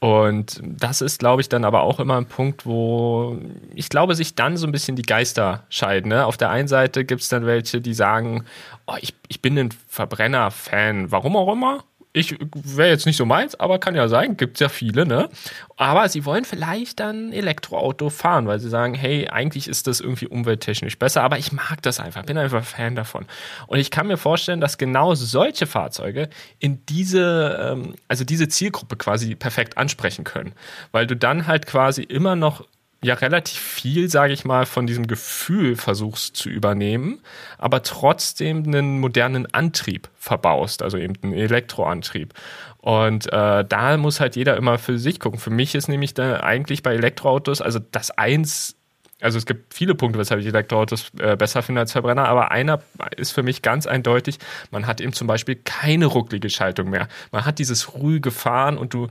Und 0.00 0.60
das 0.62 1.00
ist, 1.00 1.20
glaube 1.20 1.40
ich, 1.40 1.48
dann 1.48 1.64
aber 1.64 1.82
auch 1.82 2.00
immer 2.00 2.16
ein 2.16 2.26
Punkt, 2.26 2.66
wo 2.66 3.38
ich 3.74 3.88
glaube, 3.88 4.14
sich 4.16 4.34
dann 4.34 4.56
so 4.56 4.66
ein 4.66 4.72
bisschen 4.72 4.96
die 4.96 5.02
Geister 5.02 5.64
scheiden. 5.70 6.08
Ne? 6.08 6.26
Auf 6.26 6.36
der 6.36 6.50
einen 6.50 6.68
Seite 6.68 7.04
gibt 7.04 7.22
es 7.22 7.28
dann 7.28 7.46
welche, 7.46 7.80
die 7.80 7.94
sagen, 7.94 8.44
oh, 8.86 8.96
ich, 9.00 9.14
ich 9.28 9.40
bin 9.40 9.56
ein 9.56 9.70
Verbrenner-Fan, 9.88 11.12
warum 11.12 11.36
auch 11.36 11.52
immer 11.52 11.84
ich 12.12 12.36
wäre 12.54 12.88
jetzt 12.88 13.06
nicht 13.06 13.16
so 13.16 13.26
meins, 13.26 13.54
aber 13.54 13.78
kann 13.78 13.94
ja 13.94 14.08
sein, 14.08 14.36
gibt 14.36 14.60
ja 14.60 14.68
viele, 14.68 15.06
ne? 15.06 15.28
Aber 15.76 16.08
sie 16.08 16.24
wollen 16.24 16.44
vielleicht 16.44 17.00
dann 17.00 17.32
Elektroauto 17.32 18.10
fahren, 18.10 18.46
weil 18.46 18.58
sie 18.58 18.68
sagen, 18.68 18.94
hey, 18.94 19.28
eigentlich 19.28 19.68
ist 19.68 19.86
das 19.86 20.00
irgendwie 20.00 20.26
umwelttechnisch 20.26 20.98
besser, 20.98 21.22
aber 21.22 21.38
ich 21.38 21.52
mag 21.52 21.82
das 21.82 22.00
einfach, 22.00 22.24
bin 22.24 22.38
einfach 22.38 22.64
Fan 22.64 22.96
davon. 22.96 23.26
Und 23.66 23.78
ich 23.78 23.90
kann 23.90 24.06
mir 24.06 24.16
vorstellen, 24.16 24.60
dass 24.60 24.78
genau 24.78 25.14
solche 25.14 25.66
Fahrzeuge 25.66 26.28
in 26.58 26.84
diese, 26.86 27.58
ähm, 27.60 27.94
also 28.08 28.24
diese 28.24 28.48
Zielgruppe 28.48 28.96
quasi 28.96 29.34
perfekt 29.34 29.76
ansprechen 29.76 30.24
können, 30.24 30.54
weil 30.92 31.06
du 31.06 31.14
dann 31.14 31.46
halt 31.46 31.66
quasi 31.66 32.02
immer 32.02 32.36
noch 32.36 32.64
ja 33.02 33.14
relativ 33.14 33.60
viel, 33.60 34.08
sage 34.08 34.32
ich 34.32 34.44
mal, 34.44 34.66
von 34.66 34.86
diesem 34.86 35.06
Gefühl 35.06 35.76
versuchst 35.76 36.36
zu 36.36 36.48
übernehmen, 36.48 37.20
aber 37.56 37.82
trotzdem 37.82 38.64
einen 38.64 38.98
modernen 38.98 39.52
Antrieb 39.54 40.08
verbaust, 40.16 40.82
also 40.82 40.98
eben 40.98 41.14
einen 41.22 41.32
Elektroantrieb. 41.34 42.34
Und 42.78 43.32
äh, 43.32 43.64
da 43.64 43.96
muss 43.96 44.20
halt 44.20 44.34
jeder 44.36 44.56
immer 44.56 44.78
für 44.78 44.98
sich 44.98 45.20
gucken. 45.20 45.38
Für 45.38 45.50
mich 45.50 45.74
ist 45.74 45.88
nämlich 45.88 46.14
da 46.14 46.40
eigentlich 46.40 46.82
bei 46.82 46.94
Elektroautos, 46.94 47.60
also 47.60 47.78
das 47.78 48.10
eins 48.10 48.74
Also 49.20 49.38
es 49.38 49.46
gibt 49.46 49.74
viele 49.74 49.94
Punkte, 49.96 50.18
weshalb 50.18 50.40
ich 50.40 50.46
Elektroautos 50.46 51.10
äh, 51.18 51.36
besser 51.36 51.62
finde 51.62 51.80
als 51.80 51.92
Verbrenner, 51.92 52.28
aber 52.28 52.52
einer 52.52 52.80
ist 53.16 53.32
für 53.32 53.42
mich 53.42 53.62
ganz 53.62 53.86
eindeutig, 53.86 54.38
man 54.70 54.86
hat 54.86 55.00
eben 55.00 55.12
zum 55.12 55.26
Beispiel 55.26 55.56
keine 55.56 56.06
rucklige 56.06 56.50
Schaltung 56.50 56.88
mehr. 56.90 57.08
Man 57.32 57.44
hat 57.44 57.58
dieses 57.58 57.94
ruhige 57.94 58.30
Fahren 58.30 58.78
und 58.78 58.94
du 58.94 59.08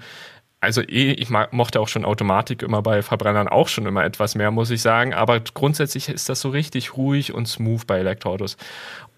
also 0.59 0.81
eh, 0.81 1.11
ich 1.11 1.29
mochte 1.29 1.79
auch 1.79 1.87
schon 1.87 2.03
Automatik 2.03 2.63
immer 2.63 2.81
bei 2.81 3.01
Verbrennern 3.03 3.47
auch 3.47 3.67
schon 3.67 3.85
immer 3.85 4.03
etwas 4.03 4.35
mehr, 4.35 4.51
muss 4.51 4.71
ich 4.71 4.81
sagen. 4.81 5.13
Aber 5.13 5.39
grundsätzlich 5.39 6.09
ist 6.09 6.29
das 6.29 6.41
so 6.41 6.49
richtig 6.49 6.97
ruhig 6.97 7.33
und 7.33 7.47
smooth 7.47 7.85
bei 7.85 7.99
Elektroautos. 7.99 8.57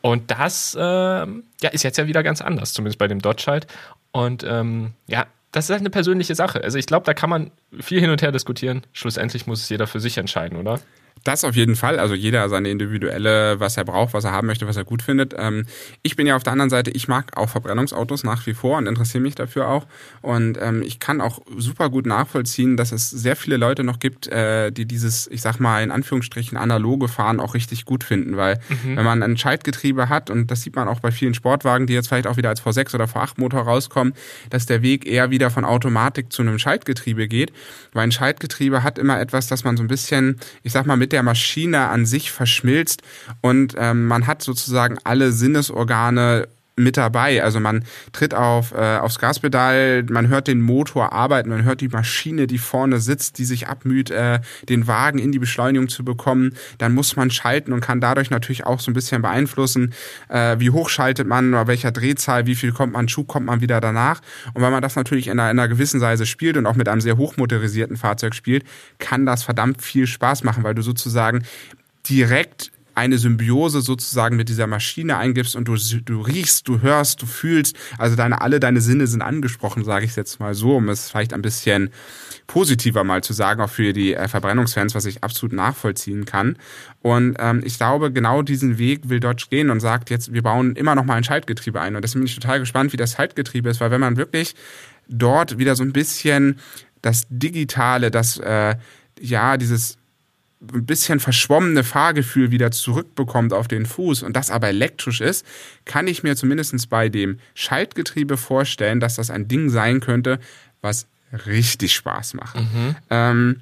Und 0.02 0.32
das 0.32 0.75
äh, 0.75 0.80
ja, 0.82 1.69
ist 1.71 1.84
jetzt 1.84 1.97
ja 1.97 2.08
wieder 2.08 2.23
ganz 2.23 2.41
anders, 2.41 2.73
zumindest 2.73 2.99
bei 2.99 3.08
dem 3.08 3.21
Dodge 3.21 3.45
halt. 3.47 3.67
Und 4.12 4.43
ähm, 4.43 4.93
ja, 5.08 5.28
das 5.52 5.65
ist 5.65 5.71
halt 5.71 5.82
eine 5.82 5.89
persönliche 5.89 6.36
Sache. 6.36 6.63
Also 6.63 6.78
ich 6.78 6.86
glaube, 6.86 7.06
da 7.06 7.13
kann 7.13 7.30
man 7.30 7.52
viel 7.80 7.99
hin 7.99 8.10
und 8.10 8.21
her 8.21 8.32
diskutieren. 8.32 8.86
Schlussendlich 8.93 9.47
muss 9.47 9.62
es 9.62 9.69
jeder 9.69 9.88
für 9.88 9.99
sich 9.99 10.17
entscheiden, 10.17 10.58
oder? 10.58 10.80
Das 11.23 11.43
auf 11.43 11.55
jeden 11.55 11.75
Fall. 11.75 11.99
Also 11.99 12.15
jeder 12.15 12.47
seine 12.49 12.69
individuelle, 12.69 13.60
was 13.60 13.77
er 13.77 13.84
braucht, 13.84 14.13
was 14.13 14.23
er 14.23 14.32
haben 14.32 14.47
möchte, 14.47 14.67
was 14.67 14.77
er 14.77 14.84
gut 14.84 15.01
findet. 15.01 15.34
Ähm, 15.38 15.65
ich 16.01 16.15
bin 16.15 16.27
ja 16.27 16.36
auf 16.36 16.43
der 16.43 16.53
anderen 16.53 16.69
Seite, 16.69 16.91
ich 16.91 17.08
mag 17.08 17.36
auch 17.38 17.49
Verbrennungsautos 17.49 18.23
nach 18.23 18.45
wie 18.45 18.53
vor 18.53 18.77
und 18.77 18.88
interessiere 18.88 19.21
mich 19.21 19.36
dafür 19.36 19.67
auch. 19.67 19.86
Und 20.21 20.58
ähm, 20.62 20.82
ich 20.82 20.99
kann 20.99 21.21
auch 21.21 21.41
super 21.58 21.89
gut 21.89 22.05
nachvollziehen, 22.05 22.77
dass 22.77 22.91
es 22.91 23.10
sehr 23.10 23.36
viele 23.36 23.58
Leute 23.58 23.84
noch 23.84 23.99
gibt, 23.99 24.27
äh, 24.27 24.71
die 24.71 24.86
dieses, 24.86 25.27
ich 25.27 25.41
sag 25.41 25.60
mal 25.60 25.84
in 25.84 25.91
Anführungsstrichen, 25.91 26.58
analoge 26.58 27.08
Fahren 27.08 27.39
auch 27.39 27.53
richtig 27.53 27.86
gut 27.86 28.03
finden. 28.03 28.38
Weil 28.38 28.60
mhm. 28.69 28.95
wenn 28.95 29.05
man 29.05 29.23
ein 29.23 29.38
Schaltgetriebe 29.38 30.10
hat, 30.10 30.29
und 30.29 30.49
das 30.51 30.62
sieht 30.62 30.75
man 30.75 30.88
auch 30.88 30.99
bei 30.99 31.12
vielen 31.12 31.34
Sportwagen, 31.34 31.88
die 31.88 31.93
jetzt 31.93 32.08
vielleicht 32.08 32.27
auch 32.27 32.38
wieder 32.38 32.49
als 32.49 32.62
V6 32.62 32.95
oder 32.95 33.05
V8 33.05 33.34
Motor 33.38 33.62
rauskommen, 33.62 34.13
dass 34.49 34.65
der 34.65 34.82
Weg 34.82 35.05
eher 35.05 35.32
wieder 35.32 35.49
von 35.49 35.65
Automatik 35.65 36.32
zu 36.32 36.41
einem 36.41 36.60
Schaltgetriebe 36.60 37.27
geht. 37.27 37.51
Weil 37.93 38.03
ein 38.03 38.12
Schaltgetriebe 38.12 38.84
hat 38.84 38.97
immer 38.97 39.19
etwas, 39.19 39.47
dass 39.47 39.63
man 39.63 39.77
so 39.77 39.84
ein 39.84 39.88
bisschen, 39.88 40.39
ich 40.63 40.71
sag 40.71 40.86
mal, 40.86 40.97
mit 40.97 41.09
der 41.12 41.24
Maschine 41.24 41.89
an 41.89 42.06
sich 42.06 42.32
verschmilzt 42.32 43.02
und 43.41 43.76
ähm, 43.78 44.08
man 44.08 44.28
hat 44.28 44.41
sozusagen 44.41 44.98
alle 45.04 45.32
Sinnesorgane 45.32 46.48
mit 46.79 46.97
dabei. 46.97 47.43
Also 47.43 47.59
man 47.59 47.83
tritt 48.11 48.33
auf, 48.33 48.73
äh, 48.73 48.97
aufs 48.97 49.19
Gaspedal, 49.19 50.03
man 50.09 50.27
hört 50.27 50.47
den 50.47 50.61
Motor 50.61 51.13
arbeiten, 51.13 51.49
man 51.49 51.63
hört 51.63 51.81
die 51.81 51.89
Maschine, 51.89 52.47
die 52.47 52.57
vorne 52.57 52.99
sitzt, 52.99 53.37
die 53.37 53.45
sich 53.45 53.67
abmüht, 53.67 54.09
äh, 54.11 54.39
den 54.67 54.87
Wagen 54.87 55.19
in 55.19 55.31
die 55.31 55.39
Beschleunigung 55.39 55.89
zu 55.89 56.03
bekommen. 56.03 56.53
Dann 56.77 56.93
muss 56.93 57.15
man 57.15 57.31
schalten 57.31 57.73
und 57.73 57.81
kann 57.81 58.01
dadurch 58.01 58.29
natürlich 58.29 58.65
auch 58.65 58.79
so 58.79 58.91
ein 58.91 58.93
bisschen 58.93 59.21
beeinflussen, 59.21 59.93
äh, 60.29 60.57
wie 60.59 60.69
hoch 60.69 60.89
schaltet 60.89 61.27
man, 61.27 61.51
bei 61.51 61.67
welcher 61.67 61.91
Drehzahl, 61.91 62.45
wie 62.45 62.55
viel 62.55 62.71
kommt 62.71 62.93
man, 62.93 63.07
Schub 63.09 63.27
kommt 63.27 63.45
man 63.45 63.61
wieder 63.61 63.81
danach. 63.81 64.21
Und 64.53 64.61
wenn 64.61 64.71
man 64.71 64.81
das 64.81 64.95
natürlich 64.95 65.27
in 65.27 65.39
einer, 65.39 65.51
in 65.51 65.59
einer 65.59 65.67
gewissen 65.67 66.01
Weise 66.01 66.25
spielt 66.25 66.57
und 66.57 66.65
auch 66.65 66.75
mit 66.75 66.87
einem 66.87 67.01
sehr 67.01 67.17
hochmotorisierten 67.17 67.97
Fahrzeug 67.97 68.35
spielt, 68.35 68.63
kann 68.97 69.25
das 69.25 69.43
verdammt 69.43 69.81
viel 69.81 70.07
Spaß 70.07 70.43
machen, 70.43 70.63
weil 70.63 70.75
du 70.75 70.81
sozusagen 70.81 71.43
direkt 72.09 72.71
eine 72.99 73.17
Symbiose 73.17 73.79
sozusagen 73.79 74.35
mit 74.35 74.49
dieser 74.49 74.67
Maschine 74.67 75.17
eingibst 75.17 75.55
und 75.55 75.69
du, 75.69 75.75
du 75.75 76.21
riechst, 76.21 76.67
du 76.67 76.81
hörst, 76.81 77.21
du 77.21 77.25
fühlst, 77.25 77.77
also 77.97 78.17
deine, 78.17 78.41
alle 78.41 78.59
deine 78.59 78.81
Sinne 78.81 79.07
sind 79.07 79.21
angesprochen, 79.21 79.85
sage 79.85 80.05
ich 80.05 80.15
jetzt 80.17 80.39
mal 80.41 80.53
so, 80.53 80.75
um 80.75 80.89
es 80.89 81.09
vielleicht 81.09 81.33
ein 81.33 81.41
bisschen 81.41 81.91
positiver 82.45 83.05
mal 83.05 83.23
zu 83.23 83.31
sagen, 83.31 83.62
auch 83.62 83.69
für 83.69 83.93
die 83.93 84.15
äh, 84.15 84.27
Verbrennungsfans, 84.27 84.95
was 84.95 85.05
ich 85.05 85.23
absolut 85.23 85.53
nachvollziehen 85.53 86.25
kann. 86.25 86.57
Und 87.01 87.38
ähm, 87.39 87.62
ich 87.63 87.77
glaube, 87.77 88.12
genau 88.12 88.41
diesen 88.41 88.77
Weg 88.77 89.07
will 89.07 89.21
Dodge 89.21 89.45
gehen 89.49 89.69
und 89.69 89.79
sagt 89.79 90.09
jetzt, 90.09 90.33
wir 90.33 90.41
bauen 90.41 90.75
immer 90.75 90.95
noch 90.95 91.05
mal 91.05 91.15
ein 91.15 91.23
Schaltgetriebe 91.23 91.79
ein. 91.79 91.95
Und 91.95 92.01
deswegen 92.01 92.21
bin 92.21 92.27
ich 92.27 92.35
total 92.35 92.59
gespannt, 92.59 92.91
wie 92.91 92.97
das 92.97 93.13
Schaltgetriebe 93.13 93.69
ist, 93.69 93.79
weil 93.79 93.91
wenn 93.91 94.01
man 94.01 94.17
wirklich 94.17 94.55
dort 95.07 95.57
wieder 95.57 95.75
so 95.75 95.83
ein 95.83 95.93
bisschen 95.93 96.59
das 97.01 97.27
Digitale, 97.29 98.12
das 98.12 98.38
äh, 98.39 98.75
ja, 99.21 99.57
dieses 99.57 99.98
ein 100.62 100.86
bisschen 100.86 101.19
verschwommene 101.19 101.84
Fahrgefühl 101.84 102.52
wieder 102.52 102.72
zurückbekommt 102.72 103.54
auf 103.54 103.67
den 103.67 103.86
Fuß 103.86 104.24
und 104.24 104.36
das 104.36 104.52
aber 104.52 104.67
elektrisch 104.67 105.22
ist, 105.22 105.45
kann 105.86 106.08
ich 106.08 106.24
mir 106.24 106.36
zumindest 106.36 106.89
bei 106.89 107.10
dem 107.10 107.39
Schaltgetriebe 107.54 108.36
vorstellen, 108.36 109.00
dass 109.00 109.15
das 109.15 109.30
ein 109.30 109.48
Ding 109.48 109.69
sein 109.69 110.02
könnte, 110.02 110.39
was 110.82 111.08
richtig 111.45 111.93
Spaß 111.93 112.34
macht. 112.34 112.56
Mhm. 112.56 112.95
Ähm, 113.10 113.62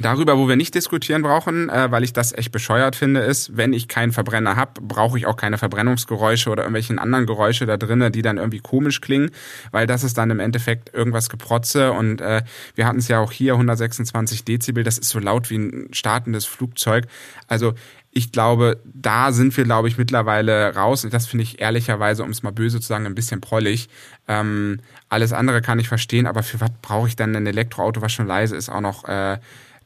Darüber, 0.00 0.38
wo 0.38 0.48
wir 0.48 0.56
nicht 0.56 0.74
diskutieren 0.74 1.22
brauchen, 1.22 1.68
äh, 1.68 1.90
weil 1.90 2.04
ich 2.04 2.12
das 2.12 2.32
echt 2.32 2.52
bescheuert 2.52 2.94
finde, 2.94 3.20
ist, 3.20 3.56
wenn 3.56 3.72
ich 3.72 3.88
keinen 3.88 4.12
Verbrenner 4.12 4.56
habe, 4.56 4.80
brauche 4.80 5.18
ich 5.18 5.26
auch 5.26 5.36
keine 5.36 5.58
Verbrennungsgeräusche 5.58 6.50
oder 6.50 6.62
irgendwelchen 6.62 6.98
anderen 6.98 7.26
Geräusche 7.26 7.66
da 7.66 7.76
drinnen, 7.76 8.12
die 8.12 8.22
dann 8.22 8.38
irgendwie 8.38 8.60
komisch 8.60 9.00
klingen, 9.00 9.30
weil 9.72 9.86
das 9.86 10.04
ist 10.04 10.16
dann 10.16 10.30
im 10.30 10.40
Endeffekt 10.40 10.94
irgendwas 10.94 11.28
Geprotze 11.28 11.92
und 11.92 12.20
äh, 12.20 12.42
wir 12.74 12.86
hatten 12.86 12.98
es 12.98 13.08
ja 13.08 13.18
auch 13.18 13.32
hier 13.32 13.54
126 13.54 14.44
Dezibel, 14.44 14.84
das 14.84 14.98
ist 14.98 15.10
so 15.10 15.18
laut 15.18 15.50
wie 15.50 15.58
ein 15.58 15.88
startendes 15.92 16.44
Flugzeug. 16.44 17.06
Also 17.48 17.74
ich 18.10 18.32
glaube, 18.32 18.80
da 18.84 19.32
sind 19.32 19.56
wir, 19.56 19.64
glaube 19.64 19.88
ich, 19.88 19.98
mittlerweile 19.98 20.74
raus. 20.74 21.04
Und 21.04 21.12
das 21.12 21.26
finde 21.26 21.44
ich 21.44 21.60
ehrlicherweise, 21.60 22.24
um 22.24 22.30
es 22.30 22.42
mal 22.42 22.52
böse 22.52 22.80
zu 22.80 22.86
sagen, 22.86 23.06
ein 23.06 23.14
bisschen 23.14 23.40
prollig. 23.40 23.88
Ähm, 24.26 24.80
alles 25.08 25.32
andere 25.32 25.60
kann 25.60 25.78
ich 25.78 25.88
verstehen, 25.88 26.26
aber 26.26 26.42
für 26.42 26.60
was 26.60 26.70
brauche 26.82 27.08
ich 27.08 27.16
dann 27.16 27.36
ein 27.36 27.46
Elektroauto, 27.46 28.00
was 28.00 28.12
schon 28.12 28.26
leise 28.26 28.56
ist, 28.56 28.70
auch 28.70 28.80
noch 28.80 29.04
äh, 29.04 29.38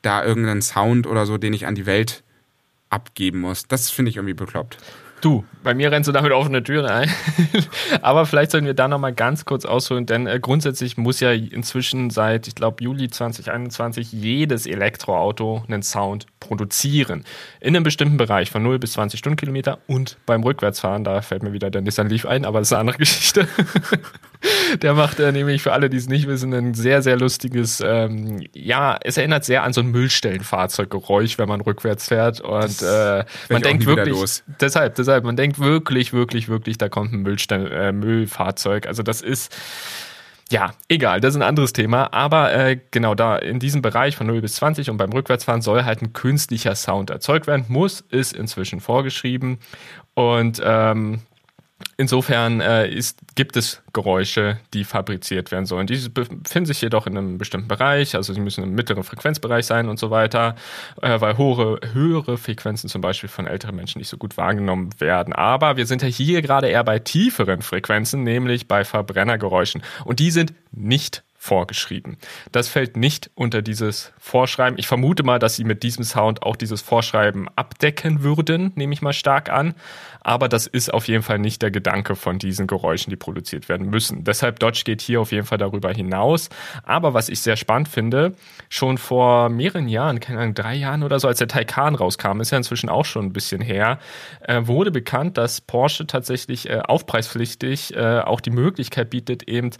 da 0.03 0.25
irgendeinen 0.25 0.62
Sound 0.62 1.07
oder 1.07 1.27
so, 1.27 1.38
den 1.38 1.53
ich 1.53 1.67
an 1.67 1.75
die 1.75 1.87
Welt 1.87 2.23
abgeben 2.91 3.41
muss. 3.41 3.67
Das 3.67 3.91
finde 3.91 4.11
ich 4.11 4.17
irgendwie 4.17 4.35
bekloppt. 4.35 4.79
Du, 5.23 5.45
bei 5.62 5.73
mir 5.73 5.93
rennst 5.93 6.09
du 6.09 6.12
damit 6.12 6.33
offene 6.33 6.65
Türen 6.65 6.85
ein. 6.85 7.09
Aber 8.03 8.27
vielleicht 8.27 8.51
sollten 8.51 8.67
wir 8.67 8.75
da 8.75 8.88
nochmal 8.88 9.12
ganz 9.12 9.45
kurz 9.45 9.65
ausholen, 9.65 10.05
denn 10.05 10.27
äh, 10.27 10.41
grundsätzlich 10.41 10.97
muss 10.97 11.21
ja 11.21 11.31
inzwischen 11.31 12.11
seit, 12.11 12.49
ich 12.49 12.57
glaube, 12.57 12.83
Juli 12.83 13.09
2021 13.09 14.12
jedes 14.12 14.67
Elektroauto 14.67 15.62
einen 15.69 15.85
Sound 15.85 16.27
produzieren. 16.41 17.25
In 17.61 17.77
einem 17.77 17.85
bestimmten 17.85 18.17
Bereich 18.17 18.51
von 18.51 18.65
0 18.65 18.81
bis 18.81 18.95
20 18.95 19.21
Stundenkilometer 19.21 19.79
und 19.87 20.17
beim 20.27 20.43
Rückwärtsfahren, 20.43 21.05
da 21.05 21.23
fällt 21.23 21.45
mir 21.45 21.53
wieder 21.53 21.71
der 21.71 21.83
Nissan 21.83 22.09
Leaf 22.09 22.27
ein, 22.27 22.45
aber 22.45 22.59
das 22.59 22.69
ist 22.69 22.73
eine 22.73 22.81
andere 22.81 22.99
Geschichte. 22.99 23.47
der 24.83 24.95
macht 24.95 25.21
äh, 25.21 25.33
nämlich 25.33 25.63
für 25.63 25.73
alle, 25.73 25.91
die 25.91 25.97
es 25.97 26.09
nicht 26.09 26.27
wissen, 26.27 26.53
ein 26.53 26.75
sehr, 26.75 27.03
sehr 27.03 27.17
lustiges, 27.17 27.83
ähm, 27.85 28.43
ja, 28.55 28.99
es 29.03 29.17
erinnert 29.17 29.45
sehr 29.45 29.63
an 29.63 29.73
so 29.73 29.81
ein 29.81 29.89
Müllstellenfahrzeuggeräusch, 29.89 31.39
wenn 31.39 31.49
man 31.49 31.61
rückwärts 31.61 32.09
fährt 32.09 32.41
und 32.41 32.83
äh, 32.83 33.25
man 33.49 33.63
denkt 33.63 33.87
wirklich, 33.87 34.43
deshalb, 34.61 34.95
deshalb 34.97 35.25
man 35.25 35.37
denkt 35.37 35.59
wirklich, 35.59 36.13
wirklich, 36.13 36.49
wirklich, 36.49 36.79
da 36.79 36.89
kommt 36.89 37.13
ein 37.13 37.23
Müllstein, 37.23 37.67
äh, 37.67 37.93
Müllfahrzeug. 37.93 38.87
Also 38.87 39.03
das 39.03 39.21
ist, 39.21 39.55
ja, 40.53 40.73
egal, 40.89 41.21
das 41.21 41.35
ist 41.35 41.41
ein 41.41 41.47
anderes 41.47 41.73
Thema. 41.73 42.13
Aber 42.13 42.53
äh, 42.53 42.79
genau 42.91 43.15
da 43.15 43.37
in 43.37 43.59
diesem 43.59 43.81
Bereich 43.81 44.17
von 44.17 44.27
0 44.27 44.43
bis 44.43 44.57
20 44.57 44.91
und 44.91 44.99
beim 44.99 45.11
Rückwärtsfahren 45.11 45.63
soll 45.63 45.85
halt 45.85 46.03
ein 46.03 46.13
künstlicher 46.13 46.75
Sound 46.75 47.11
erzeugt 47.11 47.47
werden. 47.47 47.65
Muss, 47.69 48.01
ist 48.11 48.35
inzwischen 48.35 48.81
vorgeschrieben. 48.81 49.59
Und 50.15 50.61
ähm, 50.63 51.21
Insofern 51.97 52.61
äh, 52.61 52.88
ist, 52.88 53.18
gibt 53.35 53.57
es 53.57 53.83
Geräusche, 53.92 54.59
die 54.75 54.85
fabriziert 54.85 55.51
werden 55.51 55.66
sollen. 55.66 55.87
Diese 55.87 56.11
befinden 56.11 56.66
sich 56.66 56.81
jedoch 56.81 57.07
in 57.07 57.16
einem 57.16 57.38
bestimmten 57.38 57.68
Bereich, 57.68 58.14
also 58.16 58.33
sie 58.33 58.40
müssen 58.40 58.64
im 58.64 58.75
mittleren 58.75 59.05
Frequenzbereich 59.05 59.66
sein 59.66 59.88
und 59.88 59.99
so 59.99 60.11
weiter, 60.11 60.57
äh, 61.01 61.21
weil 61.21 61.38
hohe, 61.38 61.79
höhere 61.92 62.38
Frequenzen 62.38 62.88
zum 62.88 63.01
Beispiel 63.01 63.29
von 63.29 63.47
älteren 63.47 63.77
Menschen 63.77 63.99
nicht 63.99 64.09
so 64.09 64.16
gut 64.16 64.37
wahrgenommen 64.37 64.90
werden. 64.99 65.33
Aber 65.33 65.77
wir 65.77 65.87
sind 65.87 66.03
ja 66.03 66.09
hier 66.09 66.42
gerade 66.42 66.68
eher 66.68 66.85
bei 66.85 66.99
tieferen 66.99 67.62
Frequenzen, 67.62 68.23
nämlich 68.23 68.68
bei 68.68 68.85
Verbrennergeräuschen. 68.85 69.83
Und 70.05 70.18
die 70.18 70.31
sind 70.31 70.55
nicht 70.73 71.23
vorgeschrieben. 71.42 72.18
Das 72.53 72.68
fällt 72.68 72.97
nicht 72.97 73.29
unter 73.35 73.62
dieses 73.62 74.12
Vorschreiben. 74.16 74.79
Ich 74.79 74.87
vermute 74.87 75.25
mal, 75.25 75.40
dass 75.40 75.57
sie 75.57 75.64
mit 75.64 75.83
diesem 75.83 76.05
Sound 76.05 76.45
auch 76.45 76.55
dieses 76.55 76.83
Vorschreiben 76.83 77.49
abdecken 77.57 78.23
würden, 78.23 78.71
nehme 78.77 78.95
ich 78.95 79.03
mal 79.03 79.12
stark 79.12 79.51
an. 79.51 79.75
Aber 80.23 80.49
das 80.49 80.67
ist 80.67 80.93
auf 80.93 81.09
jeden 81.09 81.23
Fall 81.23 81.39
nicht 81.39 81.63
der 81.63 81.71
Gedanke 81.71 82.17
von 82.17 82.39
diesen 82.39 82.67
Geräuschen, 82.67 83.11
die 83.11 83.17
produziert 83.17 83.69
werden 83.69 83.91
müssen. 83.91 84.25
Deshalb 84.25 84.59
Dodge 84.59 84.83
geht 84.85 85.03
hier 85.03 85.21
auf 85.21 85.33
jeden 85.33 85.47
Fall 85.47 85.59
darüber 85.59 85.93
hinaus. 85.93 86.49
Aber 86.85 87.13
was 87.13 87.29
ich 87.29 87.41
sehr 87.41 87.57
spannend 87.57 87.89
finde, 87.89 88.35
schon 88.69 88.99
vor 88.99 89.49
mehreren 89.49 89.89
Jahren, 89.89 90.21
keine 90.21 90.41
Ahnung, 90.41 90.55
drei 90.55 90.75
Jahren 90.75 91.03
oder 91.03 91.21
so, 91.21 91.29
als 91.29 91.39
der 91.39 91.49
Taycan 91.49 91.95
rauskam, 91.95 92.41
ist 92.41 92.51
ja 92.51 92.59
inzwischen 92.59 92.89
auch 92.89 93.05
schon 93.05 93.27
ein 93.27 93.33
bisschen 93.33 93.61
her, 93.61 93.99
äh, 94.41 94.63
wurde 94.65 94.91
bekannt, 94.91 95.37
dass 95.37 95.61
Porsche 95.61 96.07
tatsächlich 96.07 96.69
äh, 96.71 96.79
aufpreispflichtig 96.79 97.95
äh, 97.95 98.21
auch 98.21 98.41
die 98.41 98.51
Möglichkeit 98.51 99.11
bietet, 99.11 99.43
eben 99.49 99.71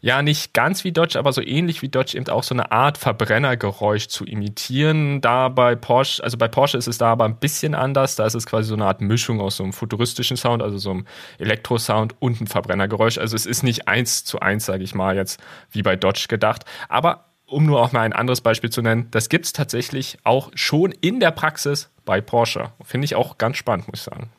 ja 0.00 0.22
nicht 0.22 0.54
ganz 0.54 0.84
wie 0.84 0.92
Dodge 0.92 1.20
aber 1.20 1.32
so 1.32 1.42
ähnlich 1.42 1.82
wie 1.82 1.88
Dodge 1.88 2.16
eben 2.16 2.28
auch 2.28 2.42
so 2.42 2.54
eine 2.54 2.72
Art 2.72 2.98
Verbrennergeräusch 2.98 4.08
zu 4.08 4.24
imitieren. 4.24 5.20
Da 5.20 5.48
bei 5.48 5.76
Porsche, 5.76 6.24
also 6.24 6.36
bei 6.36 6.48
Porsche 6.48 6.78
ist 6.78 6.88
es 6.88 6.98
da 6.98 7.12
aber 7.12 7.24
ein 7.24 7.36
bisschen 7.36 7.74
anders. 7.74 8.16
Da 8.16 8.26
ist 8.26 8.34
es 8.34 8.46
quasi 8.46 8.68
so 8.68 8.74
eine 8.74 8.86
Art 8.86 9.00
Mischung 9.00 9.40
aus 9.40 9.56
so 9.56 9.62
einem 9.62 9.72
futuristischen 9.90 10.36
Sound, 10.36 10.62
also 10.62 10.78
so 10.78 10.90
einem 10.90 11.06
Elektro-Sound 11.38 12.14
und 12.20 12.40
ein 12.40 12.46
Verbrennergeräusch. 12.46 13.18
Also 13.18 13.36
es 13.36 13.46
ist 13.46 13.62
nicht 13.62 13.88
eins 13.88 14.24
zu 14.24 14.40
eins, 14.40 14.66
sage 14.66 14.84
ich 14.84 14.94
mal, 14.94 15.16
jetzt 15.16 15.40
wie 15.70 15.82
bei 15.82 15.96
Dodge 15.96 16.26
gedacht. 16.28 16.64
Aber 16.88 17.26
um 17.46 17.66
nur 17.66 17.80
auch 17.80 17.92
mal 17.92 18.02
ein 18.02 18.12
anderes 18.12 18.40
Beispiel 18.40 18.70
zu 18.70 18.80
nennen, 18.80 19.08
das 19.10 19.28
gibt 19.28 19.46
es 19.46 19.52
tatsächlich 19.52 20.18
auch 20.22 20.50
schon 20.54 20.92
in 20.92 21.18
der 21.20 21.32
Praxis 21.32 21.90
bei 22.04 22.20
Porsche. 22.20 22.70
Finde 22.84 23.04
ich 23.04 23.16
auch 23.16 23.38
ganz 23.38 23.56
spannend, 23.56 23.88
muss 23.88 24.00
ich 24.00 24.04
sagen. 24.04 24.30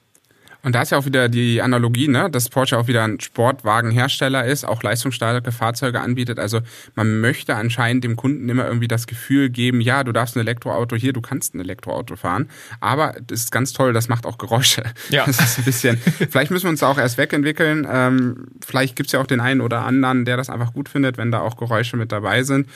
Und 0.64 0.76
da 0.76 0.82
ist 0.82 0.92
ja 0.92 0.98
auch 0.98 1.06
wieder 1.06 1.30
die 1.30 1.62
Analogie, 1.62 2.08
ne, 2.08 2.30
dass 2.30 2.50
Porsche 2.50 2.78
auch 2.78 2.88
wieder 2.88 3.04
ein 3.04 3.20
Sportwagenhersteller 3.20 4.46
ist, 4.46 4.66
auch 4.66 4.84
leistungsstarke 4.84 5.52
Fahrzeuge 5.52 6.02
anbietet. 6.02 6.40
Also 6.40 6.62
man 6.96 7.20
möchte 7.20 7.56
anscheinend 7.56 8.04
dem 8.04 8.16
Kunden 8.16 8.48
immer 8.50 8.66
irgendwie 8.66 8.88
das 8.88 9.08
Gefühl 9.08 9.50
geben, 9.50 9.82
ja, 9.82 10.04
du 10.04 10.12
darfst 10.12 10.36
ein 10.36 10.40
Elektroauto 10.40 10.96
hier, 10.96 11.14
du 11.14 11.22
kannst 11.22 11.56
ein 11.56 11.60
Elektroauto 11.60 12.16
fahren. 12.16 12.50
Aber 12.80 13.16
das 13.26 13.42
ist 13.42 13.52
ganz 13.52 13.74
toll, 13.74 13.94
das 13.94 14.08
macht 14.08 14.26
auch 14.26 14.38
Geräusche. 14.38 14.84
Ja. 15.10 15.26
Das 15.26 15.40
ist 15.40 15.58
ein 15.60 15.66
bisschen, 15.66 15.98
vielleicht 16.30 16.52
müssen 16.52 16.66
wir 16.66 16.72
uns 16.72 16.82
da 16.82 16.88
auch 16.88 16.98
erst 16.98 17.18
wegentwickeln. 17.18 17.88
Ähm, 17.90 18.48
vielleicht 18.66 18.96
gibt's 18.96 19.12
ja 19.12 19.20
auch 19.20 19.28
den 19.28 19.40
einen 19.40 19.62
oder 19.62 19.86
anderen, 19.86 20.26
der 20.26 20.38
das 20.38 20.50
einfach 20.50 20.74
gut 20.74 20.90
findet, 20.90 21.18
wenn 21.18 21.32
da 21.32 21.40
auch 21.40 21.58
Geräusche 21.58 21.98
mit 21.98 22.12
dabei 22.12 22.44
sind 22.44 22.68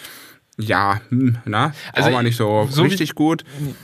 ja, 0.58 1.02
hm, 1.10 1.38
na, 1.44 1.74
also 1.92 2.14
war 2.14 2.24
nicht 2.24 2.38
so, 2.38 2.66
so 2.72 2.84
richtig 2.84 3.10
wie, 3.10 3.14
gut. 3.14 3.44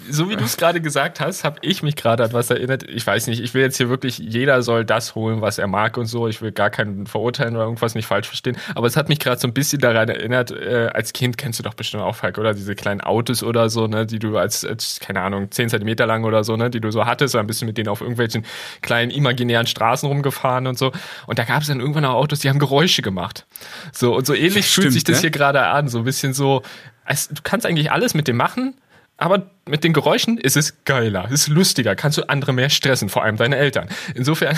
So 0.10 0.30
wie 0.30 0.38
du 0.38 0.46
es 0.46 0.56
gerade 0.56 0.80
gesagt 0.80 1.20
hast, 1.20 1.44
habe 1.44 1.58
ich 1.62 1.84
mich 1.84 1.98
gerade 1.98 2.24
an 2.24 2.32
was 2.32 2.50
erinnert. 2.50 2.84
Ich 2.84 3.06
weiß 3.06 3.28
nicht, 3.28 3.42
ich 3.42 3.54
will 3.54 3.62
jetzt 3.62 3.76
hier 3.76 3.90
wirklich, 3.90 4.20
jeder 4.20 4.62
soll 4.62 4.86
das 4.86 5.14
holen, 5.14 5.42
was 5.42 5.58
er 5.58 5.68
mag 5.68 5.98
und 5.98 6.06
so. 6.06 6.30
Ich 6.30 6.42
will 6.42 6.54
gar 6.54 6.70
keinen 6.70 7.08
verurteilen 7.08 7.56
oder 7.56 7.66
irgendwas 7.66 7.94
nicht 7.94 8.06
falsch 8.06 8.28
verstehen. 8.28 8.56
Aber 8.74 8.88
es 8.88 8.96
hat 8.96 9.10
mich 9.10 9.20
gerade 9.20 9.40
so 9.40 9.50
ein 9.50 9.54
bisschen 9.54 9.82
daran 9.82 10.08
erinnert, 10.08 10.52
äh, 10.52 10.90
als 10.94 11.12
Kind 11.12 11.38
kennst 11.38 11.60
du 11.60 11.64
doch 11.64 11.74
bestimmt 11.74 12.04
auch, 12.04 12.16
Falk, 12.16 12.38
oder? 12.38 12.54
Diese 12.54 12.74
kleinen 12.74 13.02
Autos 13.02 13.44
oder 13.44 13.70
so, 13.70 13.88
ne, 13.88 14.06
die 14.06 14.20
du 14.20 14.38
als, 14.38 14.64
als, 14.64 15.02
keine 15.02 15.20
Ahnung, 15.20 15.52
10 15.52 15.68
Zentimeter 15.68 16.06
lang 16.06 16.24
oder 16.24 16.46
so, 16.46 16.56
ne, 16.56 16.70
die 16.70 16.80
du 16.80 16.90
so 16.90 17.06
hattest, 17.06 17.36
oder 17.36 17.44
ein 17.44 17.48
bisschen 17.48 17.68
mit 17.68 17.78
denen 17.78 17.90
auf 17.90 18.00
irgendwelchen 18.00 18.46
kleinen 18.82 19.12
imaginären 19.12 19.68
Straßen 19.68 20.08
rumgefahren 20.08 20.68
und 20.68 20.78
so. 20.78 20.94
Und 21.28 21.38
da 21.38 21.44
gab 21.44 21.64
es 21.64 21.68
dann 21.68 21.82
irgendwann 21.82 22.06
auch 22.06 22.16
Autos, 22.16 22.40
die 22.40 22.50
haben 22.50 22.60
Geräusche 22.60 23.02
gemacht. 23.02 23.46
So, 23.92 24.16
und 24.16 24.26
so 24.26 24.34
ähnlich 24.34 24.56
ja, 24.56 24.62
fühlt 24.62 24.70
stimmt, 24.70 24.94
sich 24.94 25.04
das 25.04 25.18
ne? 25.18 25.22
hier 25.22 25.32
gerade 25.32 25.64
an. 25.64 25.90
So 25.90 25.98
ein 25.98 26.04
bisschen 26.06 26.34
so, 26.34 26.61
es, 27.06 27.30
du 27.30 27.42
kannst 27.44 27.66
eigentlich 27.66 27.92
alles 27.92 28.14
mit 28.14 28.28
dem 28.28 28.38
machen, 28.38 28.76
aber 29.18 29.52
mit 29.68 29.84
den 29.84 29.94
Geräuschen 29.94 30.40
ist 30.40 30.58
es 30.58 30.84
geiler, 30.84 31.30
ist 31.30 31.48
lustiger, 31.48 31.96
kannst 31.96 32.18
du 32.18 32.28
andere 32.28 32.54
mehr 32.54 32.72
stressen, 32.72 33.08
vor 33.08 33.24
allem 33.24 33.38
deine 33.38 33.56
Eltern. 33.56 33.88
Insofern 34.16 34.58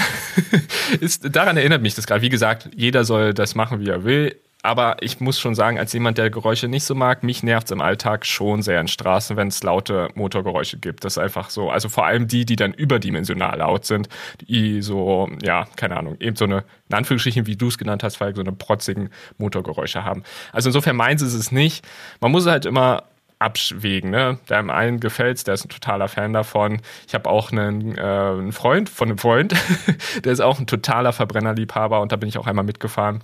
ist, 1.01 1.35
daran 1.35 1.57
erinnert 1.57 1.81
mich 1.81 1.95
das 1.95 2.07
gerade. 2.07 2.21
Wie 2.21 2.29
gesagt, 2.29 2.69
jeder 2.73 3.03
soll 3.03 3.33
das 3.33 3.55
machen, 3.55 3.81
wie 3.81 3.89
er 3.89 4.05
will. 4.05 4.37
Aber 4.65 4.95
ich 5.01 5.19
muss 5.19 5.41
schon 5.41 5.55
sagen, 5.55 5.77
als 5.77 5.91
jemand, 5.91 6.17
der 6.17 6.29
Geräusche 6.29 6.69
nicht 6.69 6.85
so 6.85 6.95
mag, 6.95 7.21
mich 7.21 7.43
nervt 7.43 7.67
es 7.67 7.71
im 7.71 7.81
Alltag 7.81 8.25
schon 8.25 8.61
sehr 8.61 8.79
in 8.79 8.87
Straßen, 8.87 9.35
wenn 9.35 9.49
es 9.49 9.61
laute 9.61 10.07
Motorgeräusche 10.15 10.77
gibt. 10.77 11.03
Das 11.03 11.13
ist 11.13 11.17
einfach 11.17 11.49
so. 11.49 11.69
Also 11.69 11.89
vor 11.89 12.05
allem 12.05 12.29
die, 12.29 12.45
die 12.45 12.55
dann 12.55 12.73
überdimensional 12.73 13.57
laut 13.57 13.85
sind, 13.85 14.07
die 14.39 14.81
so, 14.81 15.29
ja, 15.41 15.67
keine 15.75 15.97
Ahnung, 15.97 16.15
eben 16.21 16.37
so 16.37 16.45
eine, 16.45 16.63
in 16.87 16.95
Anführungsstrichen, 16.95 17.45
wie 17.45 17.57
du 17.57 17.67
es 17.67 17.77
genannt 17.77 18.03
hast, 18.03 18.21
weil 18.21 18.33
so 18.33 18.41
eine 18.41 18.53
protzigen 18.53 19.09
Motorgeräusche 19.37 20.05
haben. 20.05 20.23
Also 20.53 20.69
insofern 20.69 20.95
meins 20.95 21.21
ist 21.21 21.33
es 21.33 21.51
nicht. 21.51 21.85
Man 22.21 22.31
muss 22.31 22.47
halt 22.47 22.65
immer 22.65 23.03
abwägen. 23.43 24.09
Ne? 24.09 24.39
Der 24.49 24.59
einen 24.69 24.99
gefällt's, 24.99 25.43
der 25.43 25.53
ist 25.53 25.65
ein 25.65 25.69
totaler 25.69 26.07
Fan 26.07 26.33
davon. 26.33 26.81
Ich 27.07 27.13
habe 27.13 27.29
auch 27.29 27.51
einen, 27.51 27.97
äh, 27.97 28.01
einen 28.01 28.53
Freund 28.53 28.89
von 28.89 29.09
einem 29.09 29.17
Freund, 29.17 29.53
der 30.23 30.31
ist 30.31 30.39
auch 30.39 30.59
ein 30.59 30.67
totaler 30.67 31.13
Verbrennerliebhaber 31.13 32.01
und 32.01 32.11
da 32.11 32.15
bin 32.15 32.29
ich 32.29 32.37
auch 32.37 32.47
einmal 32.47 32.65
mitgefahren. 32.65 33.23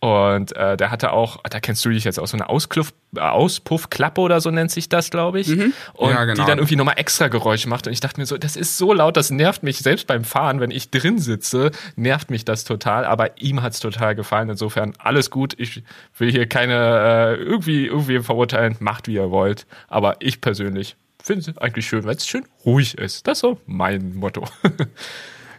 Und 0.00 0.56
äh, 0.56 0.78
der 0.78 0.90
hatte 0.90 1.12
auch, 1.12 1.42
da 1.42 1.60
kennst 1.60 1.84
du 1.84 1.90
dich 1.90 2.04
jetzt 2.04 2.18
auch 2.18 2.26
so 2.26 2.36
eine 2.36 2.48
Auskluft, 2.48 2.94
Auspuffklappe 3.16 4.20
oder 4.20 4.40
so 4.40 4.50
nennt 4.50 4.70
sich 4.70 4.88
das, 4.88 5.10
glaube 5.10 5.40
ich. 5.40 5.48
Mhm. 5.48 5.72
Und 5.94 6.10
ja, 6.10 6.24
genau. 6.24 6.42
die 6.42 6.48
dann 6.48 6.58
irgendwie 6.58 6.76
nochmal 6.76 6.98
extra 6.98 7.28
Geräusche 7.28 7.68
macht. 7.68 7.86
Und 7.86 7.92
ich 7.92 8.00
dachte 8.00 8.20
mir 8.20 8.26
so, 8.26 8.38
das 8.38 8.56
ist 8.56 8.78
so 8.78 8.92
laut, 8.92 9.16
das 9.16 9.30
nervt 9.30 9.62
mich. 9.62 9.78
Selbst 9.78 10.06
beim 10.06 10.24
Fahren, 10.24 10.60
wenn 10.60 10.70
ich 10.70 10.90
drin 10.90 11.18
sitze, 11.18 11.70
nervt 11.96 12.30
mich 12.30 12.44
das 12.44 12.64
total. 12.64 13.04
Aber 13.04 13.38
ihm 13.40 13.62
hat's 13.62 13.80
total 13.80 14.14
gefallen. 14.14 14.48
Insofern 14.50 14.94
alles 14.98 15.30
gut. 15.30 15.54
Ich 15.58 15.82
will 16.18 16.30
hier 16.30 16.46
keine 16.46 17.36
äh, 17.38 17.42
irgendwie, 17.42 17.86
irgendwie 17.86 18.20
verurteilen. 18.20 18.76
Macht, 18.78 19.08
wie 19.08 19.14
ihr 19.14 19.30
wollt. 19.30 19.66
Aber 19.88 20.16
ich 20.20 20.40
persönlich 20.40 20.96
finde 21.22 21.50
es 21.50 21.58
eigentlich 21.58 21.86
schön, 21.86 22.04
weil 22.04 22.16
es 22.16 22.26
schön 22.26 22.44
ruhig 22.64 22.96
ist. 22.96 23.26
Das 23.26 23.38
ist 23.38 23.42
so 23.42 23.60
mein 23.66 24.14
Motto. 24.14 24.44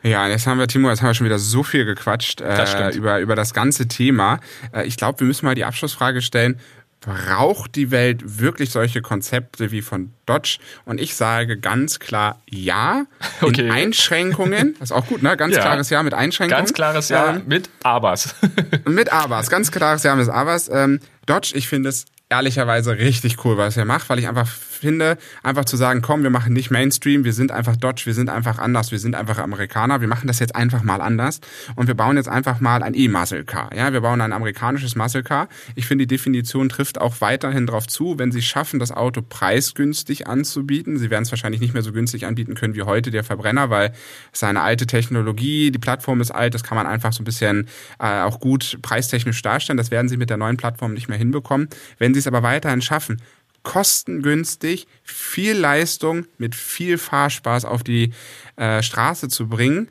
Ja, 0.04 0.28
jetzt 0.28 0.48
haben 0.48 0.58
wir, 0.58 0.68
Timo, 0.68 0.90
jetzt 0.90 1.02
haben 1.02 1.10
wir 1.10 1.14
schon 1.14 1.26
wieder 1.26 1.38
so 1.38 1.62
viel 1.62 1.86
gequatscht 1.86 2.42
äh, 2.42 2.90
über, 2.96 3.20
über 3.20 3.36
das 3.36 3.54
ganze 3.54 3.88
Thema. 3.88 4.40
Äh, 4.74 4.88
ich 4.88 4.98
glaube, 4.98 5.20
wir 5.20 5.28
müssen 5.28 5.46
mal 5.46 5.54
die 5.54 5.64
Abschlussfrage 5.64 6.22
stellen. 6.22 6.60
Braucht 7.02 7.76
die 7.76 7.90
Welt 7.90 8.40
wirklich 8.40 8.70
solche 8.70 9.02
Konzepte 9.02 9.72
wie 9.72 9.82
von 9.82 10.14
Dodge? 10.28 10.60
Und 10.86 11.02
ich 11.02 11.16
sage 11.16 11.58
ganz 11.58 12.00
klar 12.00 12.40
ja. 12.48 13.06
Okay. 13.42 13.62
In 13.62 13.72
Einschränkungen. 13.72 14.76
Das 14.80 14.82
ist 14.92 14.96
auch 14.96 15.08
gut, 15.08 15.24
ne? 15.24 15.36
Ganz 15.36 15.56
ja. 15.56 15.62
klares 15.62 15.90
Ja 15.90 16.04
mit 16.04 16.14
Einschränkungen. 16.14 16.60
Ganz 16.60 16.74
klares 16.74 17.10
Ja 17.10 17.38
ähm, 17.38 17.44
mit 17.48 17.70
Abers. 17.82 18.36
mit 18.86 19.12
Abers. 19.12 19.50
Ganz 19.50 19.72
klares 19.72 20.04
Ja 20.04 20.16
mit 20.16 20.30
Abers. 20.30 20.70
Ähm, 20.72 21.00
Dodge, 21.26 21.54
ich 21.56 21.68
finde 21.68 21.90
es 21.90 22.06
ehrlicherweise 22.30 22.98
richtig 22.98 23.44
cool, 23.46 23.58
was 23.58 23.78
er 23.78 23.86
macht, 23.86 24.08
weil 24.10 24.20
ich 24.20 24.28
einfach 24.28 24.48
finde, 24.82 25.18
einfach 25.44 25.66
zu 25.66 25.78
sagen, 25.78 26.02
komm, 26.02 26.24
wir 26.24 26.30
machen 26.30 26.54
nicht 26.54 26.72
Mainstream, 26.72 27.24
wir 27.24 27.34
sind 27.34 27.52
einfach 27.52 27.76
Dodge, 27.76 28.04
wir 28.06 28.14
sind 28.14 28.30
einfach 28.30 28.58
anders, 28.58 28.92
wir 28.92 29.00
sind 29.00 29.16
einfach 29.16 29.38
Amerikaner, 29.38 30.02
wir 30.02 30.08
machen 30.08 30.28
das 30.28 30.40
jetzt 30.40 30.56
einfach 30.56 30.84
mal 30.84 31.02
anders 31.02 31.40
und 31.76 31.88
wir 31.88 31.94
bauen 31.94 32.18
jetzt 32.18 32.28
einfach 32.28 32.60
mal 32.60 32.82
ein 32.84 32.94
E-Muscle 32.96 33.46
Car. 33.46 33.70
Ja, 33.76 33.94
wir 33.94 34.02
bauen 34.02 34.22
ein 34.22 34.34
amerikanisches 34.34 34.96
Muscle 34.96 35.24
Car. 35.24 35.48
Ich 35.76 35.86
finde, 35.86 36.08
die 36.08 36.16
Definition 36.16 36.68
trifft 36.68 37.00
auch 37.00 37.22
weiterhin 37.22 37.68
darauf 37.68 37.88
zu, 37.88 38.18
wenn 38.18 38.32
sie 38.32 38.42
schaffen, 38.42 38.80
das 38.80 38.92
Auto 38.92 39.22
preisgünstig 39.22 40.28
anzubieten. 40.28 40.98
Sie 40.98 41.10
werden 41.10 41.24
es 41.24 41.32
wahrscheinlich 41.32 41.62
nicht 41.62 41.74
mehr 41.74 41.84
so 41.84 41.92
günstig 41.92 42.26
anbieten 42.26 42.56
können 42.56 42.76
wie 42.76 42.84
heute 42.84 43.12
der 43.12 43.24
Verbrenner, 43.24 43.70
weil 43.70 43.94
es 44.34 44.44
eine 44.44 44.62
alte 44.62 44.88
Technologie, 44.88 45.72
die 45.72 45.80
Plattform 45.80 46.22
ist 46.22 46.32
alt, 46.32 46.56
das 46.56 46.64
kann 46.64 46.76
man 46.76 46.88
einfach 46.88 47.14
so 47.14 47.22
ein 47.22 47.26
bisschen 47.26 47.68
äh, 48.00 48.22
auch 48.22 48.40
gut 48.40 48.80
preistechnisch 48.82 49.42
darstellen. 49.44 49.78
Das 49.78 49.92
werden 49.92 50.10
sie 50.10 50.18
mit 50.18 50.30
der 50.30 50.38
neuen 50.38 50.58
Plattform 50.58 50.94
nicht 50.94 51.08
mehr 51.08 51.18
hinbekommen. 51.18 51.70
Wenn 52.00 52.14
sie 52.14 52.20
es 52.20 52.28
aber 52.28 52.44
weiterhin 52.44 52.82
schaffen, 52.82 53.22
kostengünstig 53.64 54.88
viel 55.04 55.54
Leistung 55.54 56.26
mit 56.38 56.56
viel 56.56 56.98
Fahrspaß 56.98 57.66
auf 57.66 57.84
die 57.84 58.14
äh, 58.56 58.82
Straße 58.82 59.28
zu 59.28 59.48
bringen, 59.48 59.88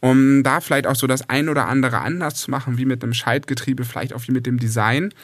um 0.00 0.42
da 0.42 0.60
vielleicht 0.60 0.86
auch 0.86 0.96
so 0.96 1.06
das 1.06 1.30
ein 1.30 1.48
oder 1.48 1.66
andere 1.66 2.00
anders 2.00 2.34
zu 2.34 2.50
machen, 2.50 2.76
wie 2.76 2.84
mit 2.84 3.02
dem 3.02 3.14
Schaltgetriebe, 3.14 3.84
vielleicht 3.84 4.12
auch 4.12 4.20
wie 4.28 4.32
mit 4.32 4.44
dem 4.44 4.58
Design. 4.58 5.14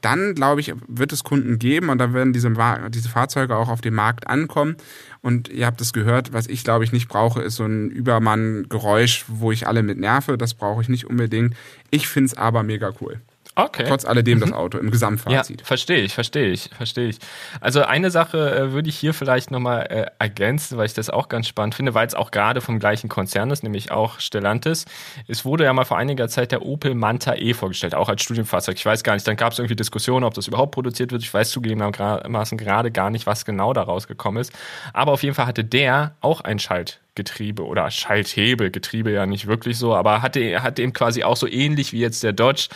Dann, 0.00 0.36
glaube 0.36 0.60
ich, 0.60 0.72
wird 0.86 1.12
es 1.12 1.24
Kunden 1.24 1.58
geben 1.58 1.88
und 1.88 1.98
dann 1.98 2.14
werden 2.14 2.32
diese, 2.32 2.52
diese 2.90 3.08
Fahrzeuge 3.08 3.56
auch 3.56 3.68
auf 3.68 3.80
den 3.80 3.94
Markt 3.94 4.28
ankommen. 4.28 4.76
Und 5.22 5.48
ihr 5.48 5.66
habt 5.66 5.80
es 5.80 5.92
gehört, 5.92 6.32
was 6.32 6.46
ich, 6.46 6.62
glaube 6.62 6.84
ich, 6.84 6.92
nicht 6.92 7.08
brauche, 7.08 7.42
ist 7.42 7.56
so 7.56 7.64
ein 7.64 7.90
Übermann-Geräusch, 7.90 9.24
wo 9.26 9.50
ich 9.50 9.66
alle 9.66 9.82
mit 9.82 9.98
nerve. 9.98 10.38
Das 10.38 10.54
brauche 10.54 10.82
ich 10.82 10.88
nicht 10.88 11.06
unbedingt. 11.06 11.56
Ich 11.90 12.06
finde 12.06 12.26
es 12.26 12.38
aber 12.38 12.62
mega 12.62 12.92
cool. 13.00 13.20
Okay. 13.58 13.86
Trotz 13.88 14.04
alledem 14.04 14.38
das 14.38 14.50
mhm. 14.50 14.54
Auto 14.54 14.78
im 14.78 14.92
Gesamtfazit. 14.92 15.60
Ja, 15.60 15.66
verstehe 15.66 15.98
ich, 15.98 16.14
verstehe 16.14 16.46
ich, 16.46 16.70
verstehe 16.76 17.08
ich. 17.08 17.18
Also 17.60 17.82
eine 17.82 18.12
Sache 18.12 18.54
äh, 18.54 18.72
würde 18.72 18.88
ich 18.88 18.96
hier 18.96 19.12
vielleicht 19.12 19.50
nochmal 19.50 19.86
äh, 19.90 20.06
ergänzen, 20.20 20.78
weil 20.78 20.86
ich 20.86 20.94
das 20.94 21.10
auch 21.10 21.28
ganz 21.28 21.48
spannend 21.48 21.74
finde, 21.74 21.92
weil 21.92 22.06
es 22.06 22.14
auch 22.14 22.30
gerade 22.30 22.60
vom 22.60 22.78
gleichen 22.78 23.08
Konzern 23.08 23.50
ist, 23.50 23.64
nämlich 23.64 23.90
auch 23.90 24.20
Stellantis. 24.20 24.84
Es 25.26 25.44
wurde 25.44 25.64
ja 25.64 25.72
mal 25.72 25.84
vor 25.84 25.98
einiger 25.98 26.28
Zeit 26.28 26.52
der 26.52 26.64
Opel 26.64 26.94
Manta 26.94 27.34
E 27.34 27.52
vorgestellt, 27.52 27.96
auch 27.96 28.08
als 28.08 28.22
Studienfahrzeug. 28.22 28.76
Ich 28.76 28.86
weiß 28.86 29.02
gar 29.02 29.14
nicht, 29.14 29.26
dann 29.26 29.36
gab 29.36 29.52
es 29.52 29.58
irgendwie 29.58 29.74
Diskussionen, 29.74 30.24
ob 30.24 30.34
das 30.34 30.46
überhaupt 30.46 30.70
produziert 30.70 31.10
wird. 31.10 31.22
Ich 31.22 31.34
weiß 31.34 31.50
zugegebenermaßen 31.50 32.58
gerade 32.58 32.92
gar 32.92 33.10
nicht, 33.10 33.26
was 33.26 33.44
genau 33.44 33.72
da 33.72 33.82
rausgekommen 33.82 34.40
ist. 34.40 34.52
Aber 34.92 35.10
auf 35.10 35.24
jeden 35.24 35.34
Fall 35.34 35.46
hatte 35.46 35.64
der 35.64 36.14
auch 36.20 36.42
ein 36.42 36.60
Schalt 36.60 37.00
Getriebe 37.18 37.66
oder 37.66 37.90
Schalthebelgetriebe 37.90 39.10
ja 39.10 39.26
nicht 39.26 39.48
wirklich 39.48 39.76
so, 39.76 39.94
aber 39.94 40.22
hatte, 40.22 40.62
hatte 40.62 40.82
eben 40.82 40.92
quasi 40.92 41.24
auch 41.24 41.36
so 41.36 41.48
ähnlich 41.48 41.92
wie 41.92 41.98
jetzt 41.98 42.22
der 42.22 42.32
Dodge 42.32 42.68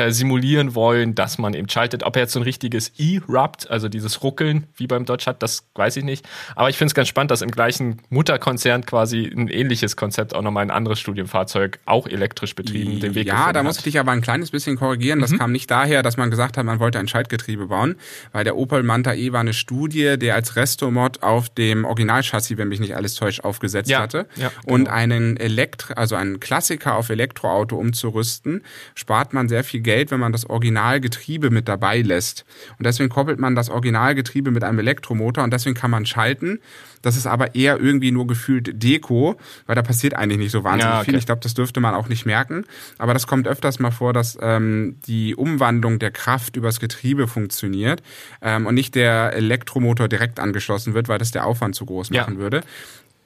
äh, 0.00 0.12
simulieren 0.12 0.74
wollen, 0.74 1.14
dass 1.14 1.38
man 1.38 1.54
eben 1.54 1.68
schaltet. 1.68 2.02
Ob 2.02 2.16
er 2.16 2.22
jetzt 2.22 2.32
so 2.32 2.40
ein 2.40 2.44
richtiges 2.44 2.92
E-Rupt, 2.98 3.70
also 3.70 3.88
dieses 3.88 4.22
Ruckeln 4.22 4.66
wie 4.76 4.86
beim 4.86 5.04
Dodge 5.04 5.26
hat, 5.26 5.42
das 5.42 5.64
weiß 5.74 5.96
ich 5.98 6.04
nicht. 6.04 6.26
Aber 6.56 6.70
ich 6.70 6.76
finde 6.76 6.90
es 6.90 6.94
ganz 6.94 7.08
spannend, 7.08 7.30
dass 7.30 7.42
im 7.42 7.50
gleichen 7.50 7.98
Mutterkonzern 8.08 8.86
quasi 8.86 9.26
ein 9.26 9.48
ähnliches 9.48 9.96
Konzept 9.96 10.34
auch 10.34 10.42
nochmal 10.42 10.62
ein 10.62 10.70
anderes 10.70 10.98
Studienfahrzeug, 11.00 11.78
auch 11.84 12.06
elektrisch 12.06 12.54
betrieben, 12.54 13.00
den 13.00 13.14
Weg 13.14 13.26
Ja, 13.26 13.52
da 13.52 13.62
muss 13.62 13.78
ich 13.78 13.84
dich 13.84 13.98
aber 13.98 14.12
ein 14.12 14.22
kleines 14.22 14.50
bisschen 14.50 14.76
korrigieren. 14.76 15.20
Das 15.20 15.30
mhm. 15.30 15.38
kam 15.38 15.52
nicht 15.52 15.70
daher, 15.70 16.02
dass 16.02 16.16
man 16.16 16.30
gesagt 16.30 16.56
hat, 16.56 16.64
man 16.64 16.80
wollte 16.80 16.98
ein 16.98 17.08
Schaltgetriebe 17.08 17.66
bauen, 17.66 17.96
weil 18.32 18.44
der 18.44 18.56
Opel 18.56 18.82
Manta 18.82 19.14
E 19.14 19.32
war 19.32 19.40
eine 19.40 19.52
Studie, 19.52 20.18
der 20.18 20.34
als 20.34 20.56
Restomod 20.56 21.22
auf 21.22 21.48
dem 21.48 21.84
Originalchassis, 21.84 22.56
wenn 22.56 22.68
mich 22.68 22.80
nicht 22.80 22.96
alles 22.96 23.14
täuscht, 23.14 23.40
aufgesetzt 23.40 23.90
ja, 23.90 24.00
hatte. 24.00 24.26
Ja, 24.36 24.50
genau. 24.64 24.74
Und 24.74 24.88
einen 24.88 25.36
Elektro, 25.36 25.94
also 25.94 26.16
einen 26.16 26.40
Klassiker 26.40 26.96
auf 26.96 27.10
Elektroauto 27.10 27.76
umzurüsten, 27.76 28.62
spart 28.94 29.32
man 29.32 29.48
sehr 29.48 29.64
viel 29.64 29.80
Geld, 29.80 29.89
wenn 30.10 30.20
man 30.20 30.32
das 30.32 30.48
Originalgetriebe 30.48 31.50
mit 31.50 31.68
dabei 31.68 32.02
lässt. 32.02 32.44
Und 32.78 32.86
deswegen 32.86 33.08
koppelt 33.08 33.38
man 33.38 33.54
das 33.54 33.70
Originalgetriebe 33.70 34.50
mit 34.50 34.64
einem 34.64 34.78
Elektromotor 34.78 35.44
und 35.44 35.52
deswegen 35.52 35.74
kann 35.74 35.90
man 35.90 36.06
schalten. 36.06 36.60
Das 37.02 37.16
ist 37.16 37.26
aber 37.26 37.54
eher 37.54 37.80
irgendwie 37.80 38.10
nur 38.10 38.26
gefühlt 38.26 38.82
Deko, 38.82 39.36
weil 39.66 39.74
da 39.74 39.82
passiert 39.82 40.14
eigentlich 40.14 40.38
nicht 40.38 40.52
so 40.52 40.64
wahnsinnig 40.64 40.92
ja, 40.92 41.00
okay. 41.00 41.10
viel. 41.10 41.18
Ich 41.18 41.26
glaube, 41.26 41.40
das 41.42 41.54
dürfte 41.54 41.80
man 41.80 41.94
auch 41.94 42.08
nicht 42.08 42.26
merken. 42.26 42.64
Aber 42.98 43.14
das 43.14 43.26
kommt 43.26 43.48
öfters 43.48 43.78
mal 43.78 43.90
vor, 43.90 44.12
dass 44.12 44.38
ähm, 44.40 44.96
die 45.06 45.34
Umwandlung 45.34 45.98
der 45.98 46.10
Kraft 46.10 46.56
übers 46.56 46.80
Getriebe 46.80 47.26
funktioniert 47.26 48.02
ähm, 48.42 48.66
und 48.66 48.74
nicht 48.74 48.94
der 48.94 49.32
Elektromotor 49.32 50.08
direkt 50.08 50.38
angeschlossen 50.38 50.94
wird, 50.94 51.08
weil 51.08 51.18
das 51.18 51.30
der 51.30 51.46
Aufwand 51.46 51.74
zu 51.74 51.86
groß 51.86 52.10
machen 52.10 52.34
ja. 52.34 52.40
würde. 52.40 52.62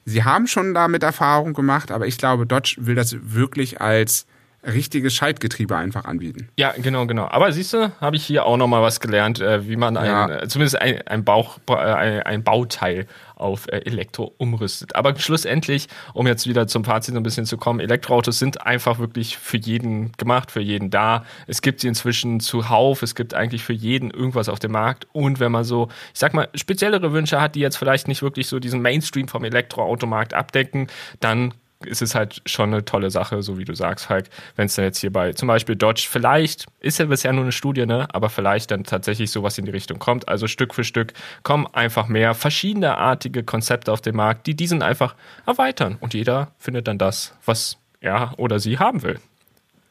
Sie 0.05 0.23
haben 0.23 0.47
schon 0.47 0.73
damit 0.73 1.01
Erfahrung 1.03 1.53
gemacht, 1.53 1.91
aber 1.91 2.05
ich 2.05 2.17
glaube, 2.17 2.45
Dodge 2.45 2.77
will 2.79 2.95
das 2.95 3.17
wirklich 3.21 3.81
als 3.81 4.27
richtiges 4.65 5.13
Schaltgetriebe 5.13 5.75
einfach 5.75 6.05
anbieten. 6.05 6.49
Ja, 6.57 6.73
genau, 6.77 7.05
genau. 7.05 7.27
Aber 7.27 7.51
siehst 7.51 7.73
du, 7.73 7.91
habe 8.01 8.15
ich 8.15 8.25
hier 8.25 8.45
auch 8.45 8.57
nochmal 8.57 8.81
was 8.81 8.99
gelernt, 8.99 9.39
äh, 9.39 9.67
wie 9.67 9.75
man 9.75 9.97
ein, 9.97 10.05
ja. 10.05 10.29
Äh, 10.29 10.47
zumindest 10.47 10.81
ein, 10.81 11.01
ein, 11.07 11.23
Bauch, 11.23 11.59
äh, 11.69 11.73
ein 11.73 12.43
Bauteil 12.43 13.07
auf 13.35 13.67
Elektro 13.67 14.33
umrüstet. 14.37 14.95
Aber 14.95 15.17
schlussendlich, 15.17 15.87
um 16.13 16.25
jetzt 16.25 16.47
wieder 16.47 16.67
zum 16.67 16.85
Fazit 16.85 17.15
ein 17.15 17.23
bisschen 17.23 17.45
zu 17.45 17.57
kommen, 17.57 17.79
Elektroautos 17.79 18.39
sind 18.39 18.65
einfach 18.65 18.99
wirklich 18.99 19.37
für 19.37 19.57
jeden 19.57 20.13
gemacht, 20.13 20.51
für 20.51 20.61
jeden 20.61 20.89
da. 20.89 21.25
Es 21.47 21.61
gibt 21.61 21.81
sie 21.81 21.87
inzwischen 21.87 22.39
zuhauf, 22.39 23.03
es 23.03 23.13
gibt 23.13 23.33
eigentlich 23.33 23.63
für 23.63 23.73
jeden 23.73 24.09
irgendwas 24.11 24.49
auf 24.49 24.59
dem 24.59 24.71
Markt. 24.71 25.07
Und 25.11 25.39
wenn 25.39 25.51
man 25.51 25.63
so, 25.63 25.89
ich 26.13 26.19
sag 26.19 26.33
mal, 26.33 26.47
speziellere 26.55 27.11
Wünsche 27.11 27.41
hat, 27.41 27.55
die 27.55 27.59
jetzt 27.59 27.77
vielleicht 27.77 28.07
nicht 28.07 28.21
wirklich 28.21 28.47
so 28.47 28.59
diesen 28.59 28.81
Mainstream 28.81 29.27
vom 29.27 29.43
Elektroautomarkt 29.43 30.33
abdecken, 30.33 30.87
dann 31.19 31.53
ist 31.83 32.01
es 32.01 32.15
halt 32.15 32.41
schon 32.45 32.73
eine 32.73 32.85
tolle 32.85 33.09
Sache, 33.09 33.41
so 33.41 33.57
wie 33.57 33.65
du 33.65 33.73
sagst, 33.73 34.05
Falk, 34.05 34.29
wenn 34.55 34.67
es 34.67 34.75
dann 34.75 34.85
jetzt 34.85 34.99
hier 34.99 35.11
bei 35.11 35.33
zum 35.33 35.47
Beispiel 35.47 35.75
Dodge 35.75 36.07
vielleicht, 36.09 36.65
ist 36.79 36.99
ja 36.99 37.05
bisher 37.05 37.33
nur 37.33 37.43
eine 37.43 37.51
Studie, 37.51 37.85
ne, 37.85 38.07
aber 38.13 38.29
vielleicht 38.29 38.71
dann 38.71 38.83
tatsächlich 38.83 39.31
sowas 39.31 39.57
in 39.57 39.65
die 39.65 39.71
Richtung 39.71 39.99
kommt. 39.99 40.27
Also 40.27 40.47
Stück 40.47 40.73
für 40.73 40.83
Stück 40.83 41.13
kommen 41.43 41.67
einfach 41.73 42.07
mehr 42.07 42.33
verschiedene 42.33 42.97
artige 42.97 43.43
Konzepte 43.43 43.91
auf 43.91 44.01
den 44.01 44.15
Markt, 44.15 44.47
die 44.47 44.55
diesen 44.55 44.81
einfach 44.81 45.15
erweitern 45.45 45.97
und 45.99 46.13
jeder 46.13 46.51
findet 46.57 46.87
dann 46.87 46.97
das, 46.97 47.33
was 47.45 47.77
er 47.99 48.33
oder 48.37 48.59
sie 48.59 48.79
haben 48.79 49.03
will. 49.03 49.19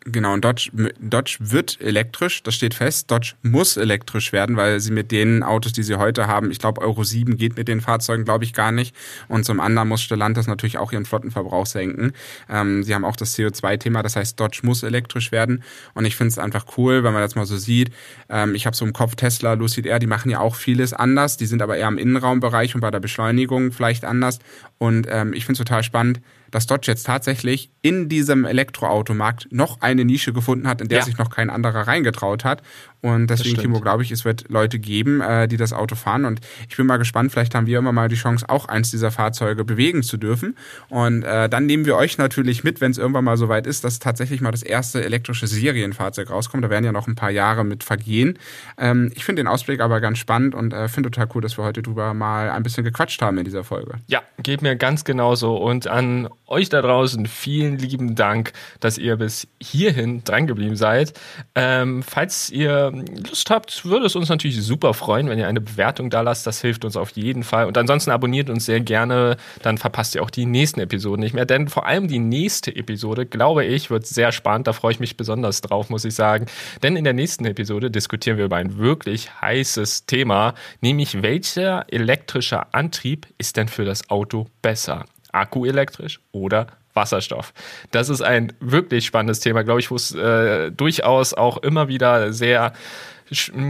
Genau, 0.07 0.35
und 0.35 0.45
Dodge, 0.45 0.71
Dodge 1.01 1.39
wird 1.41 1.81
elektrisch, 1.81 2.43
das 2.43 2.55
steht 2.55 2.75
fest. 2.75 3.11
Dodge 3.11 3.33
muss 3.41 3.79
elektrisch 3.79 4.33
werden, 4.33 4.55
weil 4.57 4.79
sie 4.79 4.93
mit 4.93 5.11
den 5.11 5.43
Autos, 5.43 5.73
die 5.73 5.83
sie 5.83 5.95
heute 5.95 6.27
haben, 6.27 6.51
ich 6.51 6.59
glaube 6.59 6.83
Euro 6.83 7.05
7 7.05 7.39
geht 7.39 7.57
mit 7.57 7.69
den 7.69 7.81
Fahrzeugen, 7.81 8.27
glaube 8.27 8.45
ich, 8.45 8.53
gar 8.53 8.71
nicht. 8.71 8.95
Und 9.29 9.45
zum 9.45 9.61
anderen 9.61 9.89
muss 9.89 10.03
Stellantis 10.03 10.47
natürlich 10.47 10.77
auch 10.77 10.93
ihren 10.93 11.07
Flottenverbrauch 11.07 11.65
senken. 11.65 12.13
Ähm, 12.51 12.83
sie 12.83 12.95
haben 12.95 13.07
auch 13.07 13.17
das 13.17 13.35
CO2-Thema, 13.35 14.03
das 14.03 14.17
heißt, 14.17 14.39
Dodge 14.39 14.61
muss 14.63 14.83
elektrisch 14.83 15.33
werden. 15.33 15.63
Und 15.95 16.05
ich 16.05 16.17
finde 16.17 16.33
es 16.33 16.39
einfach 16.39 16.67
cool, 16.77 17.03
wenn 17.03 17.15
man 17.15 17.23
das 17.23 17.35
mal 17.35 17.47
so 17.47 17.57
sieht. 17.57 17.91
Ähm, 18.29 18.55
ich 18.55 18.67
habe 18.67 18.77
so 18.77 18.85
im 18.85 18.93
Kopf 18.93 19.15
Tesla, 19.15 19.55
Lucid 19.55 19.87
Air, 19.87 20.01
die 20.01 20.07
machen 20.07 20.31
ja 20.31 20.41
auch 20.41 20.57
vieles 20.57 20.93
anders. 20.93 21.39
Die 21.39 21.47
sind 21.47 21.63
aber 21.63 21.79
eher 21.79 21.89
im 21.89 21.97
Innenraumbereich 21.97 22.75
und 22.75 22.83
bei 22.83 22.91
der 22.91 23.01
Beschleunigung 23.01 23.73
vielleicht 23.73 24.05
anders. 24.05 24.39
Und 24.77 25.07
ähm, 25.09 25.33
ich 25.33 25.47
finde 25.47 25.63
es 25.63 25.67
total 25.67 25.83
spannend, 25.83 26.21
dass 26.55 26.69
Dodge 26.69 26.87
jetzt 26.87 27.05
tatsächlich 27.05 27.73
in 27.83 28.09
diesem 28.09 28.45
Elektroautomarkt 28.45 29.49
noch 29.51 29.81
eine 29.81 30.05
Nische 30.05 30.33
gefunden 30.33 30.69
hat, 30.69 30.81
in 30.81 30.87
der 30.87 30.99
ja. 30.99 31.05
sich 31.05 31.19
noch 31.19 31.29
kein 31.29 31.51
anderer 31.51 31.89
reingetraut 31.89 32.45
hat. 32.45 32.63
Und 33.01 33.27
deswegen, 33.27 33.61
Timo, 33.61 33.81
glaube 33.81 34.03
ich, 34.03 34.11
es 34.13 34.25
wird 34.25 34.49
Leute 34.49 34.79
geben, 34.79 35.21
äh, 35.21 35.47
die 35.47 35.59
das 35.59 35.75
Auto 35.75 35.95
fahren. 35.95 36.25
Und 36.25 36.41
ich 36.71 36.77
bin 36.77 36.87
mal 36.87 36.97
gespannt, 36.97 37.33
vielleicht 37.33 37.55
haben 37.55 37.67
wir 37.67 37.79
immer 37.79 37.93
mal 37.93 38.09
die 38.09 38.15
Chance, 38.15 38.49
auch 38.49 38.67
eins 38.67 38.93
dieser 38.93 39.11
Fahrzeuge 39.11 39.65
bewegen 39.65 40.03
zu 40.03 40.17
dürfen. 40.17 40.57
Und 40.89 41.23
äh, 41.23 41.51
dann 41.51 41.67
nehmen 41.67 41.85
wir 41.85 41.97
euch 41.97 42.17
natürlich 42.17 42.65
mit, 42.65 42.81
wenn 42.81 42.93
es 42.93 42.99
irgendwann 42.99 43.25
mal 43.25 43.37
soweit 43.37 43.67
ist, 43.67 43.85
dass 43.85 43.99
tatsächlich 43.99 44.41
mal 44.41 44.53
das 44.53 44.63
erste 44.63 45.05
elektrische 45.05 45.49
Serienfahrzeug 45.49 46.31
rauskommt. 46.31 46.65
Da 46.65 46.71
werden 46.71 46.85
ja 46.85 46.93
noch 46.93 47.07
ein 47.07 47.17
paar 47.17 47.31
Jahre 47.31 47.65
mit 47.65 47.85
vergehen. 47.85 48.39
Ähm, 48.79 49.11
ich 49.15 49.25
finde 49.25 49.43
den 49.43 49.49
Ausblick 49.49 49.81
aber 49.81 50.01
ganz 50.01 50.17
spannend 50.17 50.55
und 50.55 50.73
äh, 50.73 50.89
finde 50.89 51.11
total 51.11 51.29
cool, 51.35 51.43
dass 51.43 51.59
wir 51.59 51.65
heute 51.65 51.83
drüber 51.83 52.15
mal 52.15 52.49
ein 52.49 52.63
bisschen 52.63 52.85
gequatscht 52.85 53.21
haben 53.21 53.37
in 53.37 53.45
dieser 53.45 53.65
Folge. 53.65 53.97
Ja, 54.07 54.23
geht 54.43 54.63
mir 54.63 54.77
ganz 54.77 55.05
genauso. 55.05 55.57
Und 55.57 55.89
an 55.89 56.29
euch 56.47 56.69
da 56.69 56.83
draußen 56.83 57.27
vielen 57.27 57.79
lieben 57.79 58.15
Dank, 58.15 58.53
dass 58.81 58.99
ihr 58.99 59.17
bis 59.17 59.49
hierhin 59.63 60.25
drangeblieben 60.25 60.77
seid. 60.77 61.15
Ähm, 61.55 62.03
falls 62.03 62.51
ihr 62.51 62.93
Lust 63.29 63.51
habt, 63.51 63.85
würde 63.85 64.07
es 64.07 64.17
uns 64.17 64.29
natürlich 64.29 64.63
super 64.63 64.95
freuen, 64.95 65.29
wenn 65.29 65.39
ihr 65.39 65.49
eine 65.49 65.61
Bewertung 65.61 66.11
da 66.11 66.21
lasst. 66.21 66.47
Das 66.47 66.61
hilft 66.61 66.85
uns 66.85 66.97
auf 66.97 67.11
jeden 67.11 67.43
Fall. 67.43 67.67
Und 67.67 67.79
ansonsten 67.79 68.11
abonniert 68.11 68.51
uns 68.51 68.67
sehr 68.67 68.81
gerne, 68.81 69.37
dann 69.63 69.79
verpasst 69.79 70.15
ihr 70.15 70.23
auch 70.23 70.31
die 70.31 70.47
nächsten 70.47 70.81
Episoden 70.81 71.21
nicht 71.21 71.35
mehr. 71.35 71.47
Denn 71.47 71.69
vor 71.69 71.87
allem 71.87 72.09
die 72.09 72.19
nächste 72.19 72.75
Episode, 72.75 73.27
glaube 73.27 73.65
ich, 73.65 73.91
wird 73.91 74.07
sehr 74.07 74.33
spannend. 74.33 74.67
Da 74.67 74.73
freue 74.73 74.93
ich 74.93 75.01
mich 75.01 75.17
besonders 75.17 75.61
drauf, 75.61 75.89
muss 75.89 76.05
ich 76.05 76.15
sagen. 76.15 76.47
Denn 76.83 76.97
in 76.97 77.05
der 77.05 77.15
nächsten 77.15 77.47
Episode 77.47 77.91
diskutieren 77.91 78.37
wir 78.37 78.45
über 78.45 78.57
ein 78.57 78.79
wirklich 78.79 79.41
heißes 79.41 80.07
Thema, 80.07 80.55
nämlich 80.81 81.23
welcher 81.23 81.87
elektrischer 81.89 82.75
Antrieb 82.75 83.27
ist 83.39 83.57
denn 83.57 83.69
für 83.69 83.85
das 83.85 84.11
Auto 84.11 84.47
besser? 84.63 85.07
Akku 85.35 85.65
elektrisch 85.65 86.21
oder 86.33 86.67
Wasserstoff. 86.95 87.53
Das 87.91 88.09
ist 88.09 88.23
ein 88.23 88.53
wirklich 88.61 89.05
spannendes 89.05 89.41
Thema, 89.41 89.65
glaube 89.65 89.81
ich, 89.81 89.91
wo 89.91 89.97
es 89.97 90.15
äh, 90.15 90.71
durchaus 90.71 91.35
auch 91.35 91.59
immer 91.59 91.89
wieder 91.89 92.33
sehr 92.33 92.73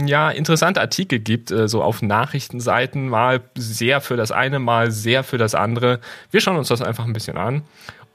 ja, 0.05 0.29
interessante 0.31 0.81
Artikel 0.81 1.19
gibt, 1.19 1.49
äh, 1.49 1.67
so 1.67 1.81
auf 1.81 2.01
Nachrichtenseiten, 2.01 3.07
mal 3.07 3.41
sehr 3.55 4.01
für 4.01 4.17
das 4.17 4.31
eine, 4.31 4.59
mal 4.59 4.91
sehr 4.91 5.23
für 5.23 5.37
das 5.37 5.55
andere. 5.55 5.99
Wir 6.29 6.41
schauen 6.41 6.57
uns 6.57 6.67
das 6.67 6.81
einfach 6.81 7.05
ein 7.05 7.13
bisschen 7.13 7.37
an. 7.37 7.63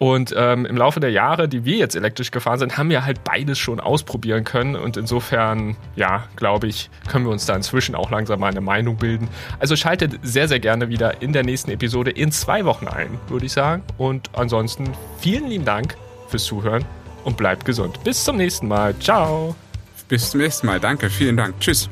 Und 0.02 0.34
ähm, 0.34 0.64
im 0.64 0.78
Laufe 0.78 0.98
der 0.98 1.10
Jahre, 1.10 1.46
die 1.46 1.66
wir 1.66 1.76
jetzt 1.76 1.94
elektrisch 1.94 2.30
gefahren 2.30 2.58
sind, 2.58 2.78
haben 2.78 2.88
wir 2.88 3.04
halt 3.04 3.22
beides 3.22 3.58
schon 3.58 3.80
ausprobieren 3.80 4.44
können. 4.44 4.74
Und 4.74 4.96
insofern, 4.96 5.76
ja, 5.94 6.24
glaube 6.36 6.68
ich, 6.68 6.88
können 7.06 7.26
wir 7.26 7.32
uns 7.32 7.44
da 7.44 7.54
inzwischen 7.54 7.94
auch 7.94 8.10
langsam 8.10 8.40
mal 8.40 8.50
eine 8.50 8.62
Meinung 8.62 8.96
bilden. 8.96 9.28
Also 9.58 9.76
schaltet 9.76 10.18
sehr, 10.22 10.48
sehr 10.48 10.58
gerne 10.58 10.88
wieder 10.88 11.20
in 11.20 11.34
der 11.34 11.42
nächsten 11.42 11.70
Episode 11.70 12.12
in 12.12 12.32
zwei 12.32 12.64
Wochen 12.64 12.88
ein, 12.88 13.18
würde 13.28 13.44
ich 13.44 13.52
sagen. 13.52 13.82
Und 13.98 14.30
ansonsten 14.32 14.90
vielen 15.18 15.46
lieben 15.50 15.66
Dank 15.66 15.96
fürs 16.28 16.44
Zuhören 16.44 16.86
und 17.24 17.36
bleibt 17.36 17.66
gesund. 17.66 18.02
Bis 18.02 18.24
zum 18.24 18.38
nächsten 18.38 18.68
Mal. 18.68 18.98
Ciao. 19.00 19.54
Bis 20.08 20.30
zum 20.30 20.40
nächsten 20.40 20.66
Mal. 20.66 20.80
Danke. 20.80 21.10
Vielen 21.10 21.36
Dank. 21.36 21.60
Tschüss. 21.60 21.90